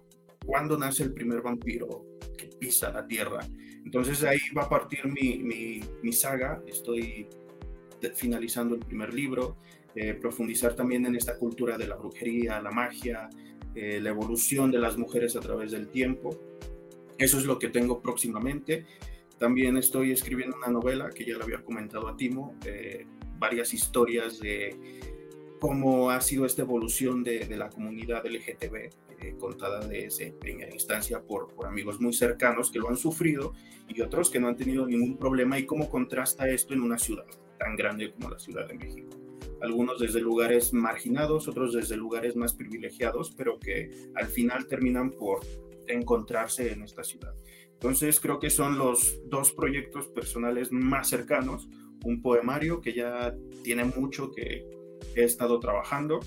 ¿Cuándo 0.46 0.78
nace 0.78 1.04
el 1.04 1.14
primer 1.14 1.42
vampiro 1.42 2.06
que 2.38 2.48
pisa 2.60 2.92
la 2.92 3.08
tierra? 3.08 3.40
Entonces 3.84 4.24
ahí 4.24 4.38
va 4.56 4.64
a 4.64 4.70
partir 4.70 5.00
mi, 5.06 5.40
mi, 5.40 5.82
mi 6.04 6.14
saga. 6.14 6.62
Estoy 6.68 7.28
finalizando 8.14 8.76
el 8.76 8.82
primer 8.82 9.14
libro, 9.14 9.58
eh, 9.96 10.14
profundizar 10.14 10.76
también 10.76 11.06
en 11.06 11.16
esta 11.16 11.38
cultura 11.38 11.78
de 11.78 11.88
la 11.88 11.96
brujería, 11.96 12.62
la 12.62 12.72
magia, 12.72 13.30
eh, 13.74 14.00
la 14.02 14.10
evolución 14.10 14.72
de 14.72 14.80
las 14.80 14.98
mujeres 14.98 15.36
a 15.36 15.40
través 15.40 15.72
del 15.72 15.88
tiempo. 15.90 16.30
Eso 17.18 17.38
es 17.38 17.46
lo 17.46 17.60
que 17.60 17.70
tengo 17.70 18.02
próximamente. 18.02 18.86
También 19.38 19.78
estoy 19.78 20.12
escribiendo 20.12 20.58
una 20.58 20.68
novela 20.68 21.10
que 21.10 21.26
ya 21.26 21.38
le 21.38 21.44
había 21.44 21.64
comentado 21.64 22.08
a 22.08 22.16
Timo, 22.16 22.56
eh, 22.66 23.06
varias 23.38 23.74
historias 23.74 24.40
de 24.40 24.76
cómo 25.60 26.10
ha 26.10 26.22
sido 26.22 26.46
esta 26.46 26.62
evolución 26.62 27.24
de, 27.24 27.48
la 27.56 27.70
comunidad 27.70 28.26
LGTB, 28.26 28.76
eh, 29.20 29.36
contada 29.40 29.86
desde 29.88 30.32
primera 30.32 30.74
instancia 30.74 31.22
por, 31.22 31.54
por 31.54 31.68
amigos 31.68 32.00
muy 32.00 32.14
cercanos 32.14 32.72
que 32.72 32.80
lo 32.80 32.90
han 32.90 32.98
sufrido 32.98 33.54
y 33.88 34.02
otros 34.02 34.30
que 34.30 34.40
no 34.40 34.48
han 34.48 34.56
tenido 34.56 34.86
ningún 34.86 35.18
problema 35.18 35.58
y 35.58 35.66
cómo 35.66 35.90
contrasta 35.90 36.50
esto 36.50 36.74
en 36.74 36.82
una 36.82 36.98
ciudad 36.98 37.26
tan 37.58 37.76
grande 37.76 38.12
como 38.12 38.30
la 38.30 38.40
Ciudad 38.40 38.68
de 38.68 38.76
México. 38.76 39.10
Algunos 39.62 40.00
desde 40.00 40.20
lugares 40.20 40.74
marginados, 40.74 41.48
otros 41.48 41.74
desde 41.74 41.96
lugares 41.98 42.36
más 42.36 42.54
privilegiados, 42.54 43.34
pero 43.36 43.60
que 43.60 43.90
al 44.16 44.28
final 44.28 44.68
terminan 44.68 45.12
por 45.12 45.40
encontrarse 45.88 46.72
en 46.72 46.84
esta 46.84 47.04
ciudad. 47.04 47.34
Entonces 47.74 48.20
creo 48.20 48.40
que 48.40 48.50
son 48.50 48.78
los 48.78 49.20
dos 49.28 49.52
proyectos 49.52 50.08
personales 50.08 50.72
más 50.72 51.10
cercanos, 51.10 51.68
un 52.04 52.22
poemario 52.22 52.82
que 52.82 52.94
ya 52.94 53.36
tiene 53.64 53.86
mucho 53.86 54.32
que 54.32 54.66
he 55.16 55.24
estado 55.24 55.60
trabajando. 55.60 56.20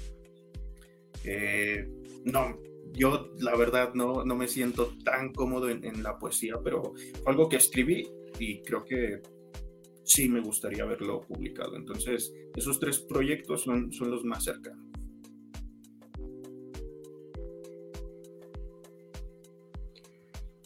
Eh, 1.25 1.89
no, 2.25 2.59
yo 2.93 3.31
la 3.39 3.57
verdad 3.57 3.95
no, 3.95 4.25
no 4.25 4.37
me 4.37 4.49
siento 4.49 4.95
tan 5.05 5.33
cómodo 5.33 5.69
en, 5.71 6.03
la 6.03 6.19
poesía, 6.19 6.57
pero 6.63 6.95
algo 7.27 7.49
que 7.49 7.57
escribí 7.57 8.09
y 8.39 8.63
creo 8.63 8.85
que 8.85 9.23
sí 10.05 10.29
me 10.29 10.41
gustaría 10.41 10.85
verlo 10.85 11.21
publicado. 11.23 11.77
Entonces, 11.77 12.33
esos 12.57 12.79
tres 12.79 12.99
proyectos 12.99 13.63
son, 13.63 13.93
son 13.93 14.11
los 14.11 14.25
más 14.25 14.45
cercanos. 14.45 14.88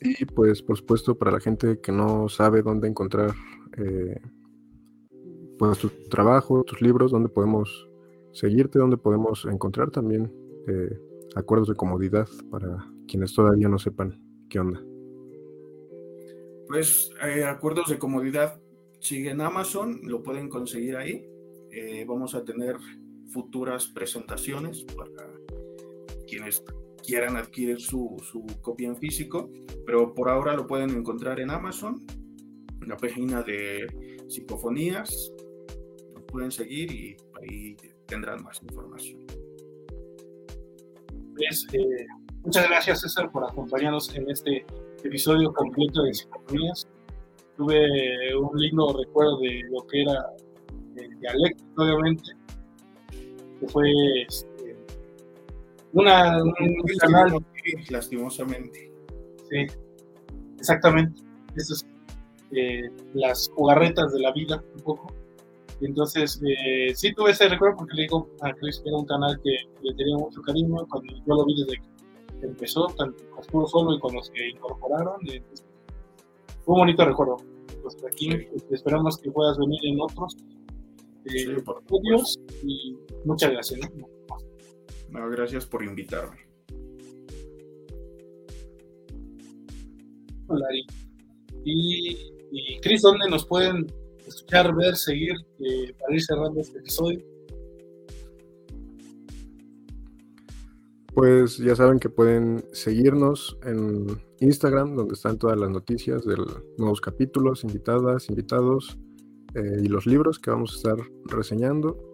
Y 0.04 0.24
pues, 0.24 0.62
por 0.62 0.76
supuesto, 0.76 1.16
para 1.16 1.30
la 1.30 1.40
gente 1.40 1.80
que 1.80 1.92
no 1.92 2.28
sabe 2.28 2.62
dónde 2.62 2.88
encontrar 2.88 3.32
eh, 3.78 4.20
pues, 5.58 5.78
tu 5.78 5.88
trabajo, 6.10 6.64
tus 6.64 6.80
libros, 6.80 7.12
dónde 7.12 7.28
podemos 7.28 7.88
seguirte, 8.32 8.78
dónde 8.78 8.96
podemos 8.96 9.44
encontrar 9.44 9.90
también 9.90 10.32
eh, 10.66 10.98
acuerdos 11.36 11.68
de 11.68 11.74
comodidad 11.74 12.28
para 12.50 12.84
quienes 13.06 13.32
todavía 13.32 13.68
no 13.68 13.78
sepan 13.78 14.20
qué 14.48 14.58
onda. 14.58 14.82
Pues 16.66 17.10
eh, 17.24 17.44
acuerdos 17.44 17.88
de 17.88 17.98
comodidad 17.98 18.60
siguen 19.00 19.40
Amazon, 19.40 20.00
lo 20.04 20.22
pueden 20.22 20.48
conseguir 20.48 20.96
ahí. 20.96 21.26
vamos 22.06 22.34
a 22.34 22.44
tener 22.44 22.76
futuras 23.32 23.86
presentaciones 23.88 24.84
para 24.84 25.32
quienes 26.26 26.62
quieran 27.02 27.36
adquirir 27.36 27.80
su, 27.80 28.16
su, 28.22 28.44
copia 28.60 28.88
en 28.88 28.96
físico, 28.96 29.50
pero 29.86 30.14
por 30.14 30.28
ahora 30.28 30.54
lo 30.54 30.66
pueden 30.66 30.90
encontrar 30.90 31.40
en 31.40 31.50
Amazon, 31.50 32.04
en 32.80 32.88
la 32.88 32.96
página 32.96 33.42
de 33.42 33.86
psicofonías, 34.28 35.32
lo 36.14 36.26
pueden 36.26 36.50
seguir 36.50 36.90
y 36.90 37.16
ahí 37.40 37.76
tendrán 38.06 38.42
más 38.42 38.62
información. 38.62 39.20
Pues, 41.36 41.66
eh, 41.72 42.06
muchas 42.44 42.68
gracias 42.68 43.00
César 43.00 43.30
por 43.30 43.44
acompañarnos 43.44 44.14
en 44.14 44.30
este 44.30 44.64
episodio 45.02 45.52
completo 45.52 46.02
de 46.04 46.14
psicofonías. 46.14 46.88
Tuve 47.56 48.36
un 48.36 48.58
lindo 48.58 48.96
recuerdo 48.96 49.38
de 49.40 49.60
lo 49.70 49.86
que 49.86 50.02
era 50.02 50.26
el 50.96 51.20
dialecto, 51.20 51.64
obviamente, 51.76 52.22
que 53.60 53.68
fue 53.68 53.90
este, 54.28 54.51
una, 55.92 56.42
un, 56.42 56.54
canal. 56.98 57.44
Lastimosamente. 57.90 58.90
Sí, 59.50 59.66
exactamente. 60.58 61.20
Esas 61.56 61.86
eh, 62.54 62.90
las 63.14 63.50
jugarretas 63.54 64.12
de 64.12 64.20
la 64.20 64.32
vida, 64.32 64.62
un 64.76 64.82
poco. 64.82 65.14
Entonces, 65.80 66.40
eh, 66.46 66.92
sí 66.94 67.12
tuve 67.14 67.30
ese 67.30 67.48
recuerdo 67.48 67.78
porque 67.78 67.94
le 67.94 68.02
digo 68.02 68.28
a 68.42 68.52
Chris 68.52 68.80
que 68.80 68.90
era 68.90 68.98
un 68.98 69.06
canal 69.06 69.40
que 69.42 69.56
le 69.82 69.94
tenía 69.94 70.16
mucho 70.16 70.42
cariño 70.42 70.86
cuando 70.88 71.14
yo 71.14 71.34
lo 71.34 71.44
vi 71.46 71.56
desde 71.56 71.80
que 71.80 72.46
empezó, 72.46 72.86
tanto 72.88 73.24
estuvo 73.40 73.66
solo 73.66 73.94
y 73.94 74.00
con 74.00 74.14
los 74.14 74.30
que 74.30 74.50
incorporaron. 74.50 75.14
fue 76.64 76.74
un 76.74 76.80
bonito 76.80 77.04
recuerdo. 77.04 77.38
Pues 77.82 77.96
aquí 78.06 78.28
esperamos 78.70 79.18
que 79.18 79.30
puedas 79.30 79.58
venir 79.58 79.80
en 79.84 80.00
otros 80.00 80.36
eh, 81.24 81.56
y 82.62 82.96
muchas 83.24 83.50
gracias. 83.50 83.80
Gracias 85.12 85.66
por 85.66 85.84
invitarme. 85.84 86.38
Hola, 90.48 90.66
y, 91.64 92.16
y 92.50 92.80
Cris, 92.80 93.02
¿dónde 93.02 93.28
nos 93.30 93.46
pueden 93.46 93.86
escuchar, 94.26 94.74
ver, 94.74 94.96
seguir 94.96 95.34
eh, 95.60 95.94
para 95.98 96.14
ir 96.14 96.22
cerrando 96.22 96.60
este 96.60 96.78
episodio? 96.78 97.20
Pues 101.14 101.58
ya 101.58 101.76
saben 101.76 101.98
que 101.98 102.08
pueden 102.08 102.64
seguirnos 102.72 103.58
en 103.64 104.06
Instagram, 104.40 104.96
donde 104.96 105.14
están 105.14 105.38
todas 105.38 105.58
las 105.58 105.70
noticias 105.70 106.24
de 106.24 106.36
nuevos 106.78 107.02
capítulos, 107.02 107.64
invitadas, 107.64 108.30
invitados 108.30 108.98
eh, 109.54 109.82
y 109.82 109.88
los 109.88 110.06
libros 110.06 110.38
que 110.38 110.50
vamos 110.50 110.72
a 110.72 110.76
estar 110.76 111.06
reseñando. 111.26 112.11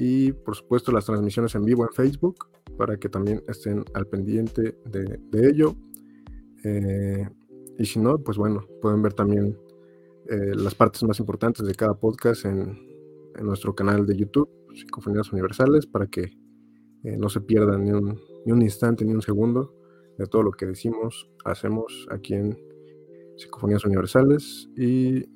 Y 0.00 0.32
por 0.32 0.56
supuesto 0.56 0.92
las 0.92 1.04
transmisiones 1.04 1.54
en 1.54 1.62
vivo 1.62 1.84
en 1.84 1.92
Facebook 1.92 2.46
para 2.78 2.96
que 2.96 3.10
también 3.10 3.42
estén 3.46 3.84
al 3.92 4.06
pendiente 4.06 4.78
de, 4.86 5.48
ello. 5.48 5.76
Eh, 6.64 7.28
y 7.78 7.84
si 7.84 8.00
no, 8.00 8.18
pues 8.18 8.38
bueno, 8.38 8.64
pueden 8.80 9.02
ver 9.02 9.12
también 9.12 9.58
eh, 10.30 10.54
las 10.54 10.74
partes 10.74 11.02
más 11.02 11.20
importantes 11.20 11.66
de 11.66 11.74
cada 11.74 11.92
podcast 11.94 12.46
en, 12.46 12.88
nuestro 13.42 13.74
canal 13.74 14.06
de 14.06 14.16
YouTube, 14.16 14.50
Psicofonías 14.74 15.32
Universales, 15.32 15.86
para 15.86 16.06
que 16.06 16.36
eh, 17.04 17.16
no 17.16 17.28
se 17.28 17.40
pierdan 17.40 17.84
ni 17.84 17.92
un, 17.92 18.20
ni 18.44 18.52
un 18.52 18.60
instante, 18.60 19.04
ni 19.04 19.12
un 19.12 19.22
segundo 19.22 19.74
de 20.18 20.26
todo 20.26 20.42
lo 20.42 20.50
que 20.50 20.66
decimos, 20.66 21.30
hacemos 21.44 22.06
aquí 22.10 22.34
en 22.34 22.58
Psicofonías 23.36 23.84
Universales. 23.84 24.68
Y 24.76 25.26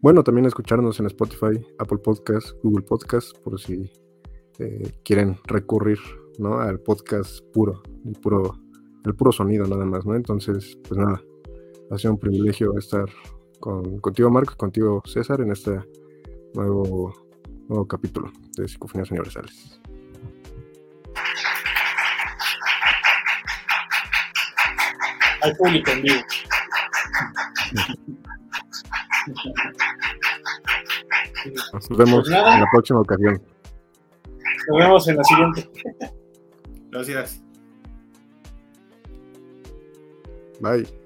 bueno, 0.00 0.22
también 0.22 0.46
escucharnos 0.46 1.00
en 1.00 1.06
Spotify, 1.06 1.60
Apple 1.78 1.98
Podcasts, 1.98 2.54
Google 2.62 2.84
Podcasts, 2.84 3.32
por 3.42 3.60
si 3.60 3.90
eh, 4.60 4.92
quieren 5.04 5.38
recurrir 5.44 5.98
¿no? 6.38 6.60
al 6.60 6.78
podcast 6.80 7.40
puro, 7.52 7.82
el 8.06 8.12
puro, 8.20 8.58
el 9.04 9.14
puro 9.16 9.32
sonido 9.32 9.66
nada 9.66 9.84
más, 9.84 10.06
¿no? 10.06 10.14
Entonces, 10.14 10.78
pues 10.88 10.98
nada, 10.98 11.20
ha 11.90 11.98
sido 11.98 12.12
un 12.12 12.18
privilegio 12.20 12.78
estar 12.78 13.06
con, 13.58 13.98
contigo, 13.98 14.30
Marco, 14.30 14.56
contigo, 14.56 15.02
César, 15.04 15.40
en 15.40 15.50
este 15.50 15.80
nuevo, 16.54 17.12
nuevo 17.68 17.86
capítulo 17.88 18.30
de 18.56 18.68
Psicofonías 18.68 19.10
Universales. 19.10 19.80
Al 25.42 25.56
público 25.56 25.90
en 25.90 26.02
vivo. 26.02 26.20
Nos 31.54 31.88
vemos 31.88 32.28
pues 32.28 32.36
en 32.36 32.60
la 32.60 32.66
próxima 32.72 33.00
ocasión. 33.00 33.42
Nos 34.68 34.78
vemos 34.78 35.08
en 35.08 35.16
la 35.16 35.24
siguiente. 35.24 35.70
Gracias. 36.90 37.42
Bye. 40.60 40.97